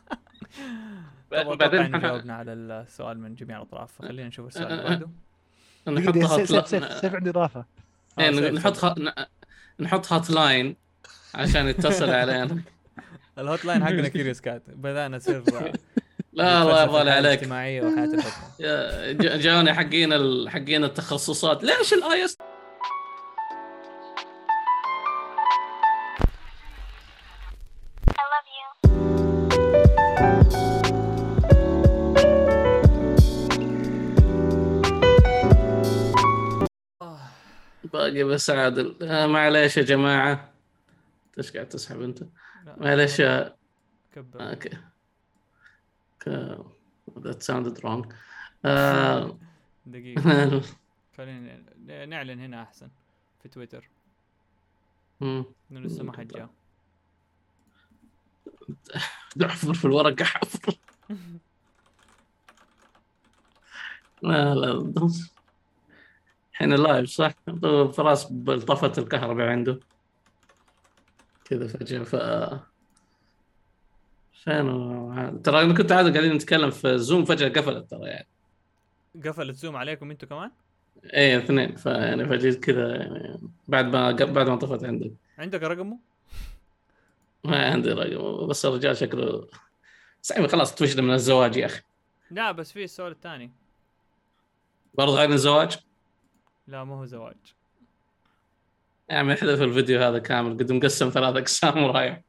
بعدين 1.31 1.79
ان 1.79 1.95
حن- 1.95 2.01
جاوبنا 2.07 2.35
على 2.35 2.53
السؤال 2.53 3.19
من 3.19 3.35
جميع 3.35 3.57
الأطراف. 3.57 3.91
فخلينا 3.93 4.27
نشوف 4.27 4.47
السؤال 4.47 4.71
اللي 4.71 4.83
أه، 4.83 4.85
أه. 4.85 4.89
بعده 4.89 5.09
نحط 5.87 6.13
دقيقة، 6.13 6.35
هات 6.35 6.47
سيف, 6.47 6.67
سيف, 6.67 6.81
لا- 6.83 7.01
سيف 7.01 7.15
عندي 7.15 7.29
إضافة. 7.29 7.65
آه، 8.19 8.21
إيه، 8.21 8.31
سيف، 8.31 8.53
نحط 8.53 8.99
نحط 9.79 10.13
هات 10.13 10.29
لاين 10.29 10.75
عشان 11.35 11.67
يتصل 11.67 12.09
علينا. 12.19 12.61
الهوت 13.37 13.65
لاين 13.65 13.85
حقنا 13.85 14.07
كيريوس 14.07 14.41
كات. 14.41 14.63
بدأنا 14.67 15.17
نصير 15.17 15.43
لا 16.33 16.61
الله 16.61 16.81
يرضى 16.81 17.03
لي 17.03 17.11
عليك. 17.11 17.25
الاجتماعية 17.25 17.81
وحياة 17.81 18.05
الحكومة. 18.05 18.51
يا- 18.59 19.11
ج- 19.11 19.39
جاني 19.39 19.73
حقين 19.73 20.13
ال- 20.13 20.49
حقين 20.49 20.83
التخصصات. 20.83 21.63
ليش 21.63 21.93
الاي 21.93 22.25
إس 22.25 22.37
باقي 37.93 38.23
بس 38.23 38.49
عادل. 38.49 38.95
آه 39.01 39.27
معليش 39.27 39.77
يا 39.77 39.83
جماعة. 39.83 40.53
إيش 41.37 41.51
قاعد 41.51 41.69
تسحب 41.69 42.01
أنت؟ 42.01 42.23
معليش 42.77 43.19
يا 43.19 43.55
كبر. 44.15 44.49
أوكي 44.49 44.77
sounded 47.39 47.77
wrong. 47.83 48.13
آه، 48.65 49.37
دقيقة. 49.85 50.61
خلينا 51.17 52.05
نعلن 52.05 52.39
هنا 52.39 52.63
أحسن 52.63 52.89
في 53.43 53.49
تويتر. 53.49 53.89
مم. 55.21 55.45
إنه 55.71 55.79
لسه 55.79 56.03
ما 56.03 56.17
حد 56.17 56.27
جاء. 56.27 56.49
أحفر 59.45 59.73
في 59.73 59.85
الورقة 59.85 60.25
حفر 60.25 60.77
لا 64.21 64.55
لا. 64.55 64.91
الحين 66.61 66.75
live 66.75 67.09
صح؟ 67.09 67.33
فراس 67.93 68.25
طفت 68.67 68.99
الكهرباء 68.99 69.47
عنده. 69.47 69.79
كذا 71.45 71.67
فجأة 71.67 72.03
ف 72.03 72.15
فين؟ 74.43 75.41
ترى 75.41 75.61
أنا 75.61 75.73
كنت 75.73 75.91
عادة 75.91 76.13
قاعدين 76.13 76.33
نتكلم 76.33 76.69
في 76.69 76.97
زوم 76.97 77.25
فجأة 77.25 77.49
قفلت 77.49 77.91
ترى 77.91 78.05
يعني. 78.05 78.27
قفلت 79.25 79.55
زوم 79.55 79.75
عليكم 79.75 80.11
أنتوا 80.11 80.29
كمان؟ 80.29 80.51
إيه 81.13 81.37
اثنين. 81.37 81.75
فيعني 81.75 82.25
فجيت 82.25 82.63
كذا 82.63 82.95
يعني 82.95 83.39
بعد 83.67 83.85
ما 83.85 84.11
بعد 84.11 84.49
ما 84.49 84.55
طفت 84.55 84.83
عندك 84.83 85.11
عندك 85.37 85.63
رقمه؟ 85.63 85.99
ما 87.43 87.71
عندي 87.71 87.89
رقم 87.89 88.47
بس 88.47 88.65
الرجال 88.65 88.97
شكله 88.97 89.47
سعيد 90.21 90.47
خلاص 90.47 90.75
توجد 90.75 90.99
من 90.99 91.13
الزواج 91.13 91.55
يا 91.55 91.65
أخي. 91.65 91.81
لا 92.31 92.51
بس 92.51 92.71
في 92.71 92.83
السؤال 92.83 93.11
الثاني. 93.11 93.51
برضه 94.93 95.21
عن 95.21 95.33
الزواج؟ 95.33 95.77
لا 96.69 96.83
ما 96.83 96.95
هو 96.95 97.05
زواج. 97.05 97.35
يا 99.09 99.15
عمي 99.15 99.33
احذف 99.33 99.61
الفيديو 99.61 100.01
هذا 100.01 100.19
كامل 100.19 100.57
قد 100.57 100.71
مقسم 100.71 101.09
ثلاث 101.09 101.35
أقسام 101.35 101.83
ورايح. 101.83 102.21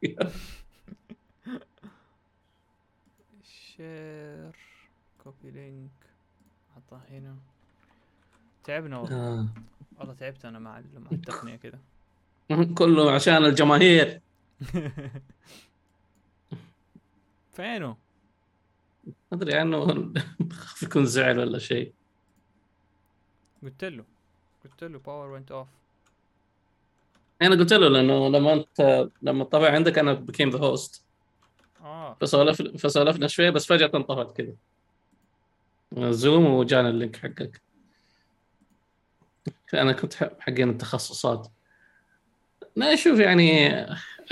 share 3.44 4.56
copy 5.24 5.50
link 5.50 5.90
حطها 6.76 7.02
هنا. 7.10 7.36
تعبنا 8.64 8.98
والله. 8.98 9.16
آه. 9.16 9.46
والله 9.98 10.14
تعبت 10.14 10.44
أنا 10.44 10.58
مع 10.58 10.80
مع 10.94 11.10
التقنية 11.12 11.56
كذا. 11.56 11.78
كله 12.78 13.12
عشان 13.12 13.44
الجماهير. 13.44 14.20
فينه؟ 17.52 17.96
أدري 19.32 19.54
عنه 19.54 19.86
خاف 20.52 20.82
يكون 20.88 21.06
زعل 21.06 21.38
ولا 21.38 21.58
شيء. 21.58 21.92
قلت 23.62 23.84
له. 23.84 24.04
قلت 24.64 24.84
له 24.84 24.98
باور 24.98 25.28
وينت 25.30 25.50
اوف 25.52 25.68
أنا 27.42 27.54
قلت 27.54 27.72
له 27.72 27.88
لأنه 27.88 28.28
لما 28.28 28.52
انت 28.52 29.08
لما 29.22 29.44
طبع 29.44 29.70
عندك 29.70 29.98
أنا 29.98 30.12
بكيم 30.12 30.50
ذا 30.50 30.58
هوست 30.58 31.04
آه. 31.80 32.16
فسولف 32.20 32.62
فسولفنا 32.62 33.26
شوي 33.26 33.50
بس 33.50 33.66
فجأة 33.66 33.90
انطفت 33.94 34.36
كذا. 34.36 34.52
زوم 36.10 36.46
وجانا 36.46 36.88
اللينك 36.88 37.16
حقك. 37.16 37.60
أنا 39.74 39.92
كنت 39.92 40.14
حقين 40.14 40.70
التخصصات. 40.70 41.48
لا 42.76 42.96
شوف 42.96 43.18
يعني 43.18 43.70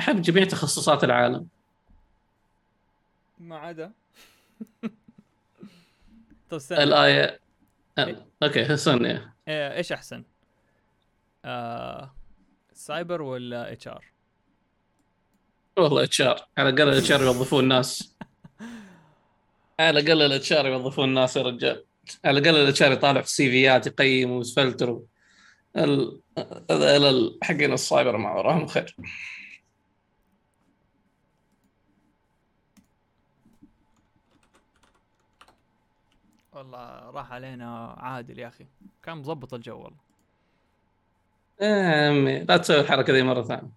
أحب 0.00 0.22
جميع 0.22 0.44
تخصصات 0.44 1.04
العالم. 1.04 1.48
ما 3.38 3.58
عدا. 3.58 3.92
طب 6.50 6.56
استنى 6.56 6.82
الايه 6.82 7.40
آه، 7.98 8.26
أوكي 8.42 8.74
استنى 8.74 9.20
إيش 9.48 9.92
أحسن؟ 9.92 10.24
آه... 11.44 12.14
سايبر 12.72 13.22
ولا 13.22 13.72
HR؟ 13.72 14.04
والله 15.78 16.04
HR. 16.04 16.46
على 16.58 16.68
الأقل 16.68 16.88
ال 16.88 17.12
HR 17.12 17.22
يوظفون 17.22 17.64
الناس 17.64 18.14
على 19.80 20.00
الأقل 20.00 20.22
ال 20.22 20.52
HR 20.52 20.66
يوظفون 20.66 21.08
الناس 21.08 21.36
يا 21.36 21.42
رجال. 21.42 21.84
على 22.24 22.38
الأقل 22.38 22.56
ال 22.56 22.82
HR 22.82 22.92
يطالع 22.92 23.20
في 23.20 23.30
CVات 23.30 23.86
يقيم 23.86 24.30
ويفلتر 24.30 25.00
ال- 25.76 26.20
حقين 27.42 27.72
السايبر 27.72 28.16
ما 28.16 28.34
وراهم 28.34 28.66
خير. 28.66 28.96
والله 36.58 37.10
راح 37.10 37.32
علينا 37.32 37.86
عادل 37.98 38.38
يا 38.38 38.48
أخي. 38.48 38.66
كان 39.02 39.18
مظبط 39.18 39.54
الجو 39.54 39.76
والله. 39.78 39.98
يا 41.60 42.08
عمي 42.08 42.38
لا 42.38 42.56
تسوي 42.56 42.80
الحركة 42.80 43.12
دي 43.12 43.22
مرة 43.22 43.42
ثانية. 43.42 43.70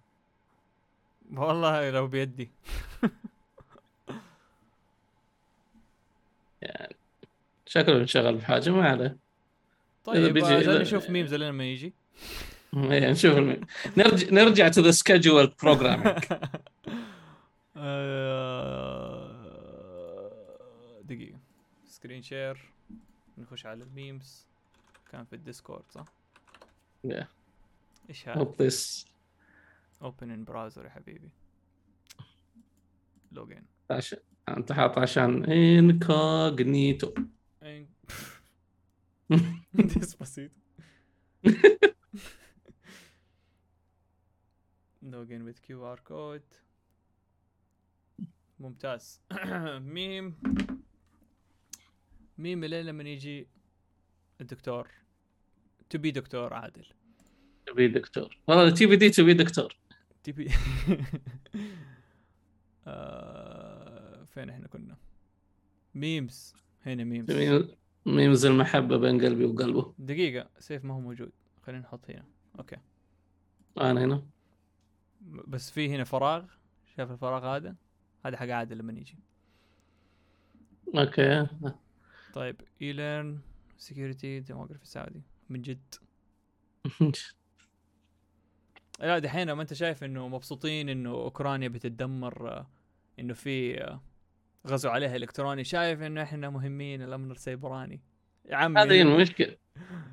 والله 1.32 1.90
لو 1.90 2.06
بيدي. 2.06 2.50
شكله 7.66 7.96
انشغل 7.96 8.36
بحاجة 8.36 8.70
ما 8.70 8.88
عليه. 8.88 9.16
طيب 10.04 10.32
بيجي- 10.34 10.68
نشوف 10.68 11.10
memes 11.10 11.34
لما 11.34 11.64
يجي. 11.64 11.92
إيه، 12.74 13.10
نشوف. 13.10 13.38
نرجع 13.96 14.28
نرجع 14.30 14.68
to 14.68 14.80
the 14.80 14.90
scheduled 14.90 15.54
programming 15.62 16.18
دقيقة. 21.04 21.38
screen 22.02 22.22
share 22.22 22.72
نخش 23.38 23.66
على 23.66 23.84
ال 23.84 23.94
memes 23.94 24.46
كان 25.10 25.24
في 25.24 25.32
ال 25.32 25.39
Discord 25.39 25.84
صح؟ 25.90 26.04
إيش 28.08 28.28
هذا؟ 28.28 28.38
open 28.38 28.62
this 28.62 29.06
open 30.02 30.30
in 30.30 30.44
browser 30.44 30.84
يا 30.84 30.90
حبيبي. 30.90 31.30
عشان 33.90 34.18
أنت 34.48 34.72
حاط 34.72 34.98
عشان 34.98 35.44
incognito 35.44 37.14
Despacito 39.74 40.60
login 45.02 45.52
with 45.52 45.56
QR 45.56 45.98
code. 46.10 46.56
ممتاز. 48.58 49.20
meme. 49.94 50.36
meme 52.42 52.64
الليل 52.64 52.86
لما 52.86 53.02
يجي 53.02 53.48
الدكتور؟ 54.40 54.88
تبي 55.90 56.10
دكتور 56.10 56.54
عادل. 56.54 56.86
تبي 57.66 57.88
دكتور. 57.88 58.38
والله 58.48 58.70
تي 58.70 58.88
في 58.88 58.96
دي 58.96 59.10
تبي 59.10 59.34
دكتور. 59.34 59.76
تبي 60.22 60.50
آه، 62.86 64.24
فين 64.24 64.50
إحنا 64.50 64.68
كنا؟ 64.68 64.96
memes 65.94 66.54
هنا 66.86 67.04
memes 67.04 67.30
memes 68.06 68.46
المحبة 68.46 68.96
بين 68.96 69.24
قلبي 69.24 69.44
وقلبه. 69.44 69.94
دقيقة 69.98 70.48
سيف 70.58 70.84
ما 70.84 70.94
هو 70.94 71.00
موجود. 71.00 71.32
خلينا 71.62 71.82
نحط 71.82 72.10
هنا. 72.10 72.24
okay. 72.58 72.76
أنا 73.80 74.04
هنا. 74.04 74.22
بس 75.20 75.70
في 75.70 75.94
هنا 75.94 76.04
فراغ. 76.04 76.44
شايف 76.96 77.10
الفراغ 77.10 77.56
هذا؟ 77.56 77.76
هذا 78.26 78.36
حق 78.36 78.48
عادل 78.48 78.78
لما 78.78 78.92
يجي. 78.92 79.18
okay. 80.94 81.46
طيب 82.32 82.60
eLearnSecurity 82.82 84.40
ديموغرافي 84.40 84.82
السعودي 84.82 85.22
من 85.48 85.62
جد. 85.62 85.94
لا 89.00 89.18
دحين 89.18 89.52
ما 89.52 89.62
أنت 89.62 89.74
شايف 89.74 90.04
إنه 90.04 90.28
مبسوطين 90.28 90.88
إنه 90.88 91.10
أوكرانيا 91.10 91.68
بتتدمر 91.68 92.66
إنه 93.18 93.34
في 93.34 93.86
غزو 94.66 94.88
عليها 94.88 95.16
إلكتروني 95.16 95.64
شايف 95.64 96.02
إنه 96.02 96.22
إحنا 96.22 96.50
مهمين 96.50 97.02
الأمن 97.02 97.30
السيبراني. 97.30 98.00
يا 98.44 98.56
عمي. 98.56 98.80
هذه 98.80 99.02
المشكلة. 99.08 99.56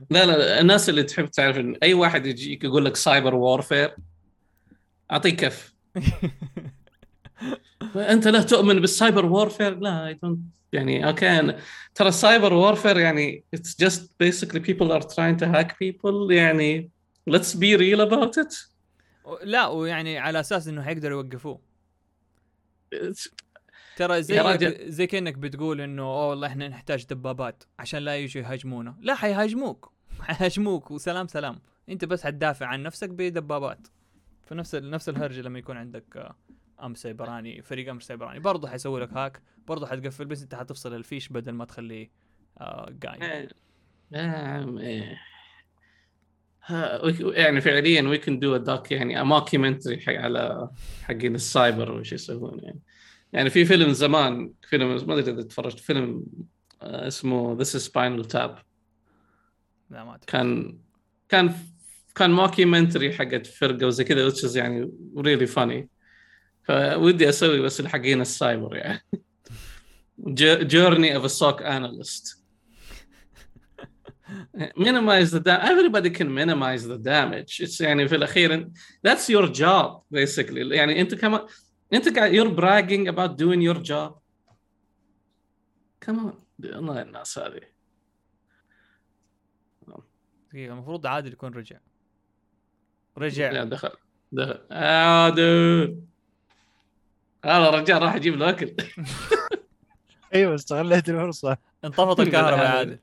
لا 0.09 0.26
لا 0.26 0.61
الناس 0.61 0.89
اللي 0.89 1.03
تحب 1.03 1.26
تعرف 1.26 1.57
إن 1.57 1.76
أي 1.84 1.93
واحد 1.93 2.26
يجيك 2.26 2.63
يقول 2.63 2.86
لك 2.86 2.95
cyber 2.95 3.36
warfare 3.36 3.95
اعطيه 5.11 5.30
كف. 5.30 5.74
أنت 7.95 8.28
لا 8.28 8.41
تؤمن 8.41 8.80
بال 8.80 8.93
cyber 8.93 9.26
warfare 9.26 9.80
لا 9.80 10.13
I 10.13 10.26
don't 10.26 10.59
يعني 10.74 11.07
okay 11.07 11.57
ترى 11.95 12.09
ال 12.10 12.17
cyber 12.17 12.53
warfare 12.53 12.97
يعني 12.97 13.43
it's 13.55 13.86
just 13.86 14.01
basically 14.24 14.59
people 14.59 14.91
are 14.91 15.03
trying 15.03 15.38
to 15.38 15.45
hack 15.45 15.72
people 15.84 16.32
يعني 16.32 16.89
let's 17.30 17.53
be 17.55 17.78
real 17.78 18.01
about 18.09 18.43
it. 18.43 18.70
لا 19.43 19.67
ويعني 19.67 20.17
على 20.17 20.39
أساس 20.39 20.67
إنه 20.67 20.84
حيقدروا 20.84 21.24
يوقفوه. 21.24 21.59
ترى 23.97 24.24
زي. 24.24 24.91
زي 24.91 25.07
كأنك 25.07 25.38
بتقول 25.38 25.82
إنه 25.82 26.03
أوه 26.03 26.30
والله 26.30 26.47
إحنا 26.47 26.67
نحتاج 26.67 27.05
دبابات 27.05 27.63
عشان 27.80 27.99
لا 27.99 28.17
يجوا 28.17 28.43
يهاجمونا. 28.43 28.95
لا 29.01 29.15
حيهاجموك. 29.15 29.91
حيهاجموك 30.22 30.91
وسلام 30.91 31.28
سلام. 31.28 31.59
أنت 31.89 32.05
بس 32.05 32.24
حتدافع 32.24 32.65
عن 32.65 32.84
نفسك 32.84 33.09
بدبابات. 33.09 33.88
فنفس 34.45 34.76
نفس 34.76 35.09
الهرجه 35.09 35.41
لما 35.41 35.59
يكون 35.59 35.78
عندك 35.78 36.17
آه، 36.17 36.36
أمن 36.82 36.95
سيبراني 36.95 37.61
فريق 37.61 37.89
أمن 37.89 38.01
سيبراني. 38.01 38.39
برضه 38.39 38.67
حيسوي 38.67 39.01
لك 39.01 39.13
hack 39.14 39.41
برضه 39.67 39.88
حتقفل 39.88 40.25
بس 40.25 40.41
أنت 40.41 40.55
حتفصل 40.55 40.95
الفيش 40.95 41.30
بدل 41.30 41.51
ما 41.51 41.65
تخليه 41.65 42.11
آه 42.57 42.93
قايم. 43.03 43.47
يا 44.11 44.21
عم 44.21 44.77
إيه. 44.77 45.17
يعني 47.21 47.61
فعليا 47.61 48.01
we 48.01 48.18
can 48.18 48.39
do 48.39 48.57
doc 48.57 48.91
يعني 48.91 49.23
mockumentary 49.24 49.99
حق 49.99 50.13
على 50.13 50.69
حقين 51.03 51.36
السايبر 51.36 51.91
وش 51.91 52.13
يسوون 52.13 52.59
يعني. 52.63 52.80
يعني 53.34 53.49
في 53.49 53.65
فيلم 53.65 53.91
زمان 53.91 54.53
فيلم 54.61 55.07
ما 55.07 55.19
أدري 55.19 55.34
إذا 55.34 55.41
تفرجت 55.41 55.80
فيلم 55.80 56.25
آه، 56.82 57.07
اسمه 57.07 57.61
is 57.62 57.78
Spinal 57.78 58.26
Tap 58.26 58.57
لا 59.89 60.03
ما. 60.03 60.19
كان 60.27 60.77
كان 61.30 61.53
كان 62.15 62.32
mockumentary 62.32 63.14
حقت 63.13 63.47
فرقة 63.47 63.88
وزي 63.88 64.03
كذا 64.03 64.30
is 64.30 64.55
يعني 64.55 64.91
really 65.18 65.45
funny 65.47 65.89
فودي 66.70 67.30
أسوي 67.30 67.61
بس 67.61 67.82
لحقين 67.82 68.22
السايبر 68.22 68.76
يعني. 68.76 69.05
journey 70.64 71.16
of 71.16 71.32
SOC 71.32 71.62
analyst 71.62 72.39
minimize 74.78 75.32
the 75.32 75.39
damage 75.39 75.70
everybody 75.74 76.09
can 76.09 76.30
minimize 76.34 76.84
the 76.86 76.97
damage. 76.97 77.61
It's 77.61 77.82
يعني 77.82 78.07
في 78.07 78.15
الأخير 78.15 78.70
that's 79.07 79.30
your 79.30 79.47
job 79.47 80.03
basically. 80.13 80.74
يعني 80.74 81.01
أنت 81.01 81.15
كمان 81.15 81.47
أنت 81.93 82.17
قاعد 82.17 82.32
you're 82.32 82.55
bragging 82.55 83.07
about 83.07 83.38
doing 83.38 83.61
your 83.61 83.82
job. 83.84 84.20
Come 86.05 86.20
on. 86.20 86.65
الله 86.65 87.01
الناس 87.01 87.39
هذه. 87.39 87.61
دقيقة 90.49 90.74
المفروض 90.74 91.07
عادل 91.07 91.34
يكون 91.34 91.53
رجع. 91.53 91.80
رجع. 93.17 93.51
لا 93.51 93.63
دخل. 93.63 93.91
دخل. 94.32 94.59
آه 94.72 95.30
دود 95.30 96.09
هذا 97.46 97.70
الرجال 97.70 98.02
راح 98.02 98.16
يجيب 98.16 98.36
له 98.36 98.50
أكل. 98.50 98.74
أيوه 100.36 100.56
استغليت 100.56 101.10
الفرصة. 101.10 101.58
انطفت 101.86 102.20
الكهرباء 102.28 102.66
يا 102.66 102.70
عادل 102.70 103.00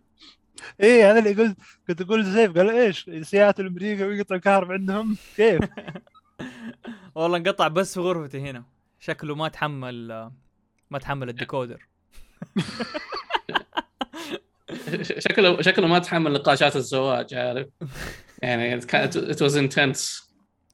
إيه 0.81 1.11
هذا 1.11 1.19
اللي 1.19 1.33
قلت 1.33 1.57
كنت 1.89 2.01
أقول 2.01 2.21
لسيف 2.21 2.59
قال 2.59 2.71
إيش؟ 2.71 3.11
سياتل 3.23 3.67
أمريكا 3.67 4.07
ويقطع 4.07 4.35
الكهرباء 4.35 4.73
عندهم؟ 4.73 5.17
كيف؟ 5.37 5.61
والله 7.15 7.39
انقطع 7.39 7.69
بس 7.69 7.95
في 7.95 8.01
غرفتي 8.01 8.41
هنا. 8.41 8.65
شكله 9.01 9.35
ما 9.35 9.49
تحمل 9.49 10.31
ما 10.91 10.99
تحمل 10.99 11.29
الديكودر. 11.29 11.87
شكله 15.03 15.63
شكله 15.63 15.87
ما 15.87 15.99
تحمل 15.99 16.33
نقاشات 16.33 16.77
الزواج 16.77 17.35
عارف؟ 17.35 17.67
يعني 18.43 18.81
كانت 18.81 19.17
it 19.17 19.43
was 19.43 19.57
intense 19.57 20.26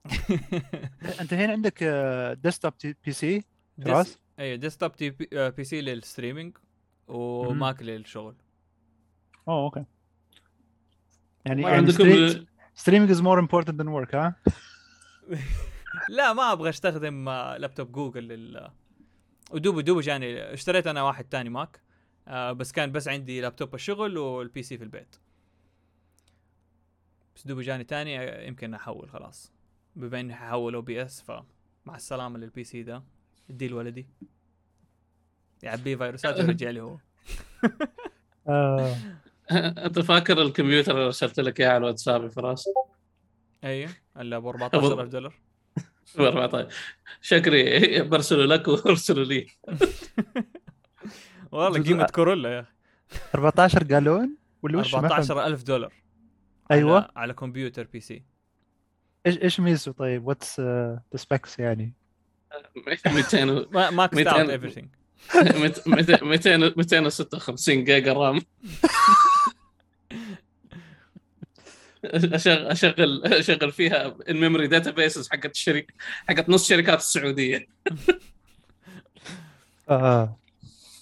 انت 1.20 1.34
هنا 1.34 1.52
عندك 1.52 1.82
آه، 1.82 2.34
desktop 2.34 2.72
PC 3.04 3.44
race 3.86 4.18
أيوه 4.38 4.56
desktop 4.56 4.96
TP, 4.96 5.28
آه، 5.32 5.48
PC 5.48 5.80
لل 5.80 5.94
streaming 5.94 6.56
و 7.08 7.27
Mac 7.27 7.82
للشغل. 7.82 8.34
أوه 9.48 9.64
okay. 9.64 9.84
يعني 11.44 11.62
يعني 11.62 11.76
عندكم 11.76 12.44
streaming 12.74 13.10
is 13.10 13.20
more 13.20 13.38
important 13.40 13.78
than 13.78 13.88
work 13.88 14.14
ها؟ 14.14 14.34
لا 16.08 16.32
ما 16.32 16.52
أبغى 16.52 16.68
أستخدم 16.70 17.28
آه، 17.28 17.56
لابتوب 17.56 17.92
جوجل 17.92 18.28
لل 18.28 18.70
ودوب 19.50 19.80
دوب 19.80 20.00
جاني 20.00 20.52
اشتريت 20.52 20.86
أنا 20.86 21.02
واحد 21.02 21.24
تاني 21.24 21.48
Mac 21.48 21.80
آه 22.28 22.52
بس 22.52 22.72
كان 22.72 22.92
بس 22.92 23.08
عندي 23.08 23.40
لابتوب 23.40 23.74
الشغل 23.74 24.18
وال 24.18 24.62
PC 24.62 24.78
في 24.78 24.84
البيت. 24.84 25.16
بس 27.36 27.46
دوب 27.46 27.60
جاني 27.60 27.84
تاني 27.84 28.20
آه، 28.20 28.46
يمكن 28.46 28.74
أحول 28.74 29.10
خلاص. 29.10 29.51
بما 29.96 30.20
اني 30.20 30.34
ححول 30.34 30.74
OBS 30.74 31.22
فمع 31.22 31.94
السلامة 31.94 32.38
لل 32.38 32.64
PC 32.64 32.82
ده 32.82 33.02
اديه 33.50 33.68
لولدي. 33.68 34.06
يعبيه 35.62 35.96
فيروسات 35.96 36.36
ويرجع 36.40 36.70
لي 36.70 36.80
هو. 36.80 36.98
آه. 38.48 38.96
أنت 39.50 39.98
فاكر 39.98 40.42
الكمبيوتر 40.42 40.92
اللي 40.92 41.04
ارسلت 41.04 41.40
لك 41.40 41.60
إياه 41.60 41.68
على 41.68 41.76
الواتساب 41.76 42.22
يا 42.22 42.28
فراس؟ 42.28 42.68
أيوه 43.64 43.90
الا 44.16 44.38
ب 44.38 44.46
14000 44.46 45.08
دولار. 45.08 45.34
14 46.20 46.68
شكري 47.20 48.02
برسله 48.02 48.44
لك 48.44 48.68
وارسله 48.68 49.22
لي. 49.22 49.46
والله 51.52 51.82
قيمة 51.82 52.06
كورولا 52.06 52.54
يا 52.56 52.60
أخي. 52.60 52.72
14 53.34 53.84
قالون 53.94 54.36
ولا 54.62 54.78
وش 54.78 54.94
ما 54.94 55.00
فهمت. 55.00 55.12
14000 55.12 55.62
دولار. 55.62 55.92
أيوه. 56.70 56.96
على, 56.96 57.12
على 57.16 57.34
كمبيوتر 57.34 57.84
PC. 57.84 58.24
إيش 59.26 59.38
إيش 59.38 59.60
ميزته 59.60 59.92
طيب؟ 59.92 60.26
what's 60.26 60.60
the 60.60 61.02
specs 61.14 61.58
يعني؟ 61.58 61.92
200 63.06 63.44
ما 63.44 63.90
maxed 63.90 64.16
200 64.16 64.30
out 64.30 64.50
everything 64.50 64.88
200 65.86 66.56
256 66.76 67.84
giga 67.84 68.12
RAM. 68.12 68.40
اشغل 72.04 72.66
اشغل 72.66 73.24
أشغل 73.24 73.72
فيها 73.72 74.16
ال 74.28 74.66
memory 74.66 74.90
databases 74.90 75.28
حقت 75.28 75.50
الشركة 75.50 75.94
حقت 76.28 76.48
نص 76.48 76.68
شركات 76.68 76.98
السعودية. 76.98 77.68
آه 79.88 80.36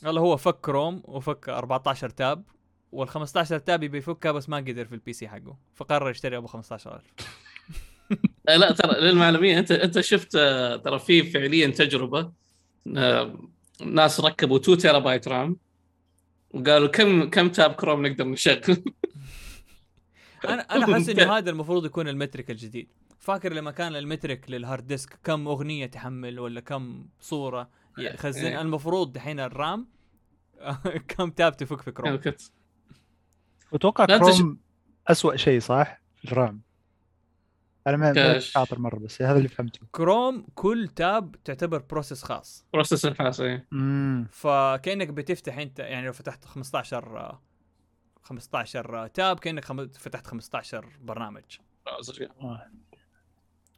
والله 0.04 0.20
هو 0.20 0.36
فك 0.36 0.60
كروم 0.60 1.02
وفك 1.04 1.48
14 1.48 2.10
tab 2.10 2.44
وال 2.92 3.08
15 3.08 3.58
tab 3.58 3.82
يبي 3.82 3.98
يفكها 3.98 4.32
بس 4.32 4.48
ما 4.48 4.56
قدر 4.56 4.84
في 4.84 4.92
ال 4.94 5.12
PC 5.12 5.28
حقه 5.28 5.56
فقرر 5.74 6.10
يشتري 6.10 6.36
أبو 6.36 6.46
15000 6.46 7.02
آه، 7.02 7.24
لا 8.48 8.72
ترى 8.72 9.00
للمعلوميه 9.00 9.58
أنت 9.58 9.70
أنت 9.72 10.00
شفت 10.00 10.34
آه، 10.36 10.76
ترى 10.76 10.98
في 10.98 11.22
فعليا 11.22 11.66
تجربة 11.66 12.32
آه، 12.96 13.48
ناس 13.86 14.20
ركبوا 14.20 14.58
2 14.58 14.78
terabyte 14.78 15.28
RAM 15.28 15.56
وقالوا 16.50 16.88
كم 16.88 17.30
كم 17.30 17.48
tab 17.48 17.72
Chrome 17.74 18.06
نقدر 18.06 18.24
نشغل؟ 18.28 18.60
أنا 20.48 20.62
أنا 20.76 20.94
أحس 20.96 21.08
إنه 21.08 21.32
هذا 21.38 21.50
المفروض 21.50 21.84
يكون 21.86 22.08
ال 22.08 22.14
metric 22.14 22.50
الجديد. 22.50 22.88
فاكر 23.18 23.52
لما 23.52 23.70
كان 23.70 23.96
ال 23.96 24.04
metric 24.04 24.50
لل 24.50 24.62
hard 24.62 24.86
disk 24.86 25.18
كم 25.24 25.48
أغنية 25.48 25.86
تحمل 25.86 26.38
ولا 26.40 26.60
كم 26.60 27.06
صورة؟ 27.20 27.70
يخزن 27.98 28.46
إيه. 28.46 28.60
المفروض 28.60 29.12
دحين 29.12 29.40
ال 29.40 29.52
RAM 29.52 29.86
كم 31.16 31.30
tab 31.30 31.56
تفك 31.56 31.82
في 31.82 31.90
كروم. 31.92 32.16
تش- 32.16 32.50
كروم 34.38 34.58
اسوء 35.08 35.36
شيء 35.36 35.60
صح؟ 35.60 36.00
في 36.22 36.32
ال 36.32 36.38
RAM. 36.38 36.60
أنا 37.86 37.96
ما. 37.96 38.38
شاطر 38.38 38.78
مرة 38.78 38.98
بس 38.98 39.22
هذا 39.22 39.36
اللي 39.38 39.48
فهمته. 39.48 39.80
كروم 39.92 40.46
كل 40.54 40.88
tab 40.88 41.36
تعتبر 41.44 41.78
process 41.78 42.22
خاص. 42.22 42.66
process 42.72 43.04
الخاص 43.06 43.40
إيه. 43.40 43.66
امم 43.72 44.26
فكأنك 44.30 45.08
بتفتح 45.08 45.58
أنت 45.58 45.78
يعني 45.78 46.06
لو 46.06 46.12
فتحت 46.12 46.44
15 46.44 47.18
آه، 47.18 47.42
15 48.22 49.06
tab 49.06 49.38
كأنك 49.38 49.64
خم... 49.64 49.88
فتحت 49.88 50.26
15 50.26 50.86
برنامج. 51.00 51.42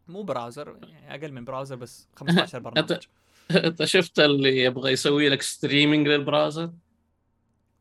مو 0.08 0.22
browser 0.22 0.78
يعني 0.82 1.14
أقل 1.24 1.32
من 1.32 1.44
browser 1.44 1.76
بس 1.76 2.08
15 2.16 2.58
برنامج. 2.58 2.92
انت 3.50 3.84
شفت 3.84 4.20
اللي 4.20 4.58
يبغى 4.58 4.92
يسوي 4.92 5.28
لك 5.28 5.42
streaming 5.42 6.08
لل 6.08 6.22
browser 6.22 6.72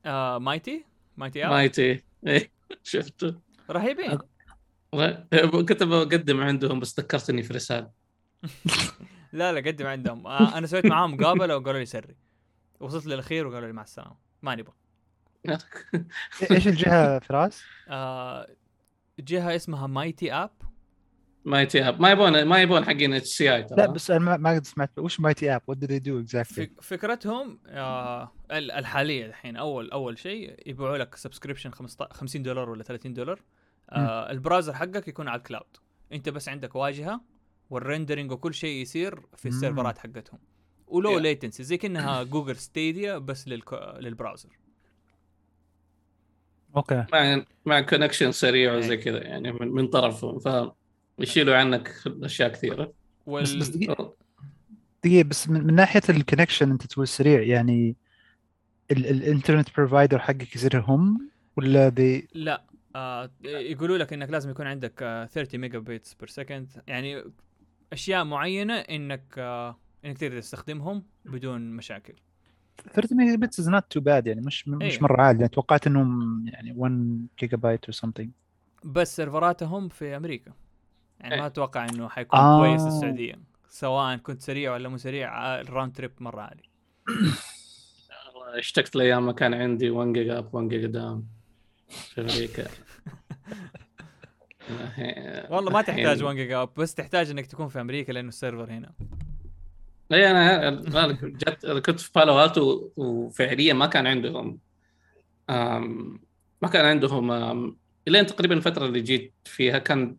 آه 0.06 0.38
Mighty 0.38 0.85
Mighty 1.18 1.45
app 1.45 1.49
Mighty 1.52 2.03
إيه 2.27 2.52
شفته. 2.84 3.35
رهيبين. 3.69 4.19
كنت 5.69 5.84
بقدم 5.84 6.41
عندهم 6.41 6.80
بس 6.80 6.99
ذكرتني 6.99 7.43
في 7.43 7.53
رسالة. 7.53 7.89
لا 9.34 9.53
لا 9.53 9.72
قدم 9.72 9.88
عندهم. 9.88 10.27
آه 10.27 10.57
أنا 10.57 10.68
سويت 10.68 10.85
معاهم 10.85 11.13
مقابله 11.13 11.57
وقالوا 11.57 11.80
لي 11.80 11.85
sorry. 11.85 12.15
وصلت 12.80 13.05
للأخير 13.05 13.47
وقالوا 13.47 13.68
لي 13.68 13.73
مع 13.73 13.84
السلامة. 13.84 14.15
ما 14.41 14.55
نبغى. 14.55 14.73
إيش 16.51 16.68
الجهة 16.68 17.19
فراس؟ 17.19 17.63
آه 17.89 18.47
جهة 19.19 19.55
اسمها 19.55 19.88
Mighty 19.88 20.34
App. 20.34 20.52
مايتي 21.45 21.88
أب. 21.88 22.01
ما 22.01 22.11
يبون 22.11 22.43
ما 22.43 22.61
يبون 22.61 22.85
حقين 22.85 23.13
HCI 23.14 23.68
لا 23.77 23.85
بس 23.85 24.11
أنا 24.11 24.19
ما- 24.19 24.38
ما 24.38 24.49
قد 24.55 24.65
سمعت. 24.65 24.99
وش 24.99 25.19
Mighty 25.19 25.56
App؟ 25.56 25.61
What 25.68 25.77
do 25.77 25.98
they 25.98 26.19
do 26.19 26.29
exactly؟ 26.29 26.65
فك- 26.65 26.81
فكرتهم 26.81 27.59
آه 27.68 28.31
ال- 28.51 28.72
الحالية 28.72 29.26
الحين. 29.26 29.57
اول 29.57 29.91
أول 29.91 30.18
شيء 30.19 30.55
يبيعوا 30.69 30.97
لك 30.97 31.15
subscription 31.15 31.72
50 32.11 32.43
دولار 32.43 32.69
ولا 32.69 32.84
30 32.84 33.13
دولار. 33.13 33.41
آه 33.93 34.31
ال 34.31 34.37
browser 34.37 34.73
حقك 34.73 35.07
يكون 35.07 35.27
على 35.27 35.38
ال 35.39 35.46
cloud 35.46 35.77
انت 36.13 36.30
بس 36.30 36.49
عندك 36.49 36.76
واجهة 36.76 37.22
وال 37.69 37.81
rendering 37.81 38.31
وكل 38.31 38.53
شيء 38.53 38.81
يصير 38.81 39.19
في. 39.35 39.47
السيرفرات 39.47 39.97
حقتهم. 39.97 40.39
ولو 40.88 41.18
Yeah. 41.19 41.22
latency 41.22 41.64
زي 41.63 41.77
كأنها 41.77 42.23
Google 42.34 42.56
Stadia 42.56 43.18
بس 43.18 43.47
للكو... 43.47 43.76
لل 43.99 44.10
browser. 44.10 44.49
Okay. 46.76 47.06
مع 47.13 47.43
مع 47.65 47.81
connection 47.81 48.31
سريع 48.31 48.73
وزي 48.76 48.93
إيه. 48.93 48.99
كذا 49.01 49.23
يعني 49.23 49.51
من, 49.51 49.68
من 49.68 49.88
طرفهم 49.88 50.39
ف 50.39 50.72
يشيلوا 51.19 51.55
عنك 51.55 51.91
أشياء 52.07 52.49
كثيرة. 52.49 52.93
وال... 53.26 53.43
بس 53.43 53.53
بس 53.53 53.68
دقيقه 53.68 54.13
دقيقة 55.03 55.27
بس 55.27 55.49
من, 55.49 55.63
من 55.68 55.76
ناحية 55.76 56.01
ال 56.10 56.15
connection 56.15 56.72
أنت 56.72 56.85
تقول 56.88 57.07
سريع 57.07 57.41
يعني 57.41 57.95
ال- 58.91 59.05
ال 59.07 59.14
internet 59.14 59.68
provider 59.77 60.19
حقك 60.19 60.55
يصير 60.55 60.80
هم 60.81 61.30
ولا 61.57 61.89
ذي 61.89 62.27
لا. 62.34 62.63
آه 62.95 63.31
يقولوا 63.43 63.97
لك 63.97 64.13
إنك 64.13 64.30
لازم 64.30 64.49
يكون 64.49 64.68
عندك 64.68 65.03
آه 65.03 65.26
30 65.26 65.59
megabits 65.60 66.14
per 66.14 66.27
second 66.27 66.84
يعني 66.88 67.23
أشياء 67.93 68.23
معينة 68.23 68.73
إنك 68.73 69.35
آه 69.38 69.77
إنك 70.05 70.18
تقدر 70.18 70.39
تستخدمهم 70.39 71.03
بدون 71.26 71.72
مشاكل. 71.72 72.13
30 72.93 73.18
megabits 73.18 73.60
is 73.60 73.69
not 73.69 73.84
too 73.89 73.99
bad 73.99 74.27
يعني 74.27 74.41
مش 74.41 74.68
مش 74.68 74.93
إيه. 74.95 75.01
مرة 75.01 75.22
عالي 75.22 75.39
يعني 75.39 75.49
توقعت 75.49 75.88
إنهم 75.88 76.45
يعني 76.47 76.73
1 76.76 77.27
gigabyte 77.39 77.85
or 77.85 77.93
something. 77.93 78.27
بس 78.84 79.15
سيرفراتهم 79.15 79.89
في 79.89 80.18
أمريكا. 80.18 80.51
يعني 81.19 81.35
ما 81.35 81.41
إيه. 81.41 81.47
أتوقع 81.47 81.85
إنه 81.85 82.09
حيكون 82.09 82.39
آه. 82.39 82.59
كويس 82.59 82.81
السعودية 82.88 83.39
سواء 83.69 84.18
كنت 84.18 84.41
سريع 84.41 84.73
ولا 84.73 84.89
مو 84.89 84.97
سريع 84.97 85.45
آه، 85.45 85.61
ال 85.61 85.67
round 85.67 85.95
trip 85.95 86.11
مرة 86.19 86.41
عالي 86.41 86.63
اشتقت 88.53 88.95
لأيام 88.95 89.26
ما 89.26 89.31
كان 89.31 89.53
عندي 89.53 89.89
1 89.89 90.13
giga 90.14 90.38
up 90.38 90.56
1 90.55 90.68
giga 90.68 90.88
down 90.88 91.27
في 91.91 92.22
أمريكا 92.22 92.68
والله 95.49 95.72
ما 95.72 95.81
تحتاج 95.81 96.05
الحين- 96.07 96.23
1 96.23 96.35
giga 96.35 96.61
up 96.61 96.73
بس 96.77 96.93
تحتاج 96.95 97.30
إنك 97.30 97.45
تكون 97.45 97.68
في 97.68 97.81
أمريكا 97.81 98.11
لأنه 98.11 98.27
السيرفر 98.27 98.72
هنا. 98.72 98.93
اي 100.11 100.31
أنا 100.31 100.68
أنا 100.68 101.18
جت 101.23 101.65
كنت 101.65 101.99
في 101.99 102.11
Palo 102.15 102.43
Alto 102.43 102.89
وفعليا 102.97 103.73
ما 103.73 103.85
كان 103.85 104.07
عندهم 104.07 104.59
ما 106.61 106.68
كان 106.73 106.85
عندهم 106.85 107.31
إلين 108.07 108.26
تقريبا 108.26 108.55
الفترة 108.55 108.85
اللي 108.85 109.01
جيت 109.01 109.34
فيها 109.45 109.77
كان 109.80 110.18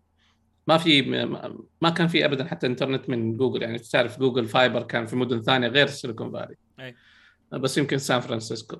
ما 0.66 0.78
في 0.78 1.02
ما- 1.02 1.58
ما 1.82 1.90
كان 1.90 2.08
في 2.08 2.24
ابدا 2.24 2.44
حتى 2.44 2.66
إنترنت 2.66 3.08
من 3.10 3.36
جوجل. 3.36 3.62
يعني 3.62 3.78
تعرف 3.78 4.18
Google 4.18 4.44
Fiber 4.44 4.82
كان 4.82 5.06
في 5.06 5.16
مدن 5.16 5.42
ثانية 5.42 5.68
غير 5.68 5.86
Silicon 5.86 6.32
Valley. 6.32 6.56
بس 7.52 7.78
يمكن 7.78 7.98
سان 7.98 8.20
فرانسيسكو. 8.20 8.76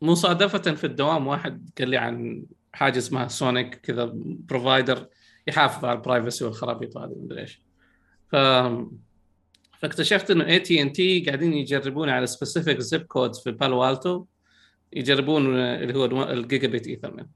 فمصادفه 0.00 0.74
في 0.74 0.84
الدوام 0.84 1.26
واحد 1.26 1.70
قال 1.78 1.88
لي 1.88 1.96
عن 1.96 2.44
حاجة 2.72 2.98
اسمها 2.98 3.28
Sonic 3.28 3.74
كذا 3.74 4.10
provider 4.14 5.08
يحافظ 5.46 5.84
على 5.84 5.96
ال 5.98 6.04
privacy 6.04 6.44
والخرابيط 6.44 6.96
هذه 6.96 7.14
مدري 7.16 7.40
إيش. 7.40 7.62
ف 8.32 8.36
فاكتشفت 9.78 10.30
إنه 10.30 10.46
اي 10.46 10.60
تي 10.60 10.82
ان 10.82 10.92
تي 10.92 11.20
قاعدين 11.20 11.52
يجربون 11.52 12.08
على 12.08 12.26
specific 12.26 12.78
zip 12.78 13.02
code 13.02 13.34
في 13.36 13.50
Palo 13.50 13.88
Alto 13.90 14.24
يجربون 14.92 15.56
اللي 15.56 15.98
هو 15.98 16.22
ال 16.30 16.68
gigabit 16.68 16.86
Ethernet 16.86 17.28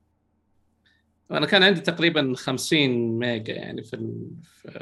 وأنا 1.31 1.47
كان 1.47 1.63
عندي 1.63 1.81
تقريبا 1.81 2.35
50 2.37 3.19
ميجا 3.19 3.55
يعني 3.55 3.83
في 3.83 3.95
ال- 3.97 4.31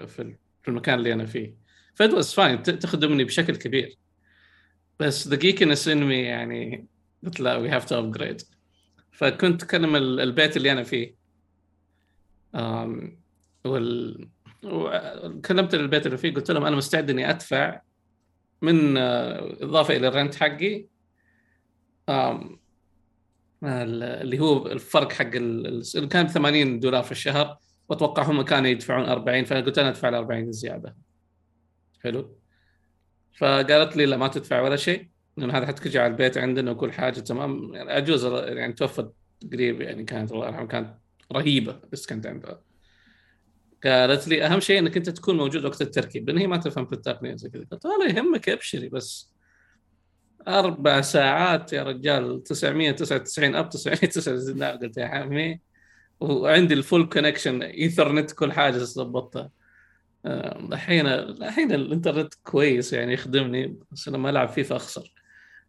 في 0.07 0.36
في 0.62 0.69
المكان 0.69 0.98
اللي 0.98 1.12
أنا 1.12 1.27
فيه. 1.27 1.55
ف 1.95 2.01
it 2.01 2.15
was 2.15 2.32
fine 2.35 2.62
تخدمني 2.62 3.24
بشكل 3.24 3.57
كبير. 3.57 3.98
بس 5.01 5.28
geekiness 5.35 5.85
in 5.93 5.98
me 5.98 6.12
يعني 6.12 6.86
قلت 7.25 7.41
لا 7.41 7.57
we 7.57 7.69
have 7.69 7.85
to 7.85 7.99
upgrade 7.99 8.43
فكنت 9.13 9.63
اكلم 9.63 9.97
ال- 9.97 10.21
البيت 10.21 10.57
اللي 10.57 10.73
أنا 10.73 10.83
فيه. 10.83 11.15
أم، 12.55 13.21
وال 13.65 14.29
وكلمت 14.65 15.75
البيت 15.75 16.07
اللي 16.07 16.19
فيه 16.19 16.35
قلت 16.35 16.51
لهم 16.51 16.65
أنا 16.65 16.77
مستعد 16.77 17.11
إني 17.11 17.31
أدفع 17.31 17.81
من 18.63 18.97
آه، 18.97 19.57
إضافة 19.65 19.97
إلى 19.97 20.09
ال 20.09 20.14
rent 20.14 20.35
حقي. 20.35 20.87
أم، 22.09 22.61
ال- 23.65 24.03
اللي 24.03 24.39
هو 24.39 24.67
الفرق 24.67 25.13
حق 25.13 25.35
ال- 25.35 25.83
ال- 25.97 26.09
كان 26.09 26.27
80 26.27 26.81
دولار 26.81 27.03
في 27.03 27.13
الشهر 27.13 27.59
وأتوقع 27.89 28.23
هم 28.23 28.43
كانوا 28.43 28.69
يدفعون 28.71 29.05
40 29.05 29.45
فأنا 29.45 29.61
قلت 29.67 29.79
أنا 29.79 29.89
أدفع 29.89 30.09
ال 30.09 30.15
40 30.15 30.53
زيادة. 30.53 30.97
حلو. 32.05 32.39
فقالت 33.39 33.97
لي 33.97 34.07
لا 34.07 34.17
ما 34.17 34.29
تدفع 34.29 34.61
ولا 34.61 34.77
شيء. 34.77 35.09
لأن 35.36 35.51
هذا 35.51 35.66
حتجي 35.66 35.98
على 35.98 36.12
البيت 36.12 36.39
عندنا 36.39 36.70
وكل 36.70 36.93
حاجة 36.93 37.20
تمام؟ 37.20 37.74
يعني 37.74 37.98
أجوز 37.98 38.24
يعني 38.24 38.73
توفت 38.73 39.12
قريب 39.52 39.81
يعني 39.81 40.05
كانت 40.05 40.32
الله 40.32 40.47
يرحمها 40.47 40.66
كانت 40.66 40.94
رهيبة 41.32 41.81
بس 41.93 42.07
كانت 42.07 42.27
عندها 42.27 42.61
قالت 43.85 44.28
لي 44.28 44.47
أهم 44.47 44.61
شيء 44.61 44.78
إنك 44.78 44.97
أنت 44.97 45.11
تكون 45.11 45.36
موجود 45.36 45.65
وقت 45.65 45.82
التركيب 45.82 46.28
لأن 46.28 46.39
هي 46.39 46.47
ما 46.47 46.57
تفهم 46.57 46.86
في 46.86 46.93
التقنية 46.93 47.36
زي 47.36 47.48
كذا. 47.48 47.65
قلت 47.70 47.86
ولا 47.86 48.09
يهمك 48.09 48.48
أبشري 48.48 48.89
بس. 48.89 49.32
أربع 50.48 51.01
ساعات 51.01 51.73
يا 51.73 51.82
رجال 51.82 52.43
999 52.43 53.55
أب 53.55 53.69
999 53.69 54.59
لا 54.59 54.77
قلت 54.77 54.97
يا 54.97 55.05
عمي 55.07 55.61
وعندي 56.20 56.74
ال 56.74 56.81
full 56.81 57.09
connection 57.09 57.62
Ethernet 57.62 58.32
كل 58.32 58.52
حاجة 58.52 58.78
ظبطتها 58.78 59.51
آه، 60.27 60.59
الحين 60.59 61.07
الحين 61.07 61.73
الإنترنت 61.73 62.35
كويس 62.44 62.93
يعني 62.93 63.12
يخدمني 63.12 63.78
بس 63.93 64.09
لما 64.09 64.31
ألعب 64.31 64.48
فيفا 64.48 64.77
أخسر. 64.77 65.12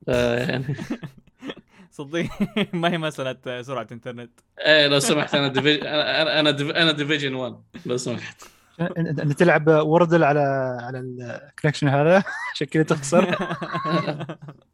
صدق 1.91 2.29
ما 2.73 2.89
هي 2.91 2.97
مسألة 2.97 3.61
سرعة 3.61 3.87
إنترنت. 3.91 4.31
إيه 4.59 4.87
لو 4.87 4.99
سمحت 4.99 5.35
أنا 5.35 5.47
division 5.47 5.87
أنا 5.87 6.39
أنا 6.39 6.51
div- 6.51 6.71
أنا 6.75 6.91
division 6.91 7.33
1 7.33 7.55
لو 7.85 7.97
سمحت. 7.97 8.43
انت 8.97 9.21
تلعب 9.39 9.67
Wordle 9.67 10.23
على 10.23 10.39
على 10.81 10.99
ال 10.99 11.07
connection 11.07 11.87
هذا؟ 11.87 12.23
عشان 12.53 12.67
كذا 12.67 12.83
تخسر 12.83 13.35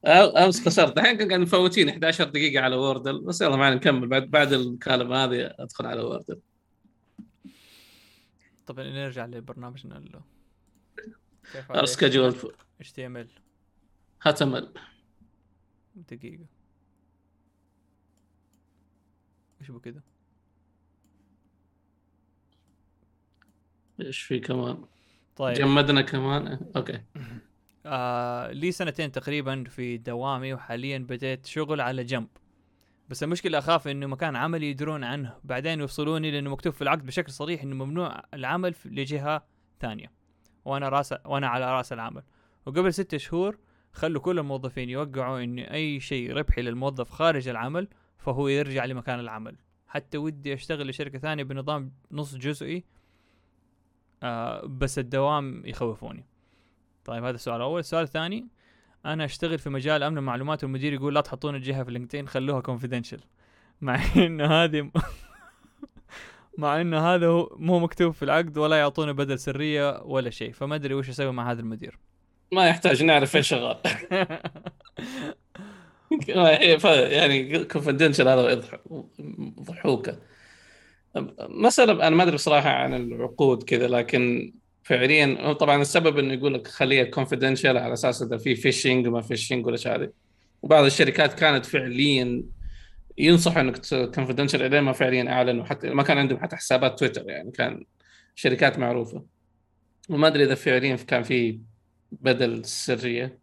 امس 0.45 0.65
خسرت. 0.65 0.97
الحين 0.97 1.17
كان 1.17 1.27
قاعد 1.27 1.39
مفوتين 1.39 1.89
11 1.89 2.23
دقيقة 2.23 2.63
على 2.63 2.75
Wordle 2.75 3.21
بس 3.21 3.41
يلا 3.41 3.55
معنا 3.55 3.75
نكمل. 3.75 4.07
بعد 4.07 4.23
بعد 4.31 4.53
المكالمه 4.53 5.23
هذه 5.23 5.53
أدخل 5.59 5.85
على 5.85 6.01
Wordle 6.01 6.39
طب 8.67 8.79
نرجع 8.79 9.25
لبرنامجنا 9.25 9.97
ال 9.97 10.19
كيف 11.53 11.71
اسكجول 11.71 12.35
إتش 12.81 12.93
دقيقة. 15.97 16.45
إيش 19.61 19.71
بو 19.71 19.79
كذا 19.79 20.01
إيش 24.01 24.21
في 24.21 24.39
كمان؟ 24.39 24.85
طيب. 25.35 25.55
جمدنا 25.55 26.01
كمان. 26.01 26.59
أوكي. 26.75 27.01
آه 27.85 28.51
لي 28.51 28.71
سنتين 28.71 29.11
تقريبا 29.11 29.63
في 29.63 29.97
دوامي 29.97 30.53
وحاليا 30.53 30.97
بديت 30.97 31.45
شغل 31.45 31.81
على 31.81 32.03
جنب. 32.03 32.27
بس 33.09 33.23
المشكلة 33.23 33.57
أخاف 33.57 33.87
إنه 33.87 34.07
مكان 34.07 34.35
عملي 34.35 34.69
يدرون 34.69 35.03
عنه. 35.03 35.39
بعدين 35.43 35.81
يفصلوني 35.81 36.31
لأنه 36.31 36.49
مكتوب 36.49 36.73
في 36.73 36.81
العقد 36.81 37.05
بشكل 37.05 37.31
صريح 37.31 37.63
إنه 37.63 37.85
ممنوع 37.85 38.23
العمل 38.33 38.75
لجهة 38.85 39.45
ثانية. 39.79 40.11
وأنا 40.65 40.89
راس 40.89 41.13
وأنا 41.25 41.47
على 41.47 41.77
رأس 41.77 41.93
العمل. 41.93 42.23
وقبل 42.65 42.93
ستة 42.93 43.17
شهور 43.17 43.57
خلوا 43.97 44.21
كل 44.21 44.39
الموظفين 44.39 44.89
يوقعوا 44.89 45.43
إن 45.43 45.59
أي 45.59 45.99
شيء 45.99 46.33
ربحي 46.33 46.61
للموظف 46.61 47.09
خارج 47.09 47.47
العمل 47.47 47.87
فهو 48.17 48.47
يرجع 48.47 48.85
لمكان 48.85 49.19
العمل. 49.19 49.55
حتى 49.87 50.17
ودي 50.17 50.53
أشتغل 50.53 50.89
لشركة 50.89 51.19
ثانية 51.19 51.43
بنظام 51.43 51.91
نص 52.11 52.35
جزئي 52.35 52.83
آه 54.23 54.65
بس 54.65 54.99
الدوام 54.99 55.65
يخوفوني. 55.65 56.25
طيب 57.05 57.23
هذا 57.23 57.35
السؤال 57.35 57.55
الأول. 57.55 57.79
السؤال 57.79 58.03
الثاني 58.03 58.47
أنا 59.05 59.25
أشتغل 59.25 59.59
في 59.59 59.69
مجال 59.69 60.03
أمن 60.03 60.17
المعلومات 60.17 60.63
والمدير 60.63 60.93
يقول 60.93 61.15
لا 61.15 61.21
تحطون 61.21 61.55
الجهة 61.55 61.83
في 61.83 61.91
LinkedIn 61.91 62.27
خلوها 62.27 62.61
confidential 62.61 63.19
مع 63.81 63.99
إنه 64.15 64.45
هذه 64.63 64.91
مع 66.57 66.81
إنه 66.81 66.99
هذا 66.99 67.27
مو 67.55 67.79
مكتوب 67.79 68.13
في 68.13 68.23
العقد 68.23 68.57
ولا 68.57 68.75
يعطوني 68.75 69.13
بدل 69.13 69.39
سرية 69.39 70.01
ولا 70.03 70.29
شيء 70.29 70.51
فما 70.51 70.75
أدري 70.75 70.93
وش 70.93 71.09
أسوي 71.09 71.31
مع 71.31 71.51
هذا 71.51 71.61
المدير. 71.61 71.99
ما 72.51 72.67
يحتاج 72.67 73.03
نعرف 73.03 73.35
إيش 73.35 73.47
شغال 73.47 73.77
يعني 77.11 77.63
confidential 77.63 78.27
هذا 78.27 78.61
ضحوكة. 79.61 80.17
مسألة 81.39 82.07
أنا 82.07 82.15
ما 82.15 82.23
أدري 82.23 82.35
بصراحة 82.35 82.69
عن 82.69 82.93
العقود 82.93 83.63
كذا 83.63 83.87
لكن 83.87 84.53
فعليا 84.83 85.53
طبعا 85.53 85.81
السبب 85.81 86.17
إنه 86.17 86.33
يقول 86.33 86.53
لك 86.53 86.67
خليها 86.67 87.03
confidential 87.03 87.77
على 87.77 87.93
أساس 87.93 88.21
إذا 88.21 88.37
في 88.37 88.55
phishing 88.55 89.07
وما 89.07 89.21
phishing 89.21 89.65
ولا 89.65 89.77
شيء 89.77 89.95
هذه. 89.95 90.09
وبعض 90.61 90.85
الشركات 90.85 91.33
كانت 91.33 91.65
فعليا 91.65 92.43
ينصح 93.17 93.57
إنك 93.57 93.81
كونفدنشال 94.15 94.61
الين 94.61 94.79
ما 94.79 94.91
فعليا 94.91 95.31
أعلنوا. 95.31 95.65
حتى 95.65 95.89
ما 95.89 96.03
كان 96.03 96.17
عندهم 96.17 96.39
حتى 96.39 96.55
حسابات 96.55 96.99
تويتر 96.99 97.29
يعني 97.29 97.51
كان 97.51 97.85
شركات 98.35 98.79
معروفة. 98.79 99.23
وما 100.09 100.27
أدري 100.27 100.43
إذا 100.43 100.55
فعليا 100.55 100.95
كان 100.95 101.23
في 101.23 101.59
بدل 102.11 102.65
سرية. 102.65 103.39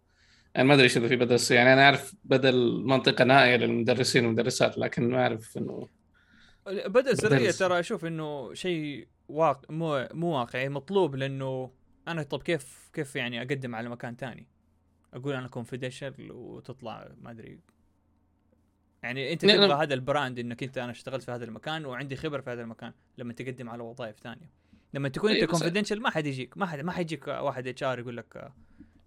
يعني 0.55 0.69
ما 0.69 0.75
أدري 0.75 0.85
إيش 0.85 0.97
إذا 0.97 1.09
في 1.09 1.17
بدل 1.17 1.41
سرية. 1.41 1.59
يعني 1.59 1.73
أنا 1.73 1.85
أعرف 1.85 2.15
بدل 2.25 2.83
منطقة 2.85 3.25
نائية 3.25 3.57
للمدرسين 3.57 4.25
والمدرسات 4.25 4.79
لكن 4.79 5.09
ما 5.09 5.23
أعرف 5.23 5.59
إنه 5.59 5.89
بدل 6.67 7.17
سرية 7.19 7.51
ترى 7.51 7.81
أشوف 7.81 8.05
إنه 8.05 8.55
شيء 8.55 9.09
واقع 9.29 9.75
مو 9.75 10.09
مو 10.13 10.27
واقعي 10.39 10.69
مطلوب 10.69 11.17
لأنه 11.17 11.71
أنا 12.09 12.23
طب 12.23 12.43
كيف 12.43 12.91
كيف 12.93 13.17
يعني 13.17 13.43
أقدم 13.43 13.75
على 13.75 13.89
مكان 13.89 14.17
تاني؟ 14.17 14.47
أقول 15.15 15.35
أنا 15.35 15.49
confidential 15.49 16.33
وتطلع 16.33 17.09
ما 17.21 17.31
أدري. 17.31 17.61
يعني 19.03 19.33
أنت 19.33 19.45
لا. 19.45 19.57
تبغى 19.57 19.85
هذا 19.85 19.95
ال 19.95 20.02
brand 20.02 20.39
إنك 20.39 20.63
أنت 20.63 20.79
أنا 20.79 20.91
اشتغلت 20.91 21.23
في 21.23 21.31
هذا 21.31 21.45
المكان 21.45 21.87
وعندي 21.87 22.17
خبرة 22.17 22.41
في 22.41 22.51
هذا 22.51 22.63
المكان 22.63 22.93
لما 23.19 23.33
تقدم 23.33 23.69
على 23.69 23.83
وظائف 23.83 24.19
ثانية. 24.19 24.51
لما 24.95 25.09
تكون 25.09 25.31
انت 25.31 25.39
إيه، 25.39 25.47
بس- 25.47 25.51
confidential 25.51 26.03
ما 26.03 26.11
حد 26.11 26.27
يجيك 26.27 26.59
ما 26.59 26.67
حد 26.67 26.81
ما 26.81 26.93
حيجيك 26.93 27.29
واحد 27.29 27.67
HR 27.67 27.99
يقول 27.99 28.17
لك 28.17 28.51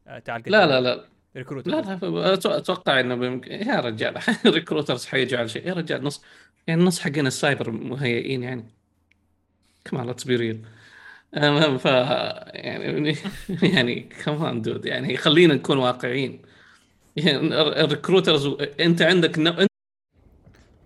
آه، 0.07 0.19
تعال 0.19 0.43
لا 0.45 0.65
لا 0.67 0.81
لا. 0.81 1.05
recruit 1.37 1.67
لا 1.67 1.81
لا 1.81 2.33
أتوقع 2.33 2.99
إنه 2.99 3.15
بيمكن 3.15 3.51
يا 3.51 3.79
رجال 3.79 4.17
ال 4.45 4.51
recruiters 4.51 5.05
حيجوا 5.05 5.39
على 5.39 5.47
شيء. 5.49 5.67
يا 5.67 5.73
رجال 5.73 6.03
نص 6.03 6.23
يعني 6.67 6.81
النص 6.81 6.99
حقين 6.99 7.27
السايبر 7.27 7.71
مهيئين 7.71 8.43
يعني. 8.43 8.65
كمان 9.85 10.07
let's 10.07 10.23
be 10.23 10.35
real 10.35 10.61
ف 11.79 11.85
يعني 11.85 13.15
يعني 13.73 13.99
كمان 14.25 14.61
دود 14.61 14.85
يعني 14.85 15.17
خلينا 15.17 15.53
نكون 15.53 15.77
واقعيين. 15.77 16.41
يعني 17.15 17.37
الريكروترز 17.61 18.47
أنت 18.79 19.01
عندك 19.01 19.39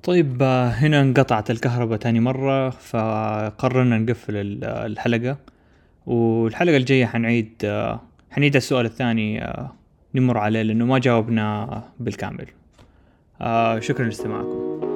طيب 0.04 0.38
آه، 0.44 0.68
هنا 0.70 1.02
انقطعت 1.02 1.52
الكهرباء 1.52 1.98
تاني 1.98 2.20
مرة 2.20 2.70
فقررنا 2.70 3.98
نقفل 3.98 4.36
ال- 4.36 4.64
الحلقة. 4.64 5.38
والحلقة 6.06 6.78
الجاية 6.78 7.06
حنعيد 7.06 7.52
آه، 7.64 8.00
حنعيد 8.32 8.56
السؤال 8.56 8.86
الثاني 8.86 9.44
آه، 9.46 9.72
نمر 10.16 10.38
عليه 10.38 10.62
لأنه 10.62 10.86
ما 10.86 11.00
جاوبنا 11.00 11.84
بالكامل. 12.00 12.46
شكرا 13.82 14.06
لاستماعكم. 14.06 14.91